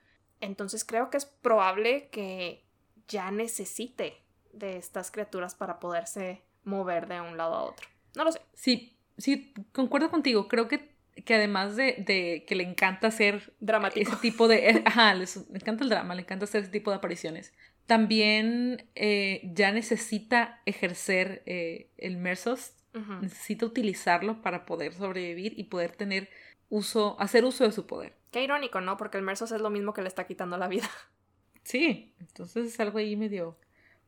Entonces 0.41 0.85
creo 0.85 1.11
que 1.11 1.19
es 1.19 1.27
probable 1.27 2.09
que 2.09 2.65
ya 3.09 3.31
necesite 3.31 4.23
de 4.53 4.77
estas 4.79 5.11
criaturas 5.11 5.55
para 5.55 5.79
poderse 5.79 6.43
mover 6.65 7.07
de 7.07 7.21
un 7.21 7.37
lado 7.37 7.55
a 7.55 7.65
otro. 7.65 7.87
No 8.15 8.25
lo 8.25 8.33
sé. 8.33 8.41
Sí, 8.55 8.97
sí, 9.19 9.53
concuerdo 9.73 10.11
contigo. 10.11 10.49
Creo 10.49 10.69
que, 10.69 10.91
que 11.25 11.35
además 11.35 11.77
de, 11.77 12.45
que 12.47 12.55
le 12.55 12.65
encanta 12.65 13.09
hacer 13.09 13.53
dramático. 13.61 14.09
ese 14.09 14.21
tipo 14.21 14.49
de... 14.49 14.71
Eh, 14.71 14.83
ajá, 14.87 15.15
le 15.15 15.27
encanta 15.53 15.85
el 15.85 15.91
drama, 15.91 16.15
le 16.15 16.23
encanta 16.23 16.45
hacer 16.45 16.63
ese 16.63 16.73
tipo 16.73 16.91
de 16.91 16.97
apariciones. 16.97 17.53
También 17.91 18.89
eh, 18.95 19.41
ya 19.53 19.73
necesita 19.73 20.63
ejercer 20.65 21.43
eh, 21.45 21.91
el 21.99 22.19
Mersos 22.19 22.75
Necesita 23.21 23.67
utilizarlo 23.67 24.43
para 24.43 24.65
poder 24.65 24.95
sobrevivir 24.95 25.59
y 25.59 25.65
poder 25.65 25.97
tener 25.97 26.29
uso, 26.69 27.17
hacer 27.19 27.45
uso 27.45 27.65
de 27.65 27.73
su 27.73 27.89
poder. 27.89 28.15
Qué 28.31 28.45
irónico, 28.45 28.81
¿no? 28.81 28.97
Porque 28.97 29.19
el 29.19 29.25
Mersos 29.25 29.51
es 29.51 29.61
lo 29.61 29.71
mismo 29.71 29.93
que 29.93 30.03
le 30.03 30.09
está 30.09 30.29
quitando 30.29 30.57
la 30.57 30.69
vida. 30.69 30.89
Sí, 31.65 32.15
entonces 32.21 32.69
es 32.69 32.79
algo 32.81 32.99
ahí 32.99 33.17
medio 33.17 33.59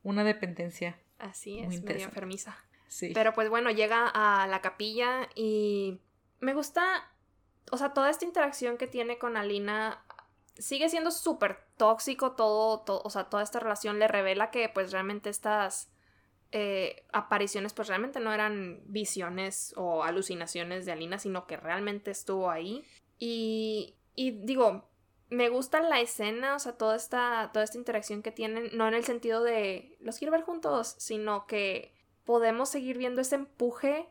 una 0.04 0.22
dependencia. 0.22 0.98
Así 1.18 1.58
es, 1.58 1.82
medio 1.82 2.04
enfermiza. 2.04 2.56
Sí. 2.86 3.10
Pero 3.12 3.32
pues 3.34 3.50
bueno, 3.50 3.70
llega 3.72 4.06
a 4.06 4.46
la 4.46 4.60
capilla 4.60 5.28
y 5.34 6.00
me 6.38 6.54
gusta, 6.54 7.10
o 7.72 7.76
sea, 7.76 7.92
toda 7.92 8.10
esta 8.10 8.24
interacción 8.24 8.78
que 8.78 8.86
tiene 8.86 9.18
con 9.18 9.36
Alina 9.36 10.04
sigue 10.56 10.88
siendo 10.88 11.10
súper 11.10 11.64
tóxico 11.82 12.30
todo, 12.36 12.78
todo, 12.82 13.02
o 13.04 13.10
sea, 13.10 13.24
toda 13.24 13.42
esta 13.42 13.58
relación 13.58 13.98
le 13.98 14.06
revela 14.06 14.52
que 14.52 14.68
pues 14.68 14.92
realmente 14.92 15.30
estas 15.30 15.90
eh, 16.52 17.04
apariciones 17.12 17.72
pues 17.72 17.88
realmente 17.88 18.20
no 18.20 18.32
eran 18.32 18.82
visiones 18.84 19.74
o 19.76 20.04
alucinaciones 20.04 20.86
de 20.86 20.92
Alina, 20.92 21.18
sino 21.18 21.44
que 21.48 21.56
realmente 21.56 22.12
estuvo 22.12 22.52
ahí. 22.52 22.84
Y, 23.18 23.96
y 24.14 24.30
digo, 24.30 24.88
me 25.28 25.48
gusta 25.48 25.80
la 25.80 26.00
escena, 26.00 26.54
o 26.54 26.60
sea, 26.60 26.78
toda 26.78 26.94
esta, 26.94 27.50
toda 27.52 27.64
esta 27.64 27.78
interacción 27.78 28.22
que 28.22 28.30
tienen, 28.30 28.70
no 28.74 28.86
en 28.86 28.94
el 28.94 29.04
sentido 29.04 29.42
de 29.42 29.96
los 29.98 30.18
quiero 30.18 30.30
ver 30.30 30.42
juntos, 30.42 30.94
sino 30.98 31.48
que 31.48 31.92
podemos 32.24 32.68
seguir 32.68 32.96
viendo 32.96 33.20
ese 33.22 33.34
empuje 33.34 34.08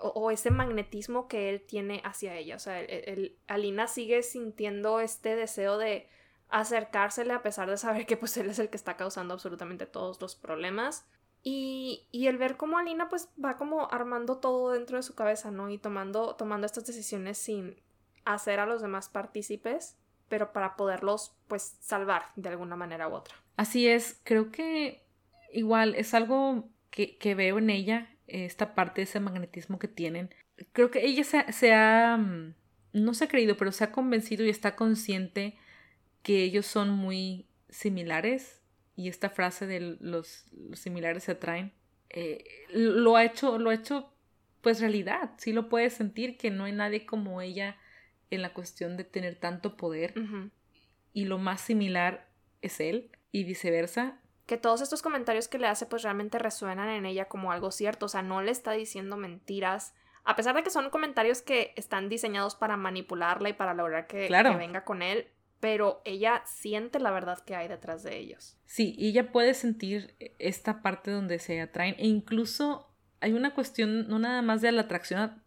o, 0.00 0.32
ese 0.32 0.50
magnetismo 0.50 1.28
que 1.28 1.50
él 1.50 1.62
tiene 1.64 2.02
hacia 2.04 2.34
ella. 2.34 2.56
O 2.56 2.58
sea, 2.58 2.80
el, 2.80 3.38
Alina 3.46 3.86
sigue 3.86 4.24
sintiendo 4.24 4.98
este 4.98 5.36
deseo 5.36 5.78
de 5.78 6.08
acercársele 6.52 7.32
a 7.32 7.42
pesar 7.42 7.68
de 7.68 7.78
saber 7.78 8.06
que 8.06 8.16
pues 8.16 8.36
él 8.36 8.50
es 8.50 8.58
el 8.58 8.68
que 8.68 8.76
está 8.76 8.96
causando 8.96 9.34
absolutamente 9.34 9.86
todos 9.86 10.20
los 10.20 10.36
problemas. 10.36 11.06
Y, 11.42 12.06
el 12.12 12.36
ver 12.38 12.56
cómo 12.56 12.78
Alina 12.78 13.08
pues 13.08 13.28
va 13.42 13.56
como 13.56 13.90
armando 13.90 14.38
todo 14.38 14.72
dentro 14.72 14.96
de 14.96 15.02
su 15.02 15.16
cabeza, 15.16 15.50
¿no? 15.50 15.70
Y 15.70 15.78
tomando, 15.78 16.36
tomando 16.36 16.66
estas 16.66 16.86
decisiones 16.86 17.38
sin 17.38 17.80
hacer 18.24 18.60
a 18.60 18.66
los 18.66 18.80
demás 18.80 19.08
partícipes, 19.08 19.96
pero 20.28 20.52
para 20.52 20.76
poderlos 20.76 21.34
pues 21.48 21.76
salvar 21.80 22.26
de 22.36 22.50
alguna 22.50 22.76
manera 22.76 23.08
u 23.08 23.14
otra. 23.14 23.34
Así 23.56 23.88
es, 23.88 24.20
creo 24.22 24.52
que 24.52 25.02
igual 25.52 25.96
es 25.96 26.14
algo 26.14 26.68
que, 26.90 27.34
veo 27.34 27.58
en 27.58 27.70
ella, 27.70 28.14
esta 28.28 28.74
parte 28.74 29.02
ese 29.02 29.18
magnetismo 29.18 29.80
que 29.80 29.88
tienen. 29.88 30.32
Creo 30.72 30.90
que 30.92 31.04
ella 31.04 31.24
se, 31.24 31.52
se 31.52 31.74
ha, 31.74 32.16
mm, 32.18 32.54
no 32.92 33.14
se 33.14 33.24
ha 33.24 33.28
creído, 33.28 33.56
pero 33.56 33.72
se 33.72 33.82
ha 33.82 33.90
convencido 33.90 34.44
y 34.44 34.50
está 34.50 34.76
consciente 34.76 35.58
que 36.22 36.42
ellos 36.42 36.66
son 36.66 36.90
muy 36.90 37.46
similares 37.68 38.62
y 38.96 39.08
esta 39.08 39.30
frase 39.30 39.66
de 39.66 39.96
los, 40.00 40.46
similares 40.74 41.24
se 41.24 41.32
atraen, 41.32 41.72
eh, 42.10 42.44
lo 42.72 43.16
ha 43.16 43.24
hecho, 43.24 43.58
lo 43.58 43.70
ha 43.70 43.74
hecho 43.74 44.12
pues 44.60 44.80
realidad. 44.80 45.32
Sí 45.38 45.52
lo 45.52 45.68
puedes 45.68 45.94
sentir 45.94 46.36
que 46.36 46.50
no 46.50 46.64
hay 46.64 46.72
nadie 46.72 47.04
como 47.04 47.40
ella 47.40 47.76
en 48.30 48.42
la 48.42 48.52
cuestión 48.54 48.96
de 48.96 49.04
tener 49.04 49.36
tanto 49.36 49.76
poder. 49.76 50.14
Y 51.12 51.24
lo 51.24 51.38
más 51.38 51.60
similar 51.60 52.28
es 52.62 52.80
él 52.80 53.10
y 53.32 53.44
viceversa. 53.44 54.18
Que 54.46 54.56
todos 54.56 54.80
estos 54.80 55.02
comentarios 55.02 55.48
que 55.48 55.58
le 55.58 55.66
hace 55.66 55.86
pues 55.86 56.02
realmente 56.02 56.38
resuenan 56.38 56.88
en 56.88 57.06
ella 57.06 57.26
como 57.26 57.52
algo 57.52 57.70
cierto, 57.70 58.06
o 58.06 58.08
sea, 58.08 58.22
no 58.22 58.42
le 58.42 58.50
está 58.50 58.72
diciendo 58.72 59.16
mentiras, 59.16 59.94
a 60.24 60.36
pesar 60.36 60.54
de 60.54 60.62
que 60.62 60.70
son 60.70 60.90
comentarios 60.90 61.42
que 61.42 61.72
están 61.76 62.08
diseñados 62.08 62.54
para 62.54 62.76
manipularla 62.76 63.48
y 63.48 63.52
para 63.54 63.74
lograr 63.74 64.06
que, 64.06 64.28
que 64.28 64.56
venga 64.56 64.84
con 64.84 65.02
él, 65.02 65.28
pero 65.62 66.02
ella 66.04 66.42
siente 66.44 66.98
la 66.98 67.12
verdad 67.12 67.38
que 67.44 67.54
hay 67.54 67.68
detrás 67.68 68.02
de 68.02 68.18
ellos. 68.18 68.56
Sí, 68.66 68.96
y 68.98 69.10
ella 69.10 69.30
puede 69.30 69.54
sentir 69.54 70.16
esta 70.40 70.82
parte 70.82 71.12
donde 71.12 71.38
se 71.38 71.60
atraen 71.60 71.94
e 72.00 72.08
incluso 72.08 72.92
hay 73.20 73.32
una 73.34 73.54
cuestión 73.54 74.08
no 74.08 74.18
nada 74.18 74.42
más 74.42 74.60
de 74.60 74.72
la 74.72 74.82
atracción 74.82 75.40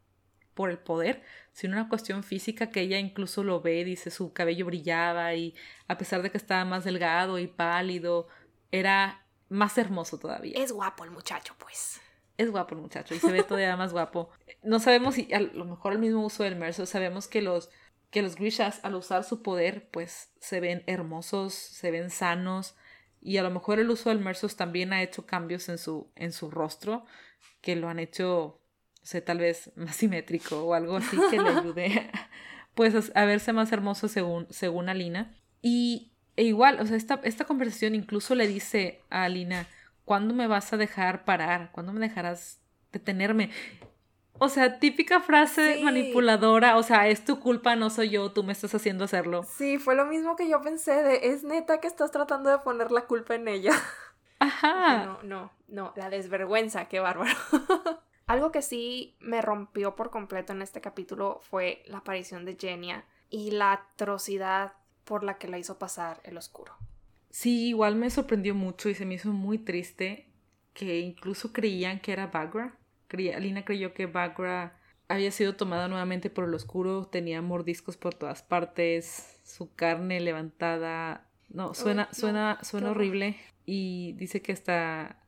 por 0.54 0.70
el 0.70 0.78
poder, 0.78 1.22
sino 1.52 1.74
una 1.76 1.90
cuestión 1.90 2.24
física 2.24 2.70
que 2.70 2.80
ella 2.80 2.98
incluso 2.98 3.44
lo 3.44 3.60
ve, 3.60 3.84
dice 3.84 4.10
su 4.10 4.32
cabello 4.32 4.66
brillaba 4.66 5.34
y 5.36 5.54
a 5.90 5.98
pesar 5.98 6.22
de 6.22 6.32
que 6.32 6.38
estaba 6.38 6.64
más 6.64 6.86
delgado 6.86 7.38
y 7.38 7.48
pálido, 7.48 8.30
era 8.72 9.28
más 9.50 9.78
hermoso 9.78 10.18
todavía. 10.18 10.54
Es 10.56 10.72
guapo 10.72 11.04
el 11.04 11.12
muchacho, 11.12 11.56
pues. 11.60 12.00
es 12.38 12.50
guapo 12.50 12.74
el 12.74 12.80
muchacho 12.80 13.14
y 13.16 13.20
se 13.20 13.34
ve 13.34 13.44
todavía 13.44 13.76
más 13.76 13.92
guapo. 13.92 14.30
No 14.64 14.80
sabemos 14.80 15.14
si 15.14 15.32
a 15.32 15.42
lo 15.42 15.66
mejor 15.66 15.94
el 15.94 16.00
mismo 16.00 16.26
uso 16.26 16.42
del 16.44 16.56
Merso, 16.56 16.88
sabemos 16.88 17.28
que 17.28 17.42
los 17.42 17.70
que 18.10 18.22
los 18.22 18.36
Grishas 18.36 18.80
al 18.84 18.96
usar 18.96 19.24
su 19.24 19.42
poder 19.42 19.90
pues 19.92 20.32
se 20.40 20.60
ven 20.60 20.84
hermosos, 20.88 21.54
se 21.54 21.92
ven 21.92 22.10
sanos 22.10 22.76
y 23.22 23.38
a 23.38 23.44
lo 23.44 23.52
mejor 23.52 23.80
el 23.80 23.90
uso 23.90 24.10
del 24.10 24.20
Mersos 24.20 24.56
también 24.56 24.94
ha 24.94 25.02
hecho 25.02 25.26
cambios 25.26 25.70
en 25.70 25.78
su 25.78 26.12
en 26.16 26.32
su 26.32 26.52
rostro 26.52 27.06
que 27.62 27.76
lo 27.76 27.90
han 27.90 28.00
hecho 28.00 28.62
o 29.02 29.08
sea, 29.08 29.24
tal 29.24 29.40
vez 29.40 29.72
más 29.76 29.96
simétrico 29.96 30.64
o 30.64 30.74
algo 30.74 30.98
así 30.98 31.18
que 31.30 31.40
le 31.40 31.50
ayude 31.50 32.12
pues 32.76 33.12
a 33.16 33.26
verse 33.26 33.54
más 33.54 33.72
hermoso 33.72 34.08
según 34.08 34.48
según 34.50 34.90
Alina 34.90 35.36
y 35.62 36.12
e 36.38 36.44
igual, 36.44 36.80
o 36.80 36.86
sea, 36.86 36.98
esta, 36.98 37.20
esta 37.24 37.46
conversación 37.46 37.96
incluso 37.96 38.36
le 38.36 38.48
dice 38.48 39.02
a 39.10 39.24
Alina, 39.24 39.68
¿cuándo 40.04 40.34
me 40.34 40.48
vas 40.48 40.74
a 40.74 40.78
dejar 40.78 41.24
parar? 41.24 41.72
¿Cuándo 41.72 41.94
me 41.94 42.00
dejarás 42.02 42.60
detenerme? 42.92 43.52
O 44.38 44.50
sea, 44.50 44.80
típica 44.80 45.22
frase 45.22 45.82
manipuladora, 45.84 46.78
o 46.78 46.84
sea, 46.84 47.08
es 47.08 47.24
tu 47.24 47.40
culpa, 47.40 47.76
no 47.76 47.90
soy 47.90 48.10
yo, 48.10 48.32
tú 48.32 48.44
me 48.44 48.52
estás 48.52 48.76
haciendo 48.76 49.06
hacerlo. 49.06 49.44
Sí, 49.44 49.78
fue 49.78 49.96
lo 49.96 50.06
mismo 50.06 50.36
que 50.36 50.50
yo 50.50 50.62
pensé 50.62 51.04
de, 51.04 51.30
es 51.30 51.44
neta 51.44 51.80
que 51.80 51.88
estás 51.88 52.12
tratando 52.12 52.50
de 52.50 52.60
poner 52.60 52.92
la 52.92 53.06
culpa 53.06 53.36
en 53.36 53.48
ella. 53.48 53.72
Ajá. 54.40 55.06
No, 55.06 55.24
no, 55.24 55.52
no, 55.68 55.94
la 55.96 56.10
desvergüenza, 56.10 56.86
qué 56.86 57.00
bárbaro. 57.00 57.36
Algo 58.28 58.52
que 58.52 58.62
sí 58.62 59.16
me 59.20 59.42
rompió 59.42 59.96
por 59.96 60.10
completo 60.10 60.52
en 60.52 60.62
este 60.62 60.82
capítulo 60.82 61.40
fue 61.44 61.84
la 61.86 62.00
aparición 62.00 62.44
de 62.44 62.58
Genia 62.60 63.06
y 63.30 63.52
la 63.52 63.72
atrocidad 63.72 64.74
por 65.04 65.24
la 65.24 65.38
que 65.38 65.48
la 65.48 65.60
hizo 65.60 65.78
pasar 65.78 66.20
el 66.24 66.38
oscuro. 66.38 66.74
Sí, 67.30 67.68
igual 67.68 67.96
me 67.96 68.10
sorprendió 68.10 68.56
mucho 68.56 68.90
y 68.90 68.96
se 68.96 69.06
me 69.06 69.16
hizo 69.16 69.30
muy 69.30 69.60
triste 69.60 70.28
que 70.74 71.00
incluso 71.00 71.54
creían 71.54 72.00
que 72.00 72.14
era 72.14 72.28
Bagra. 72.28 72.78
Alina 73.36 73.66
creyó 73.66 73.94
que 73.94 74.06
Bagra 74.06 74.80
había 75.08 75.32
sido 75.32 75.56
tomada 75.56 75.88
nuevamente 75.88 76.30
por 76.30 76.46
el 76.46 76.54
oscuro, 76.54 77.06
tenía 77.06 77.42
mordiscos 77.42 77.98
por 77.98 78.14
todas 78.14 78.44
partes, 78.44 79.40
su 79.44 79.74
carne 79.76 80.20
levantada. 80.20 81.28
No, 81.50 81.74
suena, 81.74 82.10
suena, 82.12 82.60
suena 82.64 82.92
horrible. 82.92 83.38
Y 83.66 84.14
dice 84.14 84.42
que 84.42 84.52
hasta, 84.52 85.22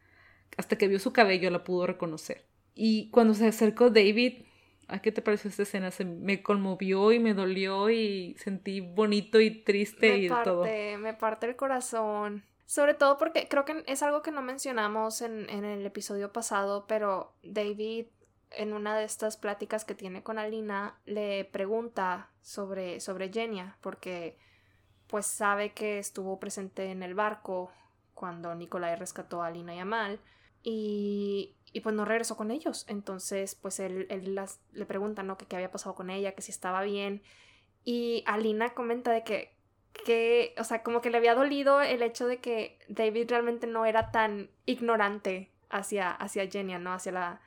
hasta 0.58 0.78
que 0.78 0.88
vio 0.88 1.00
su 1.00 1.14
cabello 1.14 1.50
la 1.50 1.64
pudo 1.64 1.88
reconocer. 1.88 2.46
Y 2.74 3.10
cuando 3.12 3.34
se 3.34 3.48
acercó 3.48 3.90
David, 3.90 4.44
¿A 4.90 5.00
qué 5.00 5.12
te 5.12 5.22
pareció 5.22 5.50
esta 5.50 5.64
escena? 5.64 5.92
Se 5.92 6.06
me 6.06 6.42
conmovió 6.42 7.12
y 7.12 7.20
me 7.20 7.34
dolió 7.34 7.90
y 7.90 8.36
sentí 8.40 8.80
bonito 8.80 9.42
y 9.42 9.52
triste 9.52 10.18
y 10.18 10.30
parte, 10.30 10.44
todo. 10.50 10.64
Me 10.64 11.14
parte 11.14 11.46
el 11.46 11.58
corazón. 11.58 12.44
Sobre 12.68 12.93
todo 12.93 13.18
porque 13.18 13.47
creo 13.47 13.65
que 13.65 13.84
es 13.88 14.03
algo 14.03 14.22
que 14.22 14.30
no 14.30 14.43
mencionamos 14.43 15.22
en, 15.24 15.49
en 15.49 15.65
el 15.65 15.84
episodio 15.86 16.32
pasado, 16.32 16.86
pero 16.86 17.34
David 17.41 18.05
en 18.51 18.74
una 18.74 18.97
de 18.97 19.05
estas 19.05 19.38
pláticas 19.38 19.86
que 19.86 19.95
tiene 19.95 20.24
con 20.24 20.38
Alina 20.38 20.99
le 21.05 21.45
pregunta 21.45 22.30
sobre, 22.41 22.99
sobre 22.99 23.32
Genia, 23.32 23.78
porque 23.82 24.38
pues 25.07 25.26
sabe 25.26 25.74
que 25.74 25.99
estuvo 25.99 26.39
presente 26.39 26.91
en 26.91 27.03
el 27.03 27.13
barco 27.13 27.72
cuando 28.13 28.53
Nicolai 28.55 28.95
rescató 28.95 29.41
a 29.41 29.47
Alina 29.47 29.76
y 29.76 29.80
a 29.80 29.86
Mal 29.86 30.20
y, 30.63 31.55
y 31.72 31.82
pues 31.82 31.95
no 31.95 32.03
regresó 32.03 32.36
con 32.36 32.51
ellos. 32.51 32.86
Entonces, 32.88 33.55
pues 33.55 33.80
él, 33.80 34.07
las, 34.36 34.59
le 34.72 34.86
pregunta, 34.86 35.24
¿no? 35.24 35.38
Que 35.38 35.45
qué 35.45 35.55
había 35.55 35.72
pasado 35.72 35.95
con 35.95 36.09
ella, 36.09 36.34
que 36.34 36.41
si 36.41 36.51
estaba 36.51 36.82
bien. 36.82 37.22
Y 37.84 38.24
Alina 38.26 38.74
comenta 38.74 39.11
de 39.11 39.24
que, 39.24 39.57
que, 40.06 40.56
o 40.58 40.64
sea, 40.64 40.84
como 40.84 41.02
que 41.02 41.10
le 41.10 41.18
había 41.18 41.36
dolido 41.36 41.82
el 41.82 42.02
hecho 42.02 42.28
de 42.28 42.40
que 42.40 42.80
David 42.88 43.30
realmente 43.30 43.68
no 43.68 43.86
era 43.86 44.12
tan 44.12 44.50
ignorante 44.66 45.52
hacia, 45.70 46.12
hacia 46.12 46.48
¿no? 46.80 46.94
Hacia 46.94 47.12
la, 47.12 47.42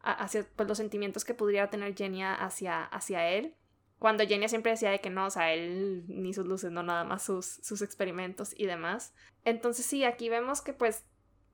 hacia 0.00 0.46
pues, 0.56 0.68
los 0.68 0.78
sentimientos 0.78 1.24
que 1.24 1.34
pudiera 1.34 1.70
tener 1.70 1.94
Genia 1.96 2.34
hacia, 2.34 2.84
hacia 2.84 3.28
él. 3.28 3.54
Cuando 3.98 4.26
Genia 4.26 4.48
siempre 4.48 4.72
decía 4.72 4.90
de 4.90 5.00
que 5.00 5.10
no, 5.10 5.26
o 5.26 5.30
sea, 5.30 5.52
él 5.54 6.04
ni 6.08 6.34
sus 6.34 6.46
luces, 6.46 6.70
no 6.70 6.82
nada 6.82 7.04
más 7.04 7.22
sus, 7.22 7.46
sus 7.46 7.80
experimentos 7.80 8.52
y 8.56 8.66
demás. 8.66 9.14
Entonces 9.44 9.86
sí, 9.86 10.04
aquí 10.04 10.28
vemos 10.28 10.60
que 10.60 10.72
pues 10.72 11.04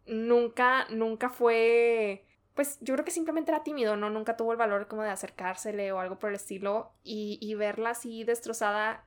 nunca, 0.06 0.86
nunca 0.90 1.30
fue, 1.30 2.26
pues 2.54 2.78
yo 2.80 2.94
creo 2.94 3.04
que 3.04 3.12
simplemente 3.12 3.52
era 3.52 3.62
tímido, 3.62 3.96
¿no? 3.96 4.10
Nunca 4.10 4.36
tuvo 4.36 4.52
el 4.52 4.58
valor 4.58 4.88
como 4.88 5.02
de 5.02 5.10
acercársele 5.10 5.92
o 5.92 6.00
algo 6.00 6.18
por 6.18 6.30
el 6.30 6.36
estilo 6.36 6.92
y, 7.04 7.38
y 7.40 7.54
verla 7.54 7.90
así 7.90 8.24
destrozada, 8.24 9.06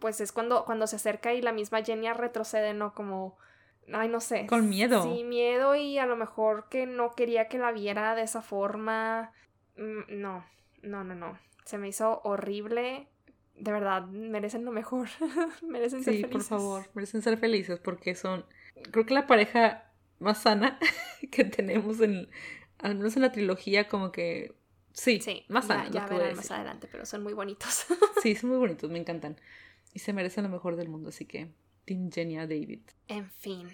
pues 0.00 0.20
es 0.20 0.32
cuando, 0.32 0.64
cuando 0.64 0.86
se 0.86 0.96
acerca 0.96 1.32
y 1.32 1.42
la 1.42 1.52
misma 1.52 1.84
Jenny 1.84 2.10
retrocede, 2.12 2.74
¿no? 2.74 2.94
Como, 2.94 3.36
ay, 3.92 4.08
no 4.08 4.20
sé. 4.20 4.46
Con 4.46 4.68
miedo. 4.68 5.02
Sí, 5.02 5.24
miedo 5.24 5.74
y 5.74 5.98
a 5.98 6.06
lo 6.06 6.16
mejor 6.16 6.68
que 6.68 6.86
no 6.86 7.14
quería 7.14 7.48
que 7.48 7.58
la 7.58 7.70
viera 7.70 8.14
de 8.14 8.22
esa 8.22 8.42
forma. 8.42 9.32
Mm, 9.76 10.20
no, 10.20 10.44
no, 10.82 11.04
no, 11.04 11.14
no. 11.14 11.38
Se 11.64 11.78
me 11.78 11.88
hizo 11.88 12.20
horrible. 12.24 13.06
De 13.54 13.72
verdad, 13.72 14.06
merecen 14.06 14.64
lo 14.64 14.72
mejor. 14.72 15.08
merecen 15.62 16.02
ser 16.02 16.14
felices. 16.14 16.30
Sí, 16.30 16.32
por 16.32 16.42
favor, 16.42 16.86
merecen 16.94 17.22
ser 17.22 17.38
felices 17.38 17.78
porque 17.78 18.14
son. 18.14 18.46
Creo 18.90 19.04
que 19.04 19.14
la 19.14 19.26
pareja 19.26 19.84
más 20.18 20.38
sana 20.38 20.78
que 21.30 21.44
tenemos 21.44 22.00
en, 22.00 22.28
al 22.78 22.94
menos 22.94 23.16
en 23.16 23.22
la 23.22 23.32
trilogía, 23.32 23.88
como 23.88 24.12
que 24.12 24.54
sí, 24.92 25.20
sí 25.20 25.44
más 25.48 25.66
sana. 25.66 25.90
Ya, 25.90 26.06
verán 26.06 26.36
más 26.36 26.50
adelante, 26.50 26.88
pero 26.90 27.04
son 27.04 27.22
muy 27.22 27.34
bonitos. 27.34 27.86
sí, 28.22 28.34
son 28.34 28.50
muy 28.50 28.58
bonitos, 28.58 28.90
me 28.90 28.98
encantan. 28.98 29.36
Y 29.92 30.00
se 30.00 30.12
merecen 30.12 30.44
lo 30.44 30.50
mejor 30.50 30.76
del 30.76 30.88
mundo, 30.88 31.08
así 31.08 31.24
que 31.24 31.48
Team 31.84 32.10
Genia 32.10 32.42
David. 32.42 32.80
En 33.08 33.30
fin, 33.30 33.68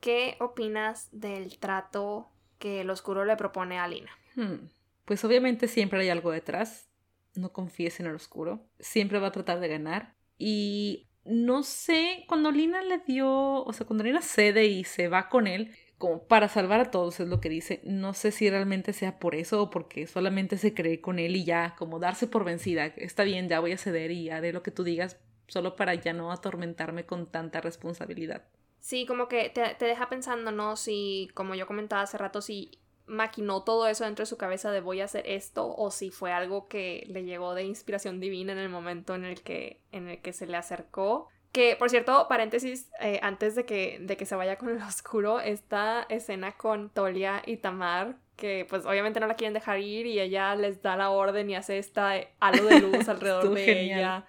¿qué 0.00 0.36
opinas 0.40 1.08
del 1.12 1.58
trato 1.58 2.28
que 2.58 2.80
el 2.80 2.90
oscuro 2.90 3.24
le 3.24 3.36
propone 3.36 3.78
a 3.78 3.88
Lina? 3.88 4.10
Hmm, 4.36 4.68
pues 5.04 5.24
obviamente 5.24 5.68
siempre 5.68 6.00
hay 6.00 6.08
algo 6.08 6.30
detrás. 6.30 6.88
No 7.34 7.52
confíes 7.52 8.00
en 8.00 8.06
el 8.06 8.14
oscuro. 8.14 8.66
Siempre 8.78 9.18
va 9.18 9.28
a 9.28 9.32
tratar 9.32 9.60
de 9.60 9.68
ganar. 9.68 10.14
Y 10.38 11.06
no 11.24 11.62
sé, 11.62 12.24
cuando 12.28 12.50
Lina 12.50 12.82
le 12.82 12.98
dio, 12.98 13.64
o 13.64 13.72
sea, 13.72 13.86
cuando 13.86 14.04
Lina 14.04 14.22
cede 14.22 14.66
y 14.66 14.84
se 14.84 15.08
va 15.08 15.28
con 15.28 15.46
él, 15.46 15.74
como 15.98 16.22
para 16.24 16.48
salvar 16.48 16.80
a 16.80 16.90
todos 16.90 17.20
es 17.20 17.28
lo 17.28 17.40
que 17.40 17.50
dice, 17.50 17.82
no 17.84 18.14
sé 18.14 18.32
si 18.32 18.48
realmente 18.48 18.94
sea 18.94 19.18
por 19.18 19.34
eso 19.34 19.62
o 19.62 19.70
porque 19.70 20.06
solamente 20.06 20.56
se 20.56 20.72
cree 20.72 21.02
con 21.02 21.18
él 21.18 21.36
y 21.36 21.44
ya, 21.44 21.74
como 21.76 21.98
darse 21.98 22.26
por 22.26 22.42
vencida, 22.42 22.86
está 22.86 23.22
bien, 23.22 23.50
ya 23.50 23.60
voy 23.60 23.72
a 23.72 23.76
ceder 23.76 24.10
y 24.10 24.30
haré 24.30 24.54
lo 24.54 24.62
que 24.62 24.70
tú 24.70 24.82
digas, 24.82 25.18
solo 25.50 25.76
para 25.76 25.94
ya 25.94 26.12
no 26.12 26.32
atormentarme 26.32 27.04
con 27.04 27.26
tanta 27.26 27.60
responsabilidad. 27.60 28.44
Sí, 28.78 29.04
como 29.04 29.28
que 29.28 29.50
te, 29.50 29.74
te 29.74 29.84
deja 29.84 30.08
pensando, 30.08 30.52
¿no? 30.52 30.76
Si, 30.76 31.28
como 31.34 31.54
yo 31.54 31.66
comentaba 31.66 32.02
hace 32.02 32.16
rato, 32.16 32.40
si 32.40 32.80
maquinó 33.10 33.64
todo 33.64 33.88
eso 33.88 34.04
dentro 34.04 34.22
de 34.22 34.26
su 34.26 34.38
cabeza 34.38 34.70
de 34.70 34.80
voy 34.80 35.00
a 35.00 35.04
hacer 35.04 35.24
esto 35.26 35.74
o 35.76 35.90
si 35.90 36.10
fue 36.10 36.32
algo 36.32 36.68
que 36.68 37.04
le 37.08 37.24
llegó 37.24 37.54
de 37.54 37.64
inspiración 37.64 38.20
divina 38.20 38.52
en 38.52 38.58
el 38.58 38.68
momento 38.68 39.16
en 39.16 39.24
el 39.24 39.42
que, 39.42 39.82
en 39.90 40.08
el 40.08 40.22
que 40.22 40.32
se 40.32 40.46
le 40.46 40.56
acercó. 40.56 41.28
Que, 41.52 41.74
por 41.76 41.90
cierto, 41.90 42.26
paréntesis, 42.28 42.88
eh, 43.00 43.18
antes 43.22 43.56
de 43.56 43.66
que, 43.66 43.98
de 44.00 44.16
que 44.16 44.26
se 44.26 44.36
vaya 44.36 44.56
con 44.56 44.68
el 44.68 44.80
oscuro, 44.82 45.40
esta 45.40 46.06
escena 46.08 46.52
con 46.52 46.90
Tolia 46.90 47.42
y 47.44 47.56
Tamar, 47.56 48.16
que 48.36 48.64
pues 48.70 48.86
obviamente 48.86 49.20
no 49.20 49.26
la 49.26 49.34
quieren 49.34 49.54
dejar 49.54 49.80
ir 49.80 50.06
y 50.06 50.20
ella 50.20 50.54
les 50.54 50.80
da 50.80 50.96
la 50.96 51.10
orden 51.10 51.50
y 51.50 51.56
hace 51.56 51.78
esta 51.78 52.14
halo 52.38 52.64
de 52.64 52.80
luz 52.80 53.08
alrededor 53.08 53.52
de 53.52 53.82
ella. 53.82 54.24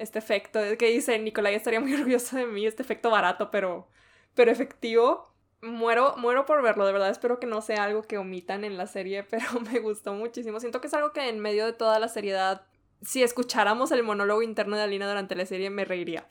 Este 0.00 0.18
efecto 0.18 0.60
que 0.78 0.88
dice, 0.88 1.18
Nicolai 1.18 1.54
estaría 1.54 1.80
muy 1.80 1.94
orgulloso 1.94 2.36
de 2.36 2.46
mí, 2.46 2.66
este 2.66 2.82
efecto 2.82 3.10
barato 3.10 3.50
pero, 3.50 3.88
pero 4.34 4.50
efectivo 4.50 5.30
muero, 5.62 6.14
muero 6.16 6.46
por 6.46 6.62
verlo, 6.62 6.86
de 6.86 6.92
verdad 6.92 7.10
espero 7.10 7.38
que 7.38 7.46
no 7.46 7.60
sea 7.60 7.84
algo 7.84 8.02
que 8.02 8.18
omitan 8.18 8.64
en 8.64 8.76
la 8.76 8.86
serie, 8.86 9.22
pero 9.30 9.60
me 9.60 9.78
gustó 9.80 10.12
muchísimo. 10.14 10.60
Siento 10.60 10.80
que 10.80 10.86
es 10.86 10.94
algo 10.94 11.12
que 11.12 11.28
en 11.28 11.40
medio 11.40 11.66
de 11.66 11.72
toda 11.72 11.98
la 11.98 12.08
seriedad, 12.08 12.66
si 13.02 13.22
escucháramos 13.22 13.92
el 13.92 14.02
monólogo 14.02 14.42
interno 14.42 14.76
de 14.76 14.82
Alina 14.82 15.08
durante 15.08 15.34
la 15.34 15.46
serie, 15.46 15.70
me 15.70 15.84
reiría. 15.84 16.26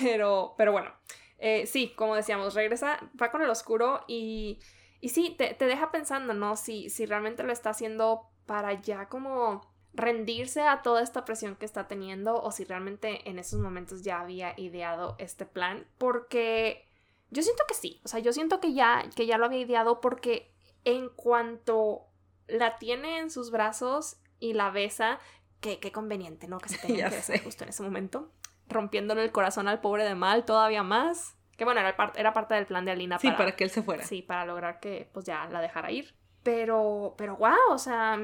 Pero, 0.00 0.54
pero 0.56 0.70
bueno, 0.72 0.92
eh, 1.38 1.66
sí, 1.66 1.92
como 1.96 2.14
decíamos, 2.14 2.54
regresa, 2.54 3.00
va 3.20 3.32
con 3.32 3.42
el 3.42 3.50
oscuro 3.50 4.04
y, 4.06 4.60
y 5.00 5.08
sí, 5.08 5.34
te, 5.36 5.54
te 5.54 5.66
deja 5.66 5.90
pensando, 5.90 6.34
¿no? 6.34 6.56
Si, 6.56 6.88
si 6.88 7.04
realmente 7.04 7.42
lo 7.42 7.52
está 7.52 7.70
haciendo 7.70 8.30
para 8.46 8.80
ya 8.80 9.08
como 9.08 9.71
rendirse 9.94 10.62
a 10.62 10.82
toda 10.82 11.02
esta 11.02 11.24
presión 11.24 11.56
que 11.56 11.66
está 11.66 11.86
teniendo 11.86 12.40
o 12.40 12.50
si 12.50 12.64
realmente 12.64 13.28
en 13.28 13.38
esos 13.38 13.60
momentos 13.60 14.02
ya 14.02 14.20
había 14.20 14.58
ideado 14.58 15.16
este 15.18 15.46
plan, 15.46 15.86
porque 15.98 16.88
yo 17.30 17.42
siento 17.42 17.64
que 17.68 17.74
sí, 17.74 18.00
o 18.04 18.08
sea, 18.08 18.20
yo 18.20 18.32
siento 18.32 18.60
que 18.60 18.72
ya, 18.72 19.04
que 19.14 19.26
ya 19.26 19.38
lo 19.38 19.46
había 19.46 19.60
ideado 19.60 20.00
porque 20.00 20.52
en 20.84 21.08
cuanto 21.08 22.06
la 22.46 22.78
tiene 22.78 23.18
en 23.18 23.30
sus 23.30 23.50
brazos 23.50 24.16
y 24.38 24.54
la 24.54 24.70
besa, 24.70 25.18
qué, 25.60 25.78
qué 25.78 25.92
conveniente, 25.92 26.48
¿no? 26.48 26.58
Que 26.58 26.68
se 26.68 26.78
tenga 26.86 27.08
que 27.08 27.16
besar 27.16 27.42
justo 27.42 27.64
en 27.64 27.70
ese 27.70 27.82
momento, 27.82 28.30
rompiéndole 28.68 29.22
el 29.22 29.32
corazón 29.32 29.68
al 29.68 29.80
pobre 29.80 30.04
de 30.04 30.14
Mal 30.14 30.44
todavía 30.44 30.82
más. 30.82 31.36
Que 31.56 31.64
bueno, 31.64 31.80
era, 31.80 31.96
parte, 31.96 32.18
era 32.18 32.32
parte 32.32 32.54
del 32.54 32.66
plan 32.66 32.84
de 32.84 32.92
Alina. 32.92 33.18
Sí, 33.18 33.30
para, 33.30 33.54
que 33.54 33.64
él 33.64 33.70
se 33.70 33.82
fuera. 33.82 34.04
Sí, 34.04 34.22
para 34.22 34.46
lograr 34.46 34.80
que 34.80 35.08
pues 35.12 35.26
ya 35.26 35.46
la 35.46 35.60
dejara 35.60 35.90
ir. 35.92 36.14
Pero, 36.42 37.14
pero 37.16 37.36
wow, 37.36 37.70
o 37.70 37.78
sea, 37.78 38.18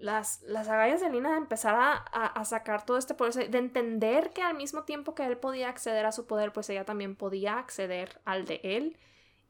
las, 0.00 0.42
las 0.42 0.68
agallas 0.68 1.00
de 1.00 1.10
Lina 1.10 1.30
de 1.30 1.36
empezar 1.36 1.76
a, 1.78 2.44
sacar 2.44 2.84
todo 2.84 2.98
este 2.98 3.14
poder, 3.14 3.50
de 3.50 3.58
entender 3.58 4.30
que 4.30 4.42
al 4.42 4.56
mismo 4.56 4.82
tiempo 4.84 5.14
que 5.14 5.24
él 5.24 5.36
podía 5.36 5.68
acceder 5.68 6.06
a 6.06 6.12
su 6.12 6.26
poder, 6.26 6.52
pues 6.52 6.68
ella 6.70 6.84
también 6.84 7.16
podía 7.16 7.58
acceder 7.58 8.20
al 8.24 8.44
de 8.44 8.60
él 8.64 8.98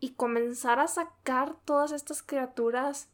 y 0.00 0.14
comenzar 0.14 0.80
a 0.80 0.88
sacar 0.88 1.56
todas 1.64 1.92
estas 1.92 2.22
criaturas 2.22 3.08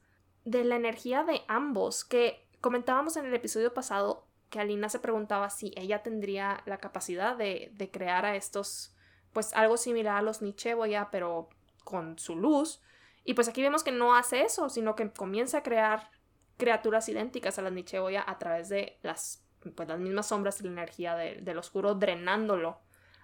de 0.45 0.65
la 0.65 0.77
energía 0.77 1.25
de 1.25 1.43
ambos, 1.49 2.05
que 2.05 2.49
comentábamos 2.61 3.17
en 3.17 3.27
el 3.27 3.35
episodio 3.35 3.75
pasado 3.75 4.27
que 4.51 4.61
Alina 4.61 4.89
se 4.89 5.01
preguntaba 5.01 5.51
si 5.51 5.73
ella 5.77 6.03
tendría 6.03 6.63
la 6.67 6.79
capacidad 6.79 7.37
de, 7.37 7.73
de 7.75 7.91
crear 7.91 8.25
a 8.25 8.37
estos, 8.37 8.95
pues 9.33 9.53
algo 9.55 9.77
similar 9.77 10.17
a 10.17 10.23
los 10.23 10.41
Nicheboya, 10.41 11.11
pero 11.11 11.49
con 11.85 12.19
su 12.19 12.37
luz. 12.37 12.81
Y 13.27 13.35
pues 13.35 13.49
aquí 13.49 13.61
vemos 13.61 13.83
que 13.83 13.91
no 13.91 14.15
hace 14.15 14.43
eso, 14.43 14.69
sino 14.71 14.95
que 14.95 15.11
comienza 15.11 15.59
a 15.59 15.63
crear 15.65 16.11
criaturas 16.57 17.09
idénticas 17.09 17.59
a 17.59 17.63
las 17.63 17.73
Nicheboya 17.73 18.25
a 18.27 18.39
través 18.39 18.69
de 18.69 18.99
las, 19.03 19.45
pues, 19.75 19.89
las 19.89 19.99
mismas 19.99 20.29
sombras 20.29 20.61
y 20.61 20.65
la 20.65 20.71
energía 20.71 21.17
del 21.17 21.59
oscuro, 21.59 21.97
drenándolo 21.97 22.79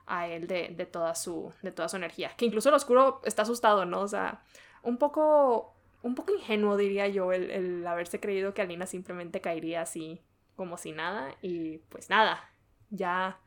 a 0.07 0.27
él 0.27 0.49
de, 0.49 0.75
de, 0.77 0.87
toda 0.87 1.15
su, 1.15 1.53
de 1.63 1.71
toda 1.71 1.89
su 1.89 1.97
energía. 1.97 2.33
Que 2.37 2.45
incluso 2.45 2.69
el 2.69 2.75
oscuro 2.75 3.21
está 3.25 3.43
asustado, 3.43 3.85
¿no? 3.85 4.01
O 4.01 4.09
sea, 4.09 4.43
un 4.83 4.99
poco, 4.99 5.73
un 6.03 6.17
poco 6.17 6.35
ingenuo, 6.35 6.77
diría 6.77 7.07
yo, 7.07 7.33
el, 7.33 7.51
el 7.53 7.87
haberse 7.87 8.19
creído 8.19 8.55
que 8.55 8.63
Alina 8.63 8.87
simplemente 8.87 9.41
caería 9.41 9.83
así 9.83 10.21
como 10.57 10.79
si 10.79 10.91
nada. 10.91 11.33
Y 11.43 11.79
pues 11.91 12.11
nada, 12.11 12.51
ya 12.91 13.39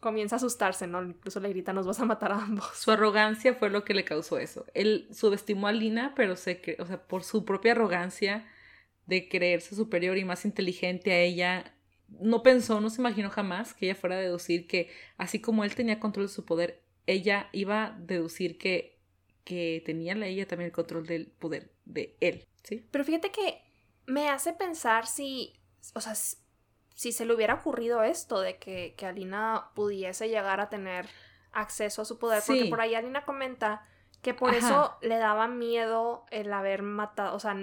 comienza 0.00 0.36
a 0.36 0.38
asustarse, 0.38 0.86
¿no? 0.86 1.02
Incluso 1.02 1.40
le 1.40 1.48
grita, 1.48 1.72
nos 1.72 1.86
vas 1.86 2.00
a 2.00 2.04
matar 2.04 2.32
a 2.32 2.42
ambos. 2.42 2.70
Su 2.76 2.90
arrogancia 2.90 3.54
fue 3.54 3.70
lo 3.70 3.84
que 3.84 3.94
le 3.94 4.04
causó 4.04 4.38
eso. 4.38 4.64
Él 4.74 5.08
subestimó 5.12 5.66
a 5.66 5.72
Lina, 5.72 6.12
pero 6.14 6.34
que, 6.36 6.76
o 6.78 6.86
sea, 6.86 7.06
por 7.06 7.24
su 7.24 7.44
propia 7.44 7.72
arrogancia 7.72 8.46
de 9.06 9.28
creerse 9.28 9.74
superior 9.74 10.18
y 10.18 10.24
más 10.24 10.44
inteligente 10.44 11.12
a 11.12 11.20
ella, 11.20 11.74
no 12.08 12.42
pensó, 12.42 12.80
no 12.80 12.90
se 12.90 13.00
imaginó 13.00 13.30
jamás 13.30 13.74
que 13.74 13.86
ella 13.86 13.94
fuera 13.94 14.16
a 14.16 14.20
deducir 14.20 14.66
que, 14.66 14.90
así 15.16 15.40
como 15.40 15.64
él 15.64 15.74
tenía 15.74 16.00
control 16.00 16.26
de 16.26 16.32
su 16.32 16.44
poder, 16.44 16.82
ella 17.06 17.48
iba 17.52 17.84
a 17.84 17.90
deducir 17.98 18.58
que, 18.58 18.98
que 19.44 19.82
tenía 19.84 20.14
ella 20.26 20.46
también 20.46 20.66
el 20.66 20.72
control 20.72 21.06
del 21.06 21.26
poder 21.26 21.72
de 21.84 22.16
él, 22.20 22.46
¿sí? 22.62 22.86
Pero 22.90 23.04
fíjate 23.04 23.30
que 23.30 23.62
me 24.06 24.28
hace 24.28 24.52
pensar 24.52 25.06
si, 25.06 25.54
o 25.94 26.00
sea, 26.00 26.14
si 26.98 27.12
se 27.12 27.24
le 27.24 27.32
hubiera 27.32 27.54
ocurrido 27.54 28.02
esto 28.02 28.40
de 28.40 28.56
que, 28.56 28.94
que 28.96 29.06
Alina 29.06 29.68
pudiese 29.74 30.28
llegar 30.28 30.58
a 30.58 30.68
tener 30.68 31.06
acceso 31.52 32.02
a 32.02 32.04
su 32.04 32.18
poder, 32.18 32.42
porque 32.44 32.64
por 32.64 32.80
ahí 32.80 32.96
Alina 32.96 33.24
comenta 33.24 33.86
que 34.20 34.34
por 34.34 34.52
eso 34.52 34.96
le 35.00 35.16
daba 35.16 35.46
miedo 35.46 36.26
el 36.32 36.52
haber 36.52 36.82
matado, 36.82 37.36
o 37.36 37.38
sea, 37.38 37.56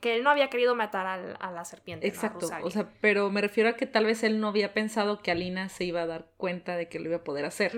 que 0.00 0.16
él 0.16 0.24
no 0.24 0.30
había 0.30 0.48
querido 0.48 0.74
matar 0.74 1.06
a 1.38 1.50
la 1.50 1.64
serpiente. 1.66 2.06
Exacto, 2.06 2.48
o 2.62 2.70
sea, 2.70 2.88
pero 3.02 3.28
me 3.28 3.42
refiero 3.42 3.68
a 3.68 3.74
que 3.74 3.84
tal 3.84 4.06
vez 4.06 4.22
él 4.22 4.40
no 4.40 4.48
había 4.48 4.72
pensado 4.72 5.20
que 5.20 5.32
Alina 5.32 5.68
se 5.68 5.84
iba 5.84 6.00
a 6.00 6.06
dar 6.06 6.30
cuenta 6.38 6.78
de 6.78 6.88
que 6.88 6.98
lo 6.98 7.10
iba 7.10 7.18
a 7.18 7.24
poder 7.24 7.44
hacer. 7.44 7.72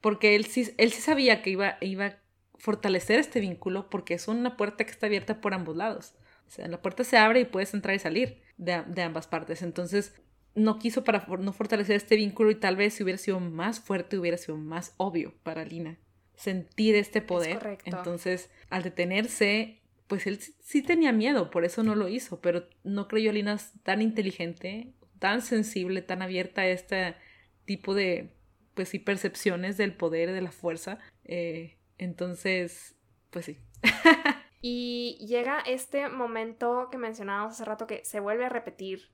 Porque 0.00 0.34
él 0.34 0.46
sí, 0.46 0.74
él 0.78 0.92
sí 0.92 1.00
sabía 1.00 1.42
que 1.42 1.50
iba, 1.50 1.78
iba 1.80 2.06
a 2.06 2.16
fortalecer 2.56 3.20
este 3.20 3.38
vínculo 3.38 3.88
porque 3.88 4.14
es 4.14 4.26
una 4.26 4.56
puerta 4.56 4.84
que 4.84 4.90
está 4.90 5.06
abierta 5.06 5.40
por 5.40 5.54
ambos 5.54 5.76
lados. 5.76 6.16
O 6.48 6.50
sea, 6.50 6.66
la 6.66 6.82
puerta 6.82 7.04
se 7.04 7.16
abre 7.16 7.40
y 7.40 7.44
puedes 7.44 7.72
entrar 7.74 7.94
y 7.94 7.98
salir 7.98 8.42
de, 8.56 8.82
de 8.86 9.02
ambas 9.02 9.26
partes. 9.26 9.62
Entonces, 9.62 10.14
no 10.54 10.78
quiso 10.78 11.04
para 11.04 11.26
no 11.38 11.52
fortalecer 11.52 11.96
este 11.96 12.16
vínculo 12.16 12.50
y 12.50 12.56
tal 12.56 12.76
vez 12.76 12.94
si 12.94 13.02
hubiera 13.02 13.18
sido 13.18 13.38
más 13.38 13.80
fuerte, 13.80 14.18
hubiera 14.18 14.36
sido 14.36 14.56
más 14.56 14.94
obvio 14.96 15.34
para 15.42 15.62
Alina 15.62 15.98
sentir 16.38 16.94
este 16.94 17.20
poder. 17.20 17.78
Entonces, 17.84 18.48
al 18.70 18.84
detenerse, 18.84 19.82
pues 20.06 20.26
él 20.26 20.38
sí 20.60 20.82
tenía 20.82 21.12
miedo, 21.12 21.50
por 21.50 21.64
eso 21.64 21.82
no 21.82 21.96
lo 21.96 22.08
hizo, 22.08 22.40
pero 22.40 22.68
no 22.84 23.08
creyó 23.08 23.30
a 23.30 23.34
Lina 23.34 23.58
tan 23.82 24.00
inteligente, 24.00 24.92
tan 25.18 25.42
sensible, 25.42 26.00
tan 26.00 26.22
abierta 26.22 26.62
a 26.62 26.68
este 26.68 27.16
tipo 27.64 27.92
de, 27.92 28.30
pues 28.74 28.88
sí, 28.88 29.00
percepciones 29.00 29.76
del 29.76 29.94
poder, 29.94 30.32
de 30.32 30.40
la 30.40 30.52
fuerza. 30.52 31.00
Eh, 31.24 31.76
entonces, 31.98 32.94
pues 33.30 33.46
sí. 33.46 33.58
y 34.60 35.18
llega 35.26 35.60
este 35.60 36.08
momento 36.08 36.88
que 36.90 36.98
mencionábamos 36.98 37.54
hace 37.54 37.64
rato 37.64 37.86
que 37.86 38.04
se 38.04 38.20
vuelve 38.20 38.44
a 38.44 38.48
repetir 38.48 39.10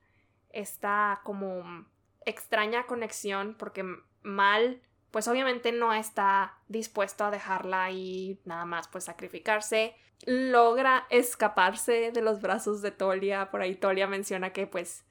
esta 0.50 1.20
como 1.24 1.86
extraña 2.24 2.86
conexión 2.86 3.54
porque 3.58 3.84
Mal 4.22 4.80
pues 5.10 5.28
obviamente 5.28 5.70
no 5.70 5.92
está 5.92 6.58
dispuesto 6.66 7.24
a 7.24 7.30
dejarla 7.30 7.90
y 7.90 8.40
nada 8.44 8.64
más 8.64 8.88
pues 8.88 9.04
sacrificarse 9.04 9.94
logra 10.26 11.06
escaparse 11.10 12.10
de 12.10 12.22
los 12.22 12.40
brazos 12.40 12.82
de 12.82 12.90
Tolia. 12.90 13.50
Por 13.50 13.62
ahí 13.62 13.74
Tolia 13.74 14.06
menciona 14.06 14.52
que 14.52 14.66
pues 14.66 15.04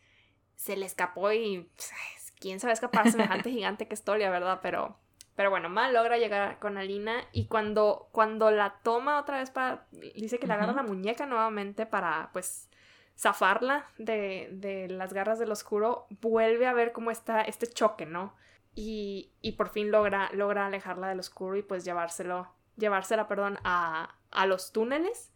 se 0.56 0.76
le 0.76 0.86
escapó 0.86 1.32
y 1.32 1.70
pues, 1.76 2.34
quién 2.40 2.60
sabe 2.60 2.74
escapar 2.74 3.12
semejante 3.12 3.50
gigante 3.52 3.88
que 3.88 3.94
es 3.94 4.04
Tolia, 4.04 4.30
¿verdad? 4.30 4.60
Pero, 4.62 4.98
pero 5.36 5.50
bueno, 5.50 5.70
Mal 5.70 5.94
logra 5.94 6.18
llegar 6.18 6.60
con 6.60 6.78
Alina 6.78 7.24
y 7.32 7.48
cuando, 7.48 8.10
cuando 8.12 8.52
la 8.52 8.80
toma 8.84 9.20
otra 9.20 9.40
vez 9.40 9.50
para... 9.50 9.88
Dice 9.92 10.38
que 10.38 10.48
le 10.48 10.54
agarra 10.54 10.74
la 10.74 10.84
muñeca 10.84 11.26
nuevamente 11.26 11.86
para 11.86 12.30
pues 12.34 12.70
zafarla 13.18 13.86
de, 13.98 14.50
de, 14.52 14.88
las 14.90 15.14
garras 15.14 15.40
del 15.40 15.52
oscuro, 15.52 16.08
vuelve 16.22 16.68
a 16.68 16.74
ver 16.74 16.92
cómo 16.92 17.12
está 17.12 17.42
este 17.42 17.68
choque, 17.68 18.06
¿no? 18.06 18.36
Y, 18.76 19.32
y 19.42 19.54
por 19.54 19.70
fin 19.70 19.92
logra, 19.92 20.30
logra 20.34 20.66
alejarla 20.66 21.10
del 21.10 21.20
oscuro 21.20 21.56
y 21.56 21.62
pues 21.62 21.86
llevárselo, 21.86 22.54
llevársela, 22.76 23.28
perdón, 23.28 23.60
a, 23.64 24.16
a 24.32 24.46
los 24.46 24.72
túneles. 24.72 25.32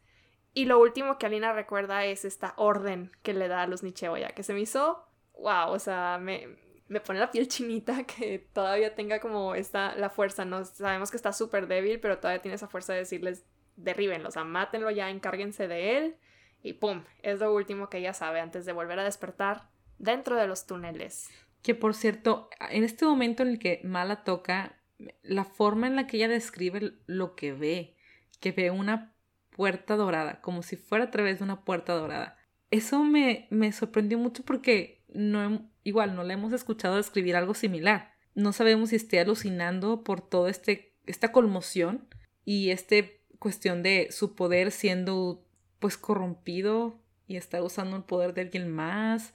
Y 0.54 0.66
lo 0.66 0.80
último 0.80 1.20
que 1.20 1.28
Alina 1.28 1.54
recuerda 1.54 2.06
es 2.06 2.26
esta 2.26 2.54
orden 2.58 3.12
que 3.22 3.34
le 3.34 3.48
da 3.48 3.62
a 3.62 3.68
los 3.68 3.84
Nicheboya, 3.84 4.30
que 4.30 4.42
se 4.42 4.54
me 4.54 4.62
hizo, 4.62 5.06
wow, 5.36 5.70
o 5.70 5.78
sea, 5.80 6.18
me, 6.20 6.58
me 6.90 7.02
pone 7.02 7.20
la 7.20 7.32
piel 7.32 7.48
chinita 7.48 8.04
que 8.06 8.48
todavía 8.54 8.96
tenga 8.96 9.20
como 9.20 9.56
esta, 9.56 9.96
la 9.96 10.10
fuerza, 10.10 10.46
¿no? 10.46 10.64
Sabemos 10.66 11.12
que 11.12 11.18
está 11.18 11.34
súper 11.34 11.68
débil, 11.68 12.00
pero 12.00 12.20
todavía 12.20 12.42
tiene 12.42 12.56
esa 12.56 12.68
fuerza 12.68 12.94
de 12.94 13.00
decirles, 13.00 13.46
derríbenlo, 13.76 14.30
o 14.30 14.32
sea, 14.32 14.44
mátenlo 14.44 14.90
ya, 14.92 15.10
encárguense 15.10 15.68
de 15.68 15.98
él. 15.98 16.16
Y 16.64 16.74
pum, 16.74 17.04
es 17.22 17.40
lo 17.40 17.54
último 17.54 17.90
que 17.90 18.00
ella 18.00 18.14
sabe 18.14 18.40
antes 18.40 18.66
de 18.66 18.74
volver 18.74 19.00
a 19.00 19.04
despertar 19.04 19.70
dentro 20.00 20.36
de 20.36 20.48
los 20.48 20.66
túneles. 20.66 21.30
Que 21.62 21.76
por 21.76 21.94
cierto, 21.94 22.50
en 22.70 22.84
este 22.84 23.06
momento 23.06 23.44
en 23.44 23.50
el 23.50 23.60
que 23.60 23.82
Mala 23.84 24.24
toca, 24.24 24.80
la 25.22 25.44
forma 25.44 25.88
en 25.88 25.96
la 25.96 26.08
que 26.08 26.18
ella 26.18 26.28
describe 26.28 26.94
lo 27.06 27.36
que 27.36 27.54
ve, 27.54 27.96
que 28.40 28.52
ve 28.52 28.72
una 28.72 29.14
puerta 29.52 29.96
dorada, 29.96 30.42
como 30.42 30.64
si 30.64 30.76
fuera 30.76 31.06
a 31.06 31.12
través 31.12 31.40
de 31.40 31.46
una 31.46 31.64
puerta 31.64 31.94
dorada. 31.94 32.38
Eso 32.72 33.04
me, 33.04 33.48
me 33.50 33.72
sorprendió 33.72 34.18
mucho 34.18 34.44
porque 34.44 34.97
no, 35.18 35.68
igual 35.84 36.16
no 36.16 36.24
le 36.24 36.36
hemos 36.36 36.54
escuchado 36.54 36.96
describir 36.96 37.36
algo 37.36 37.56
similar. 37.56 38.14
No 38.36 38.54
sabemos 38.54 38.90
si 38.90 38.98
esté 38.98 39.20
alucinando 39.20 40.04
por 40.04 40.22
toda 40.22 40.52
este, 40.52 40.94
esta 41.08 41.32
conmoción 41.32 42.08
y 42.46 42.70
esta 42.70 42.98
cuestión 43.40 43.82
de 43.82 44.10
su 44.12 44.36
poder 44.36 44.72
siendo 44.72 45.44
pues 45.80 45.98
corrompido 45.98 47.02
y 47.28 47.36
está 47.36 47.64
usando 47.64 47.98
el 47.98 48.04
poder 48.04 48.36
de 48.36 48.42
alguien 48.42 48.72
más. 48.72 49.34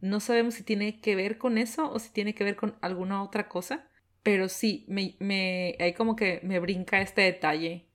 No 0.00 0.20
sabemos 0.20 0.54
si 0.54 0.62
tiene 0.62 1.00
que 1.02 1.16
ver 1.16 1.36
con 1.36 1.58
eso 1.58 1.92
o 1.92 1.98
si 1.98 2.10
tiene 2.10 2.34
que 2.34 2.44
ver 2.44 2.56
con 2.56 2.76
alguna 2.80 3.22
otra 3.22 3.46
cosa. 3.46 3.86
Pero 4.22 4.48
sí, 4.48 4.86
me, 4.88 5.16
me, 5.18 5.76
ahí 5.80 5.92
como 5.92 6.16
que 6.16 6.40
me 6.42 6.60
brinca 6.60 7.02
este 7.02 7.22
detalle 7.22 7.88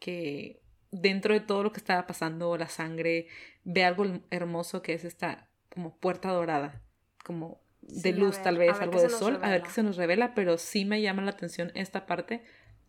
que 0.00 0.60
dentro 0.90 1.32
de 1.32 1.40
todo 1.40 1.62
lo 1.62 1.72
que 1.72 1.78
estaba 1.78 2.08
pasando, 2.08 2.56
la 2.56 2.68
sangre, 2.68 3.28
ve 3.62 3.84
algo 3.84 4.04
hermoso 4.30 4.82
que 4.82 4.94
es 4.94 5.04
esta 5.04 5.48
como 5.72 5.96
puerta 5.96 6.30
dorada, 6.30 6.82
como 7.24 7.60
de 7.80 8.12
luz 8.12 8.40
tal 8.42 8.58
vez, 8.58 8.78
algo 8.80 9.00
de 9.00 9.10
sol, 9.10 9.38
a 9.42 9.50
ver 9.50 9.62
qué 9.62 9.70
se 9.70 9.82
nos 9.82 9.96
revela, 9.96 10.34
pero 10.34 10.58
sí 10.58 10.84
me 10.84 11.00
llama 11.02 11.22
la 11.22 11.30
atención 11.30 11.72
esta 11.74 12.06
parte. 12.06 12.44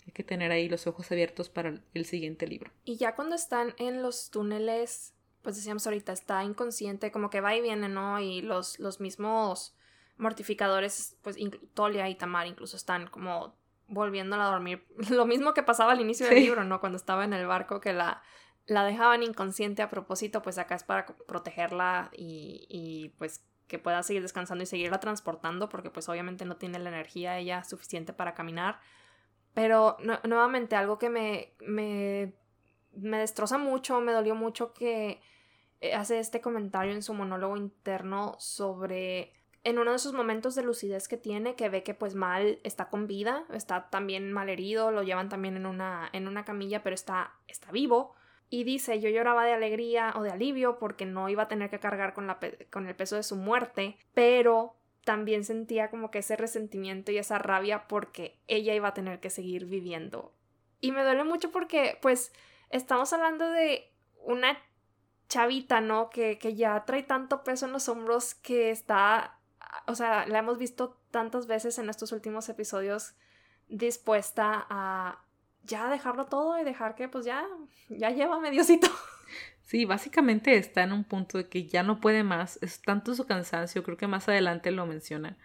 Hay 0.06 0.12
que 0.12 0.24
tener 0.24 0.52
ahí 0.52 0.68
los 0.68 0.86
ojos 0.86 1.12
abiertos 1.12 1.50
para 1.50 1.82
el 1.94 2.06
siguiente 2.06 2.46
libro. 2.46 2.72
Y 2.84 2.98
ya 2.98 3.16
cuando 3.16 3.36
están 3.36 3.74
en 3.78 4.02
los 4.02 4.30
túneles, 4.30 5.14
pues 5.42 5.56
decíamos 5.56 5.88
ahorita, 5.88 6.12
está 6.12 6.44
inconsciente, 6.44 7.12
como 7.12 7.30
que 7.30 7.42
va 7.42 7.56
y 7.56 7.62
viene, 7.62 7.88
¿no? 7.88 8.20
Y 8.20 8.42
los, 8.42 8.80
los 8.80 9.00
mismos 9.00 9.76
mortificadores, 10.18 11.18
pues 11.22 11.38
Tolia 11.74 12.10
y 12.10 12.16
Tamar 12.16 12.48
incluso 12.48 12.76
están 12.78 13.08
como 13.08 13.56
volviéndola 13.88 14.48
a 14.48 14.52
dormir. 14.52 14.86
Lo 15.10 15.26
mismo 15.26 15.54
que 15.54 15.64
pasaba 15.64 15.94
al 15.94 16.02
inicio 16.02 16.28
del 16.28 16.36
libro, 16.36 16.64
¿no? 16.64 16.80
Cuando 16.80 16.98
estaba 16.98 17.24
en 17.24 17.34
el 17.34 17.48
barco, 17.48 17.80
que 17.80 17.94
la, 17.94 18.22
la 18.66 18.86
dejaban 18.86 19.24
inconsciente 19.24 19.82
a 19.82 19.90
propósito, 19.90 20.42
pues 20.42 20.58
acá 20.58 20.76
es 20.76 20.84
para 20.84 21.06
protegerla 21.06 22.10
y, 22.14 22.66
y 22.70 23.10
pues 23.18 23.46
que 23.68 23.80
pueda 23.80 24.04
seguir 24.04 24.22
descansando 24.22 24.64
y 24.64 24.68
seguirla 24.68 25.00
transportando, 25.00 25.70
porque 25.70 25.90
pues 25.90 26.08
obviamente 26.10 26.46
no 26.46 26.58
tiene 26.58 26.80
la 26.80 26.90
energía 26.90 27.38
ella 27.38 27.64
suficiente 27.64 28.14
para 28.14 28.34
caminar. 28.34 28.80
Pero 29.54 29.98
nuevamente 30.24 30.76
algo 30.76 30.98
que 30.98 31.10
me, 31.10 31.54
me, 31.60 32.34
me 32.94 33.18
destroza 33.18 33.58
mucho, 33.58 34.02
me 34.02 34.12
dolió 34.12 34.36
mucho 34.36 34.74
que 34.74 35.22
eh, 35.82 35.94
hace 35.94 36.20
este 36.20 36.42
comentario 36.42 36.92
en 36.92 37.04
su 37.04 37.14
monólogo 37.14 37.58
interno 37.58 38.36
sobre 38.40 39.34
en 39.64 39.80
uno 39.80 39.92
de 39.92 39.98
esos 39.98 40.14
momentos 40.14 40.56
de 40.56 40.64
lucidez 40.64 41.08
que 41.08 41.18
tiene, 41.18 41.56
que 41.56 41.70
ve 41.70 41.84
que 41.84 41.94
pues 41.94 42.16
Mal 42.16 42.60
está 42.64 42.90
con 42.90 43.08
vida, 43.08 43.46
está 43.54 43.90
también 43.90 44.34
mal 44.34 44.50
herido, 44.50 44.92
lo 44.92 45.04
llevan 45.04 45.30
también 45.30 45.56
en 45.56 45.66
una, 45.66 46.10
en 46.14 46.28
una 46.28 46.44
camilla, 46.44 46.84
pero 46.84 46.96
está, 46.96 47.34
está 47.48 47.72
vivo. 47.72 48.14
Y 48.54 48.66
dice, 48.66 49.00
yo 49.00 49.10
lloraba 49.10 49.46
de 49.46 49.54
alegría 49.54 50.14
o 50.16 50.22
de 50.22 50.30
alivio 50.30 50.78
porque 50.78 51.08
no 51.08 51.28
iba 51.28 51.42
a 51.42 51.48
tener 51.48 51.72
que 51.72 51.80
cargar 51.80 52.14
con, 52.14 52.28
la 52.28 52.38
con 52.70 52.86
el 52.86 52.96
peso 52.96 53.16
de 53.16 53.24
su 53.24 53.36
muerte, 53.36 53.98
pero 54.14 54.76
también 55.04 55.44
sentía 55.44 55.90
como 55.90 56.12
que 56.12 56.20
ese 56.20 56.36
resentimiento 56.36 57.12
y 57.12 57.18
esa 57.18 57.40
rabia 57.40 57.88
porque 57.88 58.40
ella 58.46 58.76
iba 58.76 58.90
a 58.90 58.94
tener 58.94 59.20
que 59.20 59.32
seguir 59.32 59.66
viviendo. 59.66 60.36
Y 60.82 60.92
me 60.92 61.02
duele 61.02 61.24
mucho 61.24 61.50
porque 61.50 61.98
pues 62.00 62.32
estamos 62.70 63.12
hablando 63.12 63.50
de 63.50 63.92
una 64.24 64.56
chavita, 65.30 65.82
¿no? 65.82 66.12
Que, 66.12 66.38
que 66.38 66.54
ya 66.54 66.86
trae 66.86 67.02
tanto 67.02 67.44
peso 67.44 67.66
en 67.66 67.72
los 67.72 67.90
hombros 67.90 68.36
que 68.36 68.70
está, 68.70 69.40
o 69.88 69.96
sea, 69.96 70.28
la 70.28 70.38
hemos 70.38 70.60
visto 70.60 71.02
tantas 71.10 71.48
veces 71.48 71.80
en 71.80 71.90
estos 71.90 72.12
últimos 72.12 72.48
episodios 72.50 73.16
dispuesta 73.68 74.68
a 74.70 75.23
ya 75.64 75.90
dejarlo 75.90 76.26
todo 76.26 76.60
y 76.60 76.64
dejar 76.64 76.96
que 76.96 77.08
pues 77.08 77.26
ya, 77.26 77.46
ya 77.90 78.10
lleva 78.10 78.40
mediocito. 78.40 78.88
Sí, 79.66 79.86
básicamente 79.86 80.56
está 80.58 80.84
en 80.84 80.92
un 80.92 81.04
punto 81.04 81.38
de 81.38 81.48
que 81.48 81.66
ya 81.66 81.82
no 81.82 82.00
puede 82.00 82.22
más, 82.22 82.60
es 82.62 82.82
tanto 82.82 83.16
su 83.16 83.26
cansancio, 83.26 83.82
creo 83.82 83.98
que 83.98 84.08
más 84.08 84.28
adelante 84.28 84.70
lo 84.70 84.86
menciona, 84.86 85.38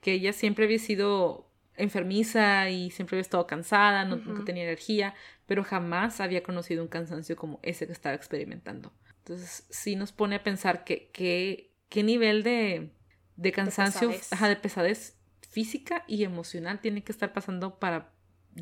que 0.00 0.14
ella 0.14 0.32
siempre 0.32 0.64
había 0.64 0.78
sido 0.78 1.48
enfermiza 1.76 2.70
y 2.70 2.90
siempre 2.90 3.16
había 3.16 3.22
estado 3.22 3.46
cansada, 3.46 4.04
no, 4.04 4.16
nunca 4.16 4.44
tenía 4.44 4.64
energía, 4.64 5.14
pero 5.46 5.62
jamás 5.62 6.20
había 6.20 6.42
conocido 6.42 6.82
un 6.82 6.88
cansancio 6.88 7.36
como 7.36 7.60
ese 7.62 7.86
que 7.86 7.92
estaba 7.92 8.16
experimentando. 8.16 8.92
Entonces 9.18 9.66
sí 9.70 9.94
nos 9.94 10.12
pone 10.12 10.36
a 10.36 10.42
pensar 10.42 10.82
que, 10.82 11.10
qué 11.12 12.02
nivel 12.02 12.42
de, 12.42 12.90
de 13.36 13.52
cansancio, 13.52 14.08
de 14.08 14.14
pesadez. 14.14 14.48
de 14.48 14.56
pesadez 14.56 15.18
física 15.48 16.04
y 16.08 16.24
emocional 16.24 16.80
tiene 16.80 17.04
que 17.04 17.12
estar 17.12 17.32
pasando 17.32 17.78
para 17.78 18.10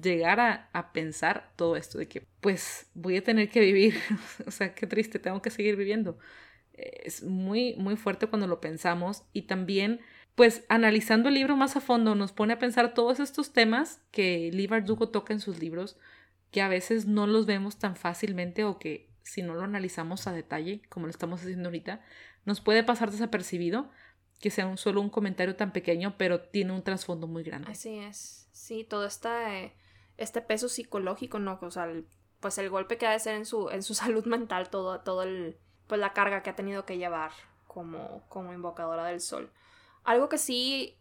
llegar 0.01 0.40
a, 0.40 0.92
pensar 0.92 1.53
todo 1.57 1.76
esto 1.76 1.99
de 1.99 2.09
que 2.09 2.26
pues 2.40 2.86
voy 2.94 3.16
a 3.16 3.24
tener 3.24 3.51
que 3.51 3.61
vivir, 3.61 3.94
o 4.47 4.51
sea, 4.51 4.74
qué 4.74 4.86
triste, 4.86 5.18
tengo 5.18 5.42
que 5.42 5.51
seguir 5.51 5.76
viviendo. 5.76 6.18
Es 6.72 7.22
muy, 7.22 7.74
muy 7.76 7.97
fuerte 7.97 8.26
cuando 8.26 8.47
lo 8.47 8.61
pensamos 8.61 9.24
y 9.32 9.42
también 9.42 10.01
pues 10.34 10.64
analizando 10.68 11.30
el 11.30 11.34
libro 11.34 11.57
más 11.57 11.76
a 11.76 11.80
fondo 11.80 12.14
nos 12.14 12.32
pone 12.32 12.53
a 12.53 12.59
pensar 12.59 12.92
todos 12.92 13.20
estos 13.20 13.55
temas 13.55 14.03
que 14.11 14.51
Lee 14.53 14.66
Bardugo 14.66 15.09
toca 15.09 15.32
en 15.32 15.40
sus 15.40 15.59
libros 15.59 15.97
que 16.51 16.61
a 16.61 16.68
veces 16.68 17.07
no 17.07 17.26
los 17.26 17.47
vemos 17.47 17.78
tan 17.78 17.97
fácilmente 17.97 18.64
o 18.64 18.78
que 18.78 19.09
si 19.22 19.42
no 19.42 19.55
lo 19.55 19.62
analizamos 19.62 20.26
a 20.26 20.32
detalle 20.32 20.82
como 20.90 21.07
lo 21.07 21.11
estamos 21.11 21.40
haciendo 21.40 21.68
ahorita 21.68 22.03
nos 22.44 22.61
puede 22.61 22.84
pasar 22.84 23.11
desapercibido 23.11 23.90
que 24.38 24.51
sea 24.51 24.66
un, 24.66 24.76
solo 24.76 25.01
un 25.01 25.09
comentario 25.09 25.57
tan 25.57 25.72
pequeño 25.72 26.16
pero 26.18 26.42
tiene 26.42 26.72
un 26.72 26.82
trasfondo 26.82 27.26
muy 27.26 27.42
grande. 27.42 27.70
Así 27.70 27.97
es, 27.99 28.49
sí, 28.53 28.84
todo 28.84 29.07
está 29.07 29.55
este 30.16 30.40
peso 30.40 30.68
psicológico, 30.68 31.38
¿no? 31.38 31.58
O 31.60 31.70
sea, 31.70 31.88
pues 32.40 32.58
el 32.58 32.70
golpe 32.70 32.98
que 32.98 33.06
ha 33.06 33.12
de 33.12 33.18
ser 33.18 33.34
en 33.34 33.46
su, 33.46 33.70
en 33.70 33.82
su 33.82 33.94
salud 33.94 34.26
mental, 34.26 34.70
todo, 34.70 35.00
todo 35.00 35.22
el, 35.22 35.58
pues 35.86 36.00
la 36.00 36.12
carga 36.12 36.42
que 36.42 36.50
ha 36.50 36.56
tenido 36.56 36.84
que 36.84 36.98
llevar 36.98 37.32
como, 37.66 38.26
como 38.28 38.52
invocadora 38.52 39.04
del 39.06 39.20
sol. 39.20 39.52
Algo 40.04 40.28
que 40.28 40.38
sí 40.38 40.98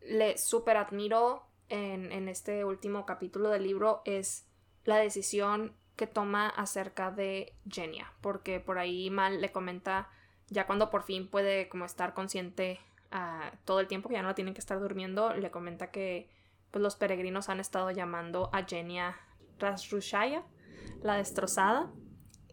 le 0.00 0.38
súper 0.38 0.76
admiro 0.76 1.46
en, 1.68 2.10
en 2.12 2.28
este 2.28 2.64
último 2.64 3.06
capítulo 3.06 3.50
del 3.50 3.62
libro 3.62 4.02
es 4.04 4.46
la 4.84 4.96
decisión 4.96 5.76
que 6.00 6.06
toma 6.06 6.48
acerca 6.48 7.10
de 7.10 7.54
Genia, 7.68 8.12
porque 8.22 8.58
por 8.58 8.78
ahí 8.78 9.10
Mal 9.10 9.40
le 9.40 9.52
comenta, 9.52 10.08
ya 10.48 10.66
cuando 10.66 10.90
por 10.90 11.02
fin 11.02 11.28
puede 11.28 11.68
como 11.68 11.84
estar 11.84 12.14
consciente 12.14 12.80
uh, 13.12 13.54
todo 13.66 13.80
el 13.80 13.86
tiempo, 13.86 14.08
que 14.08 14.14
ya 14.14 14.22
no 14.22 14.34
tienen 14.34 14.54
que 14.54 14.60
estar 14.60 14.80
durmiendo, 14.80 15.34
le 15.34 15.50
comenta 15.50 15.90
que 15.90 16.30
pues 16.70 16.82
los 16.82 16.96
peregrinos 16.96 17.48
han 17.48 17.60
estado 17.60 17.90
llamando 17.90 18.50
a 18.52 18.64
Genia 18.64 19.16
Rasrushaya, 19.58 20.44
la 21.02 21.16
destrozada. 21.16 21.90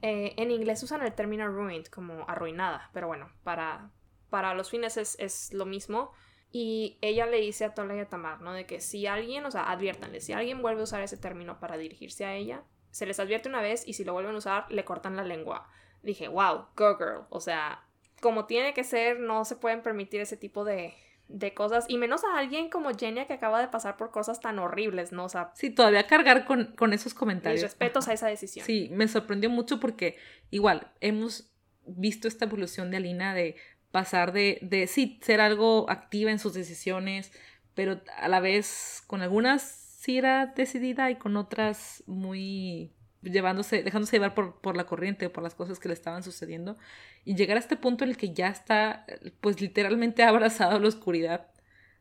Eh, 0.01 0.33
en 0.37 0.51
inglés 0.51 0.83
usan 0.83 1.01
el 1.01 1.13
término 1.13 1.47
ruined 1.47 1.85
como 1.87 2.25
arruinada, 2.27 2.89
pero 2.93 3.07
bueno, 3.07 3.31
para, 3.43 3.91
para 4.29 4.53
los 4.53 4.69
fines 4.69 4.97
es, 4.97 5.53
lo 5.53 5.65
mismo. 5.65 6.11
Y 6.51 6.97
ella 7.01 7.25
le 7.25 7.41
dice 7.41 7.65
a 7.65 7.73
Tola 7.73 7.95
y 7.95 7.99
a 7.99 8.07
Tamar, 8.07 8.41
¿no? 8.41 8.53
De 8.53 8.65
que 8.65 8.79
si 8.79 9.05
alguien, 9.05 9.45
o 9.45 9.51
sea, 9.51 9.69
adviértanle, 9.69 10.21
si 10.21 10.33
alguien 10.33 10.61
vuelve 10.61 10.81
a 10.81 10.85
usar 10.85 11.01
ese 11.01 11.17
término 11.17 11.59
para 11.59 11.77
dirigirse 11.77 12.25
a 12.25 12.35
ella, 12.35 12.63
se 12.89 13.05
les 13.05 13.19
advierte 13.19 13.49
una 13.49 13.61
vez 13.61 13.85
y 13.85 13.93
si 13.93 14.05
lo 14.05 14.13
vuelven 14.13 14.35
a 14.35 14.37
usar, 14.37 14.65
le 14.71 14.85
cortan 14.85 15.17
la 15.17 15.23
lengua. 15.23 15.69
Dije, 16.03 16.29
wow, 16.29 16.67
go 16.75 16.97
girl. 16.97 17.25
O 17.29 17.41
sea, 17.41 17.85
como 18.21 18.45
tiene 18.45 18.73
que 18.73 18.85
ser, 18.85 19.19
no 19.19 19.43
se 19.43 19.57
pueden 19.57 19.81
permitir 19.81 20.21
ese 20.21 20.37
tipo 20.37 20.63
de, 20.63 20.95
de 21.27 21.53
cosas, 21.53 21.85
y 21.87 21.97
menos 21.97 22.23
a 22.23 22.37
alguien 22.37 22.69
como 22.69 22.89
Genia 22.97 23.27
que 23.27 23.33
acaba 23.33 23.59
de 23.59 23.67
pasar 23.67 23.97
por 23.97 24.11
cosas 24.11 24.39
tan 24.39 24.59
horribles, 24.59 25.11
¿no? 25.11 25.25
O 25.25 25.29
sea, 25.29 25.51
sí, 25.55 25.69
todavía 25.69 26.07
cargar 26.07 26.45
con, 26.45 26.73
con 26.75 26.93
esos 26.93 27.13
comentarios. 27.13 27.63
Mis 27.63 27.71
respetos 27.71 28.07
a 28.07 28.13
esa 28.13 28.27
decisión. 28.27 28.65
Sí, 28.65 28.89
me 28.91 29.07
sorprendió 29.07 29.49
mucho 29.49 29.79
porque 29.79 30.17
igual 30.51 30.91
hemos 31.01 31.51
visto 31.85 32.27
esta 32.27 32.45
evolución 32.45 32.91
de 32.91 32.97
Alina 32.97 33.33
de 33.33 33.55
pasar 33.91 34.31
de, 34.31 34.59
de 34.61 34.87
sí, 34.87 35.19
ser 35.21 35.41
algo 35.41 35.89
activa 35.89 36.31
en 36.31 36.39
sus 36.39 36.53
decisiones, 36.53 37.31
pero 37.73 38.01
a 38.17 38.27
la 38.27 38.39
vez 38.39 39.03
con 39.07 39.21
algunas 39.21 39.63
sí 39.63 40.17
era 40.17 40.47
decidida 40.47 41.09
y 41.11 41.15
con 41.15 41.35
otras 41.37 42.03
muy 42.07 42.93
llevándose, 43.31 43.83
dejándose 43.83 44.15
llevar 44.15 44.33
por, 44.33 44.59
por 44.61 44.75
la 44.75 44.85
corriente, 44.85 45.29
por 45.29 45.43
las 45.43 45.55
cosas 45.55 45.79
que 45.79 45.87
le 45.87 45.93
estaban 45.93 46.23
sucediendo, 46.23 46.77
y 47.25 47.35
llegar 47.35 47.57
a 47.57 47.59
este 47.59 47.75
punto 47.75 48.03
en 48.03 48.11
el 48.11 48.17
que 48.17 48.33
ya 48.33 48.49
está, 48.49 49.05
pues 49.41 49.61
literalmente 49.61 50.23
ha 50.23 50.29
abrazado 50.29 50.79
la 50.79 50.87
oscuridad, 50.87 51.47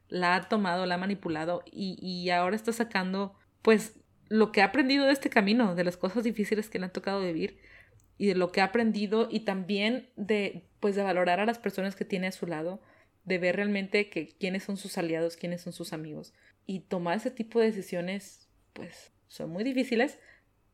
la 0.09 0.37
ha 0.37 0.49
tomado, 0.49 0.87
la 0.87 0.97
ha 0.97 0.99
manipulado, 0.99 1.63
y, 1.71 1.99
y 2.01 2.31
ahora 2.31 2.57
está 2.57 2.73
sacando, 2.73 3.35
pues, 3.63 3.95
lo 4.29 4.51
que 4.51 4.61
ha 4.61 4.67
aprendido 4.67 5.07
de 5.07 5.13
este 5.13 5.31
camino, 5.31 5.75
de 5.75 5.85
las 5.85 5.97
cosas 5.97 6.25
difíciles 6.25 6.69
que 6.69 6.79
le 6.79 6.87
han 6.87 6.93
tocado 6.93 7.21
vivir, 7.21 7.59
y 8.19 8.27
de 8.27 8.35
lo 8.35 8.51
que 8.51 8.61
ha 8.61 8.65
aprendido, 8.65 9.29
y 9.31 9.41
también 9.41 10.11
de, 10.17 10.69
pues, 10.81 10.97
de 10.97 11.03
valorar 11.03 11.41
a 11.41 11.47
las 11.47 11.59
personas 11.59 11.97
que 11.97 12.05
tiene 12.05 12.29
a 12.29 12.33
su 12.33 12.47
lado, 12.47 12.81
de 13.25 13.39
ver 13.39 13.57
realmente 13.57 14.09
que 14.09 14.29
quiénes 14.29 14.63
son 14.63 14.77
sus 14.77 14.97
aliados, 14.99 15.37
quiénes 15.37 15.61
son 15.61 15.73
sus 15.73 15.93
amigos, 15.93 16.33
y 16.67 16.81
tomar 16.81 17.17
ese 17.17 17.31
tipo 17.31 17.61
de 17.61 17.67
decisiones, 17.67 18.49
pues, 18.73 19.13
son 19.29 19.51
muy 19.51 19.65
difíciles, 19.65 20.19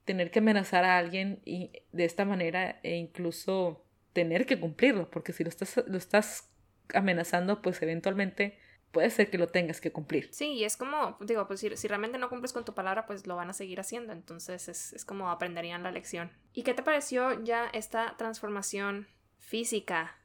tener 0.04 0.30
que 0.30 0.40
amenazar 0.40 0.84
a 0.84 0.98
alguien 0.98 1.40
y 1.44 1.70
de 1.92 2.04
esta 2.04 2.24
manera 2.24 2.80
e 2.82 2.96
incluso 2.96 3.84
tener 4.12 4.46
que 4.46 4.58
cumplirlo, 4.58 5.10
porque 5.10 5.32
si 5.32 5.44
lo 5.44 5.48
estás, 5.48 5.82
lo 5.86 5.96
estás 5.96 6.50
amenazando, 6.94 7.62
pues 7.62 7.80
eventualmente 7.82 8.58
puede 8.90 9.10
ser 9.10 9.30
que 9.30 9.38
lo 9.38 9.48
tengas 9.48 9.80
que 9.80 9.90
cumplir. 9.90 10.28
Sí, 10.32 10.52
y 10.52 10.64
es 10.64 10.76
como, 10.76 11.16
digo, 11.20 11.46
pues 11.46 11.60
si, 11.60 11.76
si, 11.76 11.88
realmente 11.88 12.18
no 12.18 12.28
cumples 12.28 12.52
con 12.52 12.64
tu 12.64 12.74
palabra, 12.74 13.06
pues 13.06 13.26
lo 13.26 13.36
van 13.36 13.48
a 13.48 13.54
seguir 13.54 13.80
haciendo, 13.80 14.12
entonces 14.12 14.68
es, 14.68 14.92
es 14.92 15.04
como 15.04 15.30
aprenderían 15.30 15.82
la 15.82 15.90
lección. 15.90 16.30
¿Y 16.52 16.62
qué 16.62 16.74
te 16.74 16.82
pareció 16.82 17.42
ya 17.42 17.66
esta 17.72 18.16
transformación 18.18 19.08
física 19.38 20.18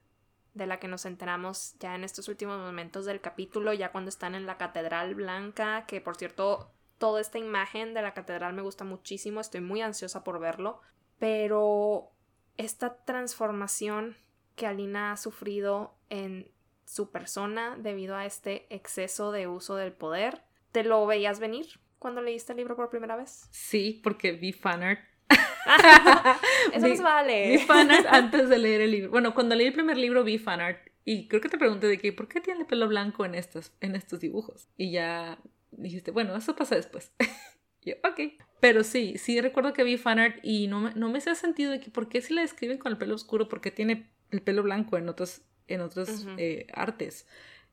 de 0.54 0.68
la 0.68 0.80
que 0.80 0.88
nos 0.88 1.06
enteramos 1.06 1.76
ya 1.80 1.96
en 1.96 2.04
estos 2.04 2.28
últimos 2.28 2.60
momentos 2.60 3.06
del 3.06 3.22
capítulo, 3.22 3.74
ya 3.74 3.92
cuando 3.92 4.10
están 4.10 4.36
en 4.36 4.46
la 4.46 4.58
Catedral 4.58 5.16
Blanca, 5.16 5.86
que 5.86 6.02
por 6.02 6.18
cierto 6.18 6.72
toda 6.98 7.22
esta 7.22 7.38
imagen 7.38 7.94
de 7.94 8.02
la 8.02 8.14
catedral 8.14 8.54
me 8.54 8.62
gusta 8.62 8.84
muchísimo, 8.84 9.40
estoy 9.40 9.62
muy 9.62 9.82
ansiosa 9.82 10.24
por 10.24 10.40
verlo, 10.40 10.82
pero 11.20 12.12
esta 12.58 13.04
transformación 13.04 14.18
que 14.56 14.66
Alina 14.66 15.12
ha 15.12 15.18
sufrido 15.18 15.96
en 16.10 16.52
su 16.86 17.12
persona 17.12 17.78
debido 17.78 18.16
a 18.16 18.26
este 18.26 18.66
exceso 18.74 19.32
de 19.32 19.48
uso 19.48 19.76
del 19.76 19.94
poder, 19.94 20.44
¿te 20.72 20.84
lo 20.84 21.06
veías 21.06 21.40
venir 21.40 21.66
cuando 22.00 22.22
leíste 22.22 22.54
el 22.54 22.58
libro 22.58 22.76
por 22.76 22.90
primera 22.90 23.16
vez? 23.16 23.48
Sí, 23.52 24.00
porque 24.04 24.32
vi 24.32 24.54
fanart. 24.54 25.00
Eso 26.74 26.88
nos 26.88 27.02
vale. 27.02 27.50
Vi 27.50 27.58
fanart 27.60 28.06
antes 28.08 28.50
de 28.50 28.58
leer 28.58 28.82
el 28.82 28.92
libro. 28.92 29.12
Bueno, 29.12 29.34
cuando 29.34 29.56
leí 29.56 29.68
el 29.68 29.74
primer 29.74 29.98
libro 29.98 30.24
vi 30.24 30.38
fanart 30.38 30.80
y 31.04 31.28
creo 31.28 31.42
que 31.42 31.50
te 31.50 31.58
pregunté 31.58 31.88
de 31.88 31.98
qué, 31.98 32.14
¿por 32.14 32.28
qué 32.28 32.42
tiene 32.42 32.62
el 32.62 32.66
pelo 32.66 32.88
blanco 32.88 33.26
en 33.26 33.36
estos, 33.36 33.74
en 33.82 33.96
estos 33.96 34.20
dibujos? 34.20 34.70
Y 34.78 34.92
ya 34.92 35.40
dijiste, 35.78 36.12
bueno, 36.12 36.36
eso 36.36 36.56
pasa 36.56 36.76
después. 36.76 37.12
yo, 37.82 37.94
ok. 38.04 38.34
Pero 38.60 38.84
sí, 38.84 39.18
sí 39.18 39.40
recuerdo 39.40 39.74
que 39.74 39.84
vi 39.84 39.98
fanart 39.98 40.40
y 40.44 40.68
no 40.68 40.80
me, 40.80 40.94
no 40.96 41.10
me 41.10 41.20
hace 41.20 41.36
sentido 41.36 41.72
de 41.72 41.80
que 41.80 41.92
por 41.92 42.10
qué 42.10 42.22
si 42.22 42.34
la 42.34 42.42
describen 42.42 42.78
con 42.78 42.92
el 42.92 42.98
pelo 42.98 43.16
oscuro, 43.16 43.48
porque 43.48 43.72
tiene 43.72 44.10
el 44.32 44.42
pelo 44.42 44.64
blanco 44.64 44.98
en 44.98 45.10
otros, 45.10 45.42
en 45.68 45.82
otros 45.82 46.28
eh, 46.38 46.68
artes. 46.74 47.28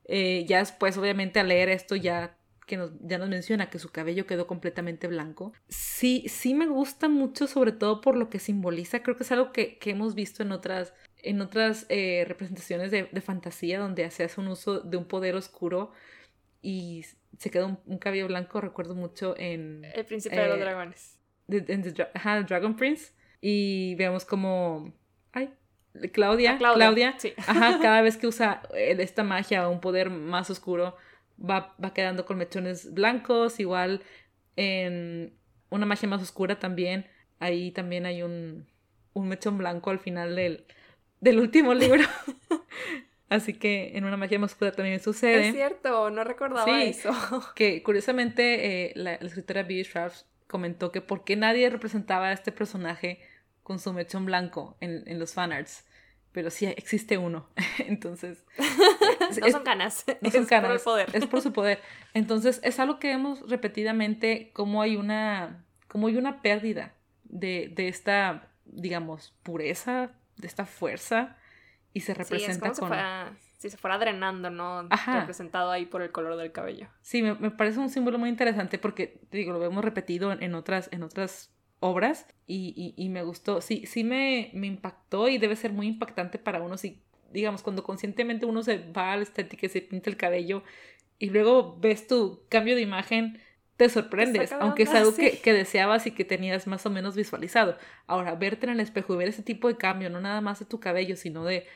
Eh, 0.05 0.45
ya 0.47 0.59
después, 0.59 0.97
obviamente, 0.99 1.41
al 1.41 1.49
leer 1.49 1.71
esto 1.71 1.97
ya 1.97 2.37
que 2.67 2.77
nos, 2.77 2.93
ya 3.01 3.19
nos 3.19 3.29
menciona 3.29 3.69
que 3.69 3.79
su 3.79 3.91
cabello 3.91 4.27
quedó 4.27 4.47
completamente 4.47 5.07
blanco. 5.07 5.53
Sí, 5.69 6.25
sí 6.29 6.55
me 6.55 6.67
gusta 6.67 7.09
mucho, 7.09 7.47
sobre 7.47 7.73
todo 7.73 8.01
por 8.01 8.17
lo 8.17 8.31
que 8.31 8.39
simboliza. 8.39 9.03
Creo 9.03 9.17
que 9.17 9.23
es 9.25 9.33
algo 9.33 9.53
que, 9.53 9.79
que 9.79 9.91
hemos 9.91 10.15
visto 10.15 10.43
en 10.43 10.53
otras, 10.53 10.95
en 11.19 11.41
otras 11.41 11.87
eh, 11.89 12.25
representaciones 12.27 12.91
de, 12.91 13.05
de, 13.05 13.21
fantasía 13.21 13.79
donde 13.79 14.11
se 14.11 14.25
hace 14.25 14.41
un 14.41 14.49
uso 14.49 14.81
de 14.81 14.97
un 14.97 15.05
poder 15.05 15.35
oscuro 15.35 15.93
y 16.63 17.05
se 17.39 17.51
quedó 17.51 17.80
un, 17.87 17.99
cabello 17.99 18.26
blanco, 18.26 18.61
recuerdo 18.61 18.95
mucho 18.95 19.35
en... 19.37 19.85
El 19.95 20.05
príncipe 20.05 20.37
de 20.37 20.49
los 20.49 20.57
eh, 20.57 20.61
dragones. 20.61 21.18
en 21.49 22.47
Dragon 22.47 22.76
Prince. 22.76 23.12
Y 23.41 23.95
vemos 23.97 24.24
como... 24.24 24.93
Ay, 25.32 25.51
Claudia, 26.12 26.53
ah, 26.53 26.74
Claudia, 26.74 27.16
ajá, 27.47 27.78
cada 27.82 28.03
vez 28.03 28.16
que 28.16 28.26
usa 28.26 28.62
eh, 28.74 28.97
esta 28.99 29.22
magia 29.22 29.68
o 29.68 29.72
un 29.72 29.80
poder 29.80 30.11
más 30.11 30.51
oscuro, 30.51 30.97
va, 31.39 31.74
va 31.82 31.95
quedando 31.95 32.26
con 32.26 32.39
mechones 32.39 32.93
blancos, 32.93 33.61
igual 33.61 34.03
en 34.57 35.35
una 35.70 35.87
magia 35.87 36.09
más 36.09 36.22
oscura 36.22 36.59
también, 36.59 37.07
ahí 37.39 37.70
también 37.70 38.07
hay 38.07 38.22
un, 38.22 38.66
un 39.12 39.28
mechón 39.28 39.59
blanco 39.59 39.91
al 39.91 39.99
final 39.99 40.35
del, 40.37 40.64
del 41.20 41.39
último 41.39 41.74
libro. 41.74 42.05
Así 43.35 43.55
que 43.55 43.97
en 43.97 44.05
una 44.05 44.16
magia 44.16 44.39
más 44.39 44.53
oscura 44.53 44.72
también 44.72 45.01
sucede. 45.01 45.49
Es 45.49 45.55
cierto, 45.55 46.11
no 46.11 46.24
recordaba 46.24 46.82
eso. 46.82 47.11
Que 47.55 47.82
curiosamente 47.82 48.91
eh, 48.91 48.93
la, 48.95 49.14
escritora 49.14 49.62
B. 49.62 49.82
Schraff 49.85 50.22
comentó 50.47 50.93
que 50.93 51.01
por 51.01 51.24
qué 51.24 51.37
nadie 51.37 51.68
representaba 51.70 52.28
a 52.28 52.32
este 52.32 52.53
personaje 52.53 53.20
con 53.62 53.78
su 53.78 53.93
mechón 53.93 54.26
blanco 54.26 54.76
en, 54.80 55.03
en 55.07 55.18
los 55.18 55.35
fanarts 55.35 55.85
pero 56.35 56.51
sí 56.51 56.66
existe 56.66 57.16
uno. 57.16 57.49
Entonces. 57.78 58.45
no 59.41 59.51
son 59.51 59.62
canas. 59.62 60.05
No 60.20 60.30
son 60.30 60.43
es 60.43 60.49
canas. 60.49 60.66
Por 60.66 60.76
el 60.76 60.82
poder. 60.82 61.11
Es 61.12 61.26
por 61.26 61.41
su 61.41 61.53
poder. 61.53 61.80
Entonces, 62.12 62.61
es 62.64 62.80
algo 62.80 62.99
que 62.99 63.07
vemos 63.07 63.49
repetidamente 63.49 64.51
como 64.53 64.82
hay 64.82 64.97
una. 64.97 65.64
como 65.87 66.09
hay 66.09 66.16
una 66.16 66.43
pérdida 66.43 66.93
de, 67.22 67.72
de 67.74 67.87
esta, 67.87 68.49
digamos, 68.64 69.32
pureza, 69.45 70.11
de 70.37 70.49
esta 70.49 70.66
fuerza. 70.66 71.39
Y 71.95 72.01
se 72.01 72.13
representa 72.13 72.75
sí, 72.75 72.81
con. 72.81 72.93
Si, 73.59 73.71
se 73.71 73.79
fuera 73.79 73.97
drenando, 73.97 74.51
¿no? 74.51 74.87
Representado 75.07 75.71
ahí 75.71 75.87
por 75.87 76.03
el 76.03 76.13
color 76.13 76.37
del 76.37 76.53
cabello. 76.53 76.89
Sí, 77.01 77.23
me, 77.23 77.35
me, 77.35 77.51
parece 77.51 77.79
un 77.79 77.89
símbolo 77.89 78.19
muy 78.19 78.29
interesante 78.29 78.79
porque, 78.79 79.23
digo, 79.31 79.55
lo 79.55 79.59
vemos 79.59 79.83
repetido 79.83 80.33
en, 80.33 80.55
otras, 80.55 80.91
en 80.93 81.03
otras 81.03 81.51
obras 81.81 82.27
y, 82.47 82.95
y, 82.95 83.09
me 83.09 83.23
gustó, 83.23 83.63
sí, 83.63 83.87
sí 83.87 84.05
me, 84.05 84.51
me, 84.53 84.67
impactó 84.67 85.29
y 85.29 85.39
debe 85.39 85.57
ser 85.57 85.73
muy 85.73 85.87
impactante 85.87 86.39
para 86.39 86.61
uno 86.61 86.77
si, 86.77 87.03
digamos, 87.31 87.63
cuando 87.63 87.85
conscientemente 87.85 88.45
uno 88.45 88.63
se 88.63 88.91
va 88.93 89.13
a 89.13 89.17
la 89.17 89.23
estética 89.23 89.65
y 89.65 89.71
se 89.71 89.81
pinta 89.81 90.11
el 90.11 90.19
cabello 90.19 90.63
y 91.19 91.31
luego 91.31 91.77
ves 91.81 92.07
tu 92.07 92.43
cambio 92.49 92.75
de 92.75 92.83
imagen, 92.83 93.41
te 93.77 93.89
sorprendes, 93.89 94.53
aunque 94.53 94.85
es 94.85 94.91
algo 94.91 95.15
que, 95.15 95.39
que, 95.41 95.53
deseabas 95.53 96.07
y 96.07 96.13
que 96.13 96.25
tenías 96.25 96.67
más 96.67 96.87
o 96.87 96.91
menos 96.91 97.17
visualizado. 97.17 97.77
Ahora, 98.07 98.35
verte 98.35 98.67
en 98.67 98.73
el 98.73 98.81
espejo 98.81 99.15
y 99.15 99.17
ver 99.17 99.29
ese 99.29 99.43
tipo 99.43 99.69
de 99.69 99.77
cambio, 99.77 100.11
no 100.11 100.21
nada 100.21 100.41
más 100.41 100.61
de 100.61 100.67
tu 100.67 100.81
cabello, 100.81 101.17
sino 101.17 101.45
de 101.45 101.67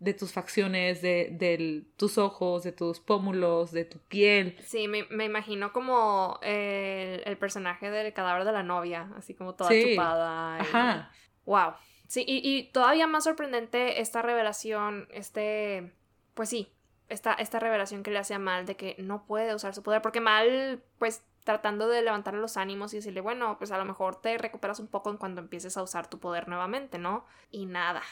de 0.00 0.14
tus 0.14 0.32
facciones, 0.32 1.02
de, 1.02 1.28
de, 1.32 1.84
tus 1.96 2.16
ojos, 2.16 2.62
de 2.64 2.72
tus 2.72 3.00
pómulos, 3.00 3.70
de 3.70 3.84
tu 3.84 3.98
piel. 3.98 4.56
Sí, 4.66 4.88
me, 4.88 5.04
me 5.10 5.26
imagino 5.26 5.72
como 5.72 6.40
el, 6.42 7.22
el, 7.24 7.36
personaje 7.36 7.90
del 7.90 8.12
cadáver 8.14 8.46
de 8.46 8.52
la 8.52 8.62
novia, 8.62 9.10
así 9.16 9.34
como 9.34 9.54
toda 9.54 9.70
chupada. 9.70 10.56
Ajá. 10.58 11.12
Wow. 11.44 11.74
Sí, 12.08 12.24
y, 12.26 12.40
y, 12.42 12.72
todavía 12.72 13.06
más 13.06 13.24
sorprendente 13.24 14.00
esta 14.00 14.22
revelación, 14.22 15.06
este, 15.12 15.92
pues 16.32 16.48
sí, 16.48 16.72
esta, 17.08 17.34
esta 17.34 17.60
revelación 17.60 18.02
que 18.02 18.10
le 18.10 18.18
hace 18.18 18.32
a 18.34 18.38
Mal 18.38 18.64
de 18.64 18.76
que 18.76 18.96
no 18.98 19.26
puede 19.26 19.54
usar 19.54 19.74
su 19.74 19.82
poder, 19.82 20.00
porque 20.00 20.20
Mal, 20.20 20.82
pues 20.98 21.22
tratando 21.44 21.88
de 21.88 22.02
levantarle 22.02 22.40
los 22.40 22.56
ánimos 22.56 22.94
y 22.94 22.96
decirle, 22.96 23.20
bueno, 23.20 23.58
pues 23.58 23.70
a 23.70 23.78
lo 23.78 23.84
mejor 23.84 24.16
te 24.20 24.38
recuperas 24.38 24.80
un 24.80 24.88
poco 24.88 25.10
en 25.10 25.18
cuando 25.18 25.42
empieces 25.42 25.76
a 25.76 25.82
usar 25.82 26.08
tu 26.08 26.18
poder 26.18 26.48
nuevamente, 26.48 26.98
¿no? 26.98 27.26
Y 27.50 27.66
nada, 27.66 28.02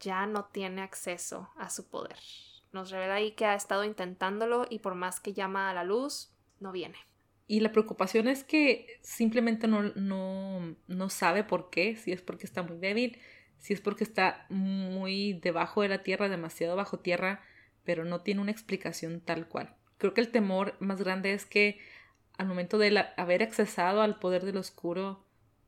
ya 0.00 0.26
no 0.26 0.46
tiene 0.46 0.82
acceso 0.82 1.50
a 1.56 1.70
su 1.70 1.88
poder. 1.88 2.16
Nos 2.72 2.90
revela 2.90 3.14
ahí 3.14 3.32
que 3.32 3.46
ha 3.46 3.54
estado 3.54 3.84
intentándolo 3.84 4.66
y 4.68 4.80
por 4.80 4.94
más 4.94 5.20
que 5.20 5.32
llama 5.32 5.70
a 5.70 5.74
la 5.74 5.84
luz, 5.84 6.32
no 6.60 6.72
viene. 6.72 6.98
Y 7.46 7.60
la 7.60 7.72
preocupación 7.72 8.26
es 8.26 8.42
que 8.42 8.98
simplemente 9.02 9.68
no, 9.68 9.82
no, 9.94 10.76
no 10.86 11.10
sabe 11.10 11.44
por 11.44 11.70
qué, 11.70 11.96
si 11.96 12.12
es 12.12 12.22
porque 12.22 12.46
está 12.46 12.62
muy 12.62 12.78
débil, 12.78 13.18
si 13.58 13.74
es 13.74 13.80
porque 13.80 14.04
está 14.04 14.46
muy 14.48 15.34
debajo 15.34 15.82
de 15.82 15.88
la 15.88 16.02
tierra, 16.02 16.28
demasiado 16.28 16.74
bajo 16.76 17.00
tierra, 17.00 17.42
pero 17.84 18.04
no 18.04 18.22
tiene 18.22 18.40
una 18.40 18.50
explicación 18.50 19.20
tal 19.20 19.46
cual. 19.46 19.74
Creo 19.98 20.14
que 20.14 20.20
el 20.20 20.30
temor 20.30 20.74
más 20.80 21.00
grande 21.00 21.32
es 21.32 21.44
que 21.44 21.78
al 22.36 22.46
momento 22.46 22.78
de 22.78 23.06
haber 23.16 23.42
accesado 23.42 24.02
al 24.02 24.18
poder 24.18 24.44
del 24.44 24.56
oscuro, 24.56 25.23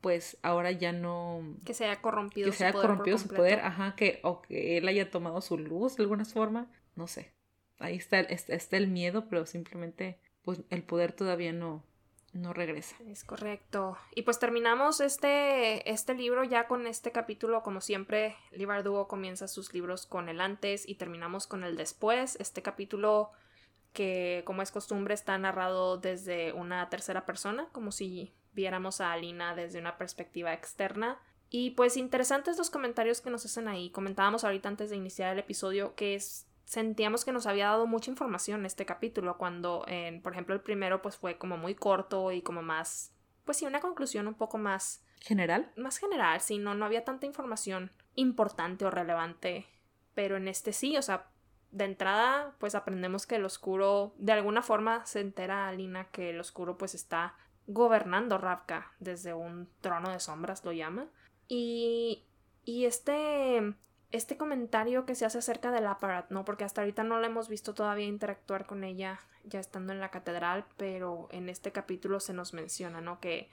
pues 0.06 0.38
ahora 0.42 0.70
ya 0.70 0.92
no... 0.92 1.42
Que 1.64 1.74
se 1.74 1.84
haya 1.84 2.00
corrompido 2.00 2.48
que 2.48 2.56
se 2.56 2.64
haya 2.64 2.72
corrompido 2.72 3.18
su 3.18 3.26
poder, 3.26 3.58
ajá, 3.58 3.96
que, 3.96 4.20
o 4.22 4.40
que 4.40 4.78
él 4.78 4.86
haya 4.86 5.10
tomado 5.10 5.40
su 5.40 5.58
luz 5.58 5.96
de 5.96 6.04
alguna 6.04 6.24
forma, 6.24 6.70
no 6.94 7.08
sé. 7.08 7.32
Ahí 7.80 7.96
está, 7.96 8.20
está, 8.20 8.76
el 8.76 8.86
miedo, 8.86 9.28
pero 9.28 9.46
simplemente, 9.46 10.20
pues 10.42 10.60
el 10.70 10.84
poder 10.84 11.10
todavía 11.10 11.52
no, 11.52 11.82
no 12.32 12.52
regresa. 12.52 12.94
Es 13.08 13.24
correcto. 13.24 13.98
Y 14.14 14.22
pues 14.22 14.38
terminamos 14.38 15.00
este, 15.00 15.90
este 15.90 16.14
libro 16.14 16.44
ya 16.44 16.68
con 16.68 16.86
este 16.86 17.10
capítulo, 17.10 17.64
como 17.64 17.80
siempre, 17.80 18.36
Libarduo 18.52 19.08
comienza 19.08 19.48
sus 19.48 19.74
libros 19.74 20.06
con 20.06 20.28
el 20.28 20.40
antes 20.40 20.88
y 20.88 20.94
terminamos 20.94 21.48
con 21.48 21.64
el 21.64 21.76
después. 21.76 22.36
Este 22.38 22.62
capítulo 22.62 23.32
que, 23.92 24.44
como 24.46 24.62
es 24.62 24.70
costumbre, 24.70 25.14
está 25.14 25.36
narrado 25.36 25.98
desde 25.98 26.52
una 26.52 26.88
tercera 26.90 27.26
persona, 27.26 27.68
como 27.72 27.90
si 27.90 28.32
viéramos 28.56 29.00
a 29.00 29.12
Alina 29.12 29.54
desde 29.54 29.78
una 29.78 29.98
perspectiva 29.98 30.52
externa. 30.52 31.20
Y 31.48 31.70
pues 31.72 31.96
interesantes 31.96 32.58
los 32.58 32.70
comentarios 32.70 33.20
que 33.20 33.30
nos 33.30 33.44
hacen 33.44 33.68
ahí. 33.68 33.90
Comentábamos 33.90 34.42
ahorita 34.42 34.68
antes 34.68 34.90
de 34.90 34.96
iniciar 34.96 35.32
el 35.32 35.38
episodio 35.38 35.94
que 35.94 36.16
es, 36.16 36.48
sentíamos 36.64 37.24
que 37.24 37.30
nos 37.30 37.46
había 37.46 37.66
dado 37.66 37.86
mucha 37.86 38.10
información 38.10 38.66
este 38.66 38.84
capítulo 38.84 39.38
cuando, 39.38 39.84
en, 39.86 40.22
por 40.22 40.32
ejemplo, 40.32 40.56
el 40.56 40.62
primero 40.62 41.02
pues 41.02 41.16
fue 41.16 41.38
como 41.38 41.56
muy 41.56 41.76
corto 41.76 42.32
y 42.32 42.42
como 42.42 42.62
más, 42.62 43.12
pues 43.44 43.58
sí, 43.58 43.66
una 43.66 43.80
conclusión 43.80 44.26
un 44.26 44.34
poco 44.34 44.58
más... 44.58 45.04
¿General? 45.20 45.70
Más 45.76 45.98
general, 45.98 46.40
sí, 46.40 46.58
no, 46.58 46.74
no 46.74 46.84
había 46.84 47.04
tanta 47.04 47.26
información 47.26 47.92
importante 48.16 48.84
o 48.84 48.90
relevante. 48.90 49.66
Pero 50.14 50.36
en 50.36 50.48
este 50.48 50.72
sí, 50.72 50.96
o 50.96 51.02
sea, 51.02 51.28
de 51.70 51.84
entrada 51.84 52.56
pues 52.58 52.74
aprendemos 52.74 53.26
que 53.26 53.36
el 53.36 53.44
oscuro, 53.44 54.14
de 54.18 54.32
alguna 54.32 54.62
forma 54.62 55.04
se 55.06 55.20
entera 55.20 55.68
Alina 55.68 56.08
que 56.10 56.30
el 56.30 56.40
oscuro 56.40 56.76
pues 56.76 56.94
está 56.94 57.36
gobernando 57.66 58.38
Ravka 58.38 58.92
desde 58.98 59.34
un 59.34 59.68
trono 59.80 60.10
de 60.10 60.20
sombras, 60.20 60.64
lo 60.64 60.72
llama. 60.72 61.08
Y, 61.48 62.24
y 62.64 62.84
este, 62.86 63.74
este 64.12 64.36
comentario 64.36 65.06
que 65.06 65.14
se 65.14 65.24
hace 65.24 65.38
acerca 65.38 65.70
del 65.70 65.86
aparat, 65.86 66.30
¿no? 66.30 66.44
Porque 66.44 66.64
hasta 66.64 66.80
ahorita 66.80 67.04
no 67.04 67.20
la 67.20 67.26
hemos 67.26 67.48
visto 67.48 67.74
todavía 67.74 68.06
interactuar 68.06 68.66
con 68.66 68.84
ella 68.84 69.20
ya 69.44 69.60
estando 69.60 69.92
en 69.92 70.00
la 70.00 70.10
catedral, 70.10 70.64
pero 70.76 71.28
en 71.30 71.48
este 71.48 71.72
capítulo 71.72 72.20
se 72.20 72.32
nos 72.32 72.52
menciona, 72.52 73.00
¿no? 73.00 73.20
Que 73.20 73.48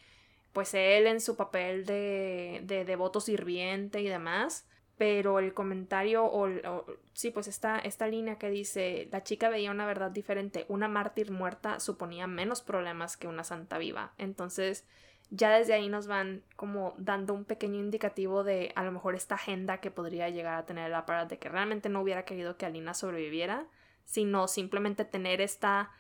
pues 0.51 0.74
él 0.74 1.07
en 1.07 1.20
su 1.20 1.36
papel 1.36 1.86
de, 1.86 2.61
de 2.64 2.86
devoto 2.86 3.20
sirviente 3.20 4.01
y 4.01 4.07
demás, 4.07 4.68
pero 4.98 5.39
el 5.39 5.54
comentario 5.54 6.24
o, 6.24 6.86
sí, 7.14 7.32
pues 7.32 7.48
esta, 7.48 7.80
esta 7.80 8.08
línea 8.08 8.38
que 8.38 8.50
dice 8.50 9.08
la 9.12 9.24
chica 9.24 9.50
veía 9.50 9.72
una 9.72 9.86
verdad 9.86 10.12
diferente, 10.12 10.66
una 10.68 10.88
mártir 10.88 11.32
muerta 11.32 11.80
suponía 11.80 12.28
menos 12.28 12.62
problemas 12.62 13.18
que 13.18 13.28
una 13.28 13.44
santa 13.44 13.78
viva. 13.78 14.14
Entonces, 14.18 14.86
ya 15.30 15.58
desde 15.58 15.74
ahí 15.74 15.89
nos 15.89 16.06
van 16.06 16.44
como 16.56 16.94
dando 16.98 17.34
un 17.34 17.44
pequeño 17.44 17.80
indicativo 17.80 18.44
de 18.44 18.72
a 18.76 18.84
lo 18.84 18.91
mejor 18.91 19.16
esta 19.16 19.36
agenda 19.36 19.80
que 19.80 19.89
podría 19.89 20.30
llegar 20.30 20.56
a 20.56 20.66
tener 20.66 20.88
el 20.88 20.94
aparato 20.94 21.30
de 21.30 21.39
que 21.39 21.50
realmente 21.50 21.89
no 21.89 22.02
hubiera 22.02 22.24
querido 22.24 22.58
que 22.58 22.68
Alina 22.68 22.94
sobreviviera, 22.94 23.66
sino 24.06 24.48
simplemente 24.48 25.06
tener 25.06 25.41
esta 25.41 25.91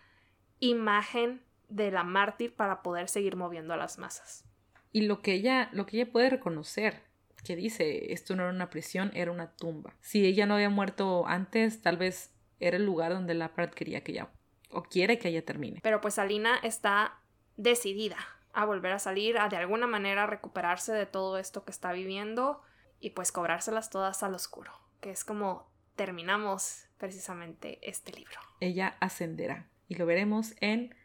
imagen 0.59 1.41
de 1.67 1.89
la 1.89 2.03
mártir 2.03 2.55
para 2.55 2.83
poder 2.83 3.09
seguir 3.09 3.35
moviendo 3.35 3.73
a 3.73 3.77
las 3.77 3.97
masas. 3.97 4.45
Y 4.91 5.07
lo 5.07 5.21
que 5.21 5.33
ella, 5.33 5.69
lo 5.71 5.87
que 5.87 5.99
ella 5.99 6.11
puede 6.11 6.29
reconocer 6.29 7.01
que 7.43 7.55
dice, 7.55 8.13
esto 8.13 8.35
no 8.35 8.43
era 8.43 8.51
una 8.51 8.69
prisión, 8.69 9.11
era 9.13 9.31
una 9.31 9.51
tumba. 9.51 9.95
Si 10.01 10.25
ella 10.25 10.45
no 10.45 10.55
había 10.55 10.69
muerto 10.69 11.25
antes, 11.27 11.81
tal 11.81 11.97
vez 11.97 12.33
era 12.59 12.77
el 12.77 12.85
lugar 12.85 13.13
donde 13.13 13.33
la 13.33 13.45
Laprat 13.45 13.73
quería 13.73 14.03
que 14.03 14.13
ella, 14.13 14.29
o 14.69 14.83
quiere 14.83 15.19
que 15.19 15.29
ella 15.29 15.43
termine. 15.43 15.79
Pero 15.83 16.01
pues 16.01 16.17
Alina 16.17 16.57
está 16.63 17.19
decidida 17.57 18.17
a 18.53 18.65
volver 18.65 18.93
a 18.93 18.99
salir, 18.99 19.37
a 19.37 19.49
de 19.49 19.57
alguna 19.57 19.87
manera 19.87 20.27
recuperarse 20.27 20.93
de 20.93 21.05
todo 21.05 21.37
esto 21.37 21.65
que 21.65 21.71
está 21.71 21.91
viviendo 21.91 22.61
y 22.99 23.09
pues 23.09 23.31
cobrárselas 23.31 23.89
todas 23.89 24.23
al 24.23 24.35
oscuro, 24.35 24.71
que 25.01 25.11
es 25.11 25.25
como 25.25 25.69
terminamos 25.95 26.85
precisamente 26.97 27.79
este 27.81 28.13
libro. 28.13 28.39
Ella 28.59 28.95
ascenderá 28.99 29.67
y 29.87 29.95
lo 29.95 30.05
veremos 30.05 30.53
en 30.61 30.95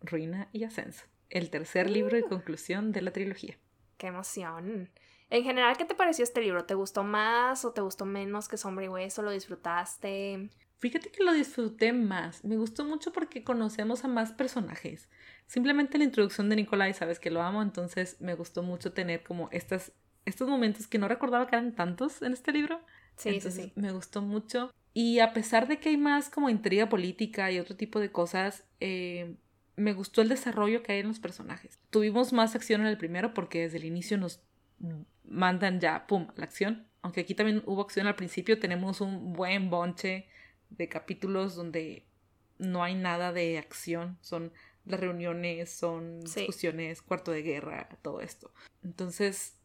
Ruina 0.00 0.48
y 0.52 0.64
Ascenso, 0.64 1.06
el 1.30 1.50
tercer 1.50 1.88
libro 1.88 2.18
y 2.18 2.22
uh. 2.22 2.28
conclusión 2.28 2.92
de 2.92 3.00
la 3.00 3.12
trilogía. 3.12 3.56
¡Qué 3.96 4.08
emoción! 4.08 4.90
En 5.28 5.42
general, 5.42 5.76
¿qué 5.76 5.84
te 5.84 5.94
pareció 5.94 6.22
este 6.22 6.40
libro? 6.40 6.64
¿Te 6.64 6.74
gustó 6.74 7.02
más 7.02 7.64
o 7.64 7.72
te 7.72 7.80
gustó 7.80 8.04
menos 8.04 8.48
que 8.48 8.56
Sombra 8.56 8.84
y 8.84 8.88
Hueso? 8.88 9.22
¿Lo 9.22 9.32
disfrutaste? 9.32 10.50
Fíjate 10.78 11.10
que 11.10 11.24
lo 11.24 11.32
disfruté 11.32 11.92
más. 11.92 12.44
Me 12.44 12.56
gustó 12.56 12.84
mucho 12.84 13.12
porque 13.12 13.42
conocemos 13.42 14.04
a 14.04 14.08
más 14.08 14.32
personajes. 14.32 15.08
Simplemente 15.46 15.98
la 15.98 16.04
introducción 16.04 16.48
de 16.48 16.56
Nicolai, 16.56 16.94
sabes 16.94 17.18
que 17.18 17.30
lo 17.30 17.42
amo, 17.42 17.62
entonces 17.62 18.20
me 18.20 18.34
gustó 18.34 18.62
mucho 18.62 18.92
tener 18.92 19.22
como 19.22 19.48
estas, 19.52 19.92
estos 20.26 20.48
momentos 20.48 20.86
que 20.86 20.98
no 20.98 21.08
recordaba 21.08 21.46
que 21.46 21.56
eran 21.56 21.74
tantos 21.74 22.22
en 22.22 22.32
este 22.32 22.52
libro. 22.52 22.80
Sí, 23.16 23.40
sí, 23.40 23.50
sí. 23.50 23.72
Me 23.74 23.92
gustó 23.92 24.22
mucho. 24.22 24.70
Y 24.92 25.20
a 25.20 25.32
pesar 25.32 25.66
de 25.66 25.80
que 25.80 25.88
hay 25.88 25.96
más 25.96 26.30
como 26.30 26.50
intriga 26.50 26.88
política 26.88 27.50
y 27.50 27.58
otro 27.58 27.74
tipo 27.74 27.98
de 27.98 28.12
cosas, 28.12 28.64
eh, 28.80 29.34
me 29.76 29.92
gustó 29.92 30.22
el 30.22 30.28
desarrollo 30.28 30.82
que 30.82 30.92
hay 30.92 31.00
en 31.00 31.08
los 31.08 31.20
personajes. 31.20 31.78
Tuvimos 31.90 32.32
más 32.32 32.54
acción 32.54 32.82
en 32.82 32.86
el 32.86 32.98
primero 32.98 33.34
porque 33.34 33.62
desde 33.62 33.78
el 33.78 33.84
inicio 33.84 34.18
nos 34.18 34.40
mandan 35.28 35.80
ya, 35.80 36.06
pum, 36.06 36.28
la 36.36 36.44
acción. 36.44 36.86
Aunque 37.02 37.20
aquí 37.20 37.34
también 37.34 37.62
hubo 37.66 37.82
acción 37.82 38.06
al 38.06 38.16
principio, 38.16 38.58
tenemos 38.58 39.00
un 39.00 39.32
buen 39.32 39.70
bonche 39.70 40.28
de 40.70 40.88
capítulos 40.88 41.54
donde 41.54 42.04
no 42.58 42.82
hay 42.82 42.94
nada 42.94 43.32
de 43.32 43.58
acción, 43.58 44.18
son 44.20 44.52
las 44.84 45.00
reuniones, 45.00 45.70
son 45.70 46.20
discusiones, 46.20 47.02
cuarto 47.02 47.32
de 47.32 47.42
guerra, 47.42 47.88
todo 48.02 48.20
esto. 48.20 48.52
Entonces, 48.82 49.58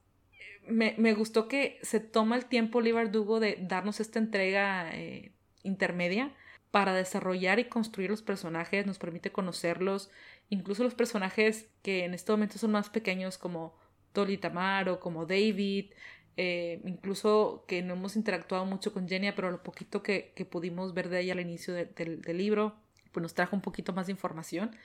me, 0.68 0.96
me, 0.98 1.14
gustó 1.14 1.48
que 1.48 1.80
se 1.84 2.00
toma 2.00 2.36
el 2.36 2.46
tiempo 2.46 2.82
Lee 2.82 2.94
Dugo 3.12 3.40
de 3.40 3.58
darnos 3.62 4.00
esta 4.00 4.20
entrega 4.20 4.92
eh, 4.94 5.32
intermedia 5.64 6.36
para 6.72 6.94
desarrollar 6.94 7.60
y 7.60 7.66
construir 7.66 8.10
los 8.10 8.22
personajes, 8.22 8.86
nos 8.86 8.98
permite 8.98 9.32
conocerlos, 9.32 10.10
incluso 10.50 10.84
los 10.84 10.96
personajes 10.96 11.70
que 11.82 12.06
en 12.06 12.14
este 12.14 12.32
momento 12.32 12.58
son 12.58 12.72
más 12.72 12.90
pequeños 12.90 13.38
como 13.38 13.76
Tolitamar 14.14 14.90
o 14.90 15.00
como 15.00 15.26
David, 15.26 15.92
eh, 16.38 16.82
incluso 16.86 17.66
que 17.68 17.82
no 17.82 17.94
hemos 17.94 18.16
interactuado 18.16 18.66
mucho 18.66 18.94
con 18.94 19.08
Genia, 19.08 19.36
pero 19.36 19.52
lo 19.52 19.64
poquito 19.64 20.02
que, 20.04 20.34
pudimos 20.50 20.94
ver 20.94 21.10
de 21.10 21.22
ella 21.22 21.34
al 21.34 21.40
inicio 21.40 21.74
del 21.74 22.38
libro, 22.38 22.76
pues 23.12 23.22
nos 23.22 23.34
trajo 23.34 23.56
un 23.56 23.62
poquito 23.62 23.94
más 23.94 24.08
de 24.08 24.14
información. 24.14 24.76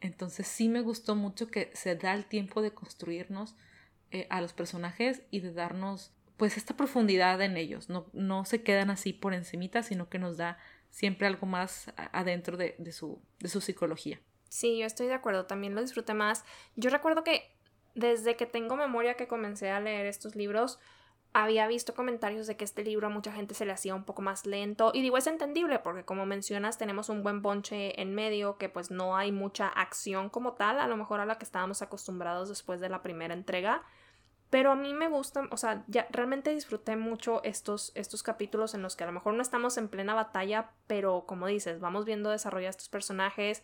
Entonces 0.00 0.48
sí 0.48 0.68
me 0.68 0.80
gustó 0.80 1.14
mucho 1.14 1.48
que 1.48 1.70
se 1.74 1.94
da 1.94 2.14
el 2.14 2.26
tiempo 2.26 2.60
de 2.62 2.72
construirnos 2.72 3.54
eh, 4.10 4.26
a 4.30 4.40
los 4.40 4.52
personajes 4.52 5.22
y 5.30 5.40
de 5.40 5.52
darnos 5.52 6.12
pues 6.36 6.56
esta 6.56 6.76
profundidad 6.76 7.40
en 7.40 7.56
ellos. 7.56 7.88
No, 7.88 8.06
no 8.12 8.44
se 8.44 8.62
quedan 8.62 8.90
así 8.90 9.12
por 9.12 9.32
encimita, 9.32 9.82
sino 9.82 10.08
que 10.08 10.18
nos 10.18 10.36
da 10.36 10.58
siempre 10.90 11.26
algo 11.26 11.46
más 11.46 11.92
adentro 11.96 12.56
de, 12.56 12.76
su, 12.92 13.20
de 13.38 13.48
su 13.48 13.60
psicología. 13.60 14.20
Sí, 14.48 14.78
yo 14.78 14.86
estoy 14.86 15.06
de 15.06 15.14
acuerdo, 15.14 15.46
también 15.46 15.74
lo 15.74 15.80
disfruté 15.80 16.14
más. 16.14 16.44
Yo 16.76 16.90
recuerdo 16.90 17.24
que 17.24 17.51
desde 17.94 18.36
que 18.36 18.46
tengo 18.46 18.76
memoria 18.76 19.14
que 19.14 19.28
comencé 19.28 19.70
a 19.70 19.80
leer 19.80 20.06
estos 20.06 20.36
libros, 20.36 20.78
había 21.34 21.66
visto 21.66 21.94
comentarios 21.94 22.46
de 22.46 22.56
que 22.56 22.64
este 22.64 22.84
libro 22.84 23.06
a 23.06 23.10
mucha 23.10 23.32
gente 23.32 23.54
se 23.54 23.64
le 23.64 23.72
hacía 23.72 23.94
un 23.94 24.04
poco 24.04 24.20
más 24.20 24.44
lento 24.44 24.90
y 24.92 25.00
digo 25.00 25.16
es 25.16 25.26
entendible 25.26 25.78
porque 25.78 26.04
como 26.04 26.26
mencionas 26.26 26.76
tenemos 26.76 27.08
un 27.08 27.22
buen 27.22 27.40
bonche 27.40 27.98
en 28.02 28.14
medio 28.14 28.58
que 28.58 28.68
pues 28.68 28.90
no 28.90 29.16
hay 29.16 29.32
mucha 29.32 29.68
acción 29.68 30.28
como 30.28 30.52
tal 30.52 30.78
a 30.78 30.86
lo 30.86 30.96
mejor 30.98 31.20
a 31.20 31.24
la 31.26 31.38
que 31.38 31.46
estábamos 31.46 31.80
acostumbrados 31.80 32.50
después 32.50 32.80
de 32.80 32.90
la 32.90 33.00
primera 33.00 33.32
entrega 33.32 33.82
pero 34.52 34.70
a 34.70 34.76
mí 34.76 34.92
me 34.92 35.08
gustan, 35.08 35.48
o 35.50 35.56
sea, 35.56 35.82
ya 35.86 36.06
realmente 36.10 36.54
disfruté 36.54 36.94
mucho 36.94 37.42
estos, 37.42 37.90
estos 37.94 38.22
capítulos 38.22 38.74
en 38.74 38.82
los 38.82 38.96
que 38.96 39.04
a 39.04 39.06
lo 39.06 39.14
mejor 39.14 39.32
no 39.32 39.40
estamos 39.40 39.78
en 39.78 39.88
plena 39.88 40.12
batalla, 40.12 40.72
pero 40.86 41.24
como 41.26 41.46
dices, 41.46 41.80
vamos 41.80 42.04
viendo 42.04 42.28
desarrollar 42.28 42.68
estos 42.68 42.90
personajes. 42.90 43.62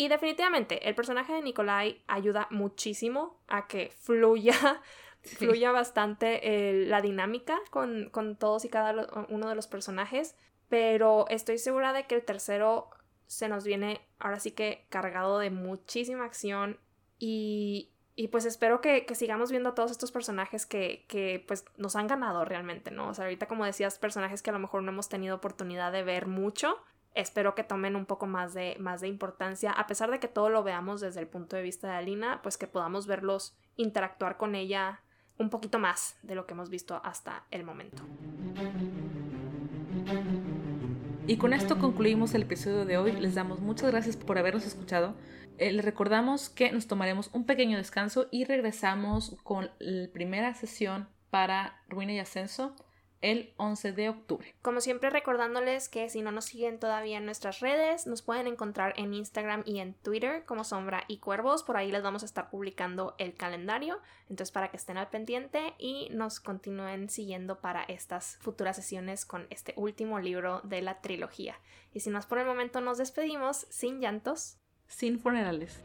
Y 0.00 0.06
definitivamente, 0.06 0.88
el 0.88 0.94
personaje 0.94 1.32
de 1.32 1.42
Nikolai 1.42 2.04
ayuda 2.06 2.46
muchísimo 2.52 3.42
a 3.48 3.66
que 3.66 3.90
fluya, 3.90 4.54
fluya 5.22 5.72
bastante 5.72 6.40
eh, 6.44 6.86
la 6.86 7.02
dinámica 7.02 7.58
con, 7.70 8.08
con 8.10 8.36
todos 8.36 8.64
y 8.64 8.68
cada 8.68 9.26
uno 9.28 9.48
de 9.48 9.56
los 9.56 9.66
personajes. 9.66 10.36
Pero 10.68 11.26
estoy 11.28 11.58
segura 11.58 11.92
de 11.92 12.06
que 12.06 12.14
el 12.14 12.24
tercero 12.24 12.90
se 13.26 13.48
nos 13.48 13.64
viene 13.64 14.00
ahora 14.20 14.38
sí 14.38 14.52
que 14.52 14.86
cargado 14.88 15.40
de 15.40 15.50
muchísima 15.50 16.24
acción 16.24 16.78
y, 17.18 17.90
y 18.14 18.28
pues 18.28 18.44
espero 18.44 18.80
que, 18.80 19.04
sigamos 19.16 19.50
viendo 19.50 19.70
a 19.70 19.74
todos 19.74 19.90
estos 19.90 20.12
personajes 20.12 20.64
que, 20.64 21.06
que, 21.08 21.44
pues 21.48 21.64
nos 21.76 21.96
han 21.96 22.06
ganado 22.06 22.44
realmente, 22.44 22.92
¿no? 22.92 23.08
O 23.08 23.14
sea, 23.14 23.24
ahorita 23.24 23.48
como 23.48 23.64
decías, 23.64 23.98
personajes 23.98 24.42
que 24.42 24.50
a 24.50 24.52
lo 24.52 24.60
mejor 24.60 24.84
no 24.84 24.92
hemos 24.92 25.08
tenido 25.08 25.34
oportunidad 25.34 25.90
de 25.90 26.04
ver 26.04 26.26
mucho, 26.26 26.78
espero 27.14 27.54
que 27.54 27.64
tomen 27.64 27.96
un 27.96 28.06
poco 28.06 28.26
más 28.26 28.54
de, 28.54 28.76
más 28.78 29.00
de 29.00 29.08
importancia, 29.08 29.72
a 29.72 29.86
pesar 29.86 30.10
de 30.10 30.20
que 30.20 30.28
todo 30.28 30.48
lo 30.48 30.62
veamos 30.62 31.00
desde 31.00 31.20
el 31.20 31.26
punto 31.26 31.56
de 31.56 31.62
vista 31.62 31.88
de 31.88 31.94
Alina, 31.94 32.40
pues 32.42 32.56
que 32.56 32.66
podamos 32.66 33.06
verlos 33.06 33.56
interactuar 33.76 34.36
con 34.36 34.54
ella 34.54 35.02
un 35.38 35.50
poquito 35.50 35.78
más 35.78 36.18
de 36.22 36.34
lo 36.34 36.46
que 36.46 36.54
hemos 36.54 36.70
visto 36.70 37.00
hasta 37.04 37.44
el 37.50 37.64
momento. 37.64 38.02
Y 41.26 41.36
con 41.36 41.52
esto 41.52 41.78
concluimos 41.78 42.34
el 42.34 42.42
episodio 42.42 42.84
de 42.84 42.96
hoy. 42.96 43.12
Les 43.12 43.34
damos 43.34 43.60
muchas 43.60 43.90
gracias 43.90 44.16
por 44.16 44.38
habernos 44.38 44.66
escuchado. 44.66 45.14
Eh, 45.58 45.72
les 45.72 45.84
recordamos 45.84 46.48
que 46.48 46.72
nos 46.72 46.86
tomaremos 46.86 47.30
un 47.32 47.44
pequeño 47.44 47.76
descanso 47.76 48.28
y 48.30 48.44
regresamos 48.44 49.36
con 49.42 49.70
la 49.78 50.08
primera 50.10 50.54
sesión 50.54 51.08
para 51.30 51.82
Ruina 51.88 52.14
y 52.14 52.18
Ascenso 52.18 52.74
el 53.20 53.52
11 53.56 53.92
de 53.92 54.08
octubre. 54.08 54.54
Como 54.62 54.80
siempre 54.80 55.10
recordándoles 55.10 55.88
que 55.88 56.08
si 56.08 56.22
no 56.22 56.30
nos 56.30 56.46
siguen 56.46 56.78
todavía 56.78 57.18
en 57.18 57.24
nuestras 57.24 57.60
redes, 57.60 58.06
nos 58.06 58.22
pueden 58.22 58.46
encontrar 58.46 58.94
en 58.96 59.14
Instagram 59.14 59.62
y 59.66 59.80
en 59.80 59.94
Twitter 59.94 60.44
como 60.44 60.64
Sombra 60.64 61.04
y 61.08 61.18
Cuervos, 61.18 61.62
por 61.62 61.76
ahí 61.76 61.90
les 61.90 62.02
vamos 62.02 62.22
a 62.22 62.26
estar 62.26 62.50
publicando 62.50 63.14
el 63.18 63.34
calendario, 63.34 63.98
entonces 64.28 64.52
para 64.52 64.70
que 64.70 64.76
estén 64.76 64.98
al 64.98 65.08
pendiente 65.08 65.74
y 65.78 66.08
nos 66.10 66.40
continúen 66.40 67.08
siguiendo 67.10 67.60
para 67.60 67.82
estas 67.84 68.36
futuras 68.38 68.76
sesiones 68.76 69.24
con 69.24 69.46
este 69.50 69.74
último 69.76 70.20
libro 70.20 70.60
de 70.64 70.82
la 70.82 71.00
trilogía. 71.00 71.58
Y 71.92 72.00
sin 72.00 72.12
más 72.12 72.26
por 72.26 72.38
el 72.38 72.46
momento 72.46 72.80
nos 72.80 72.98
despedimos 72.98 73.66
sin 73.70 74.00
llantos, 74.00 74.58
sin 74.86 75.18
funerales. 75.18 75.82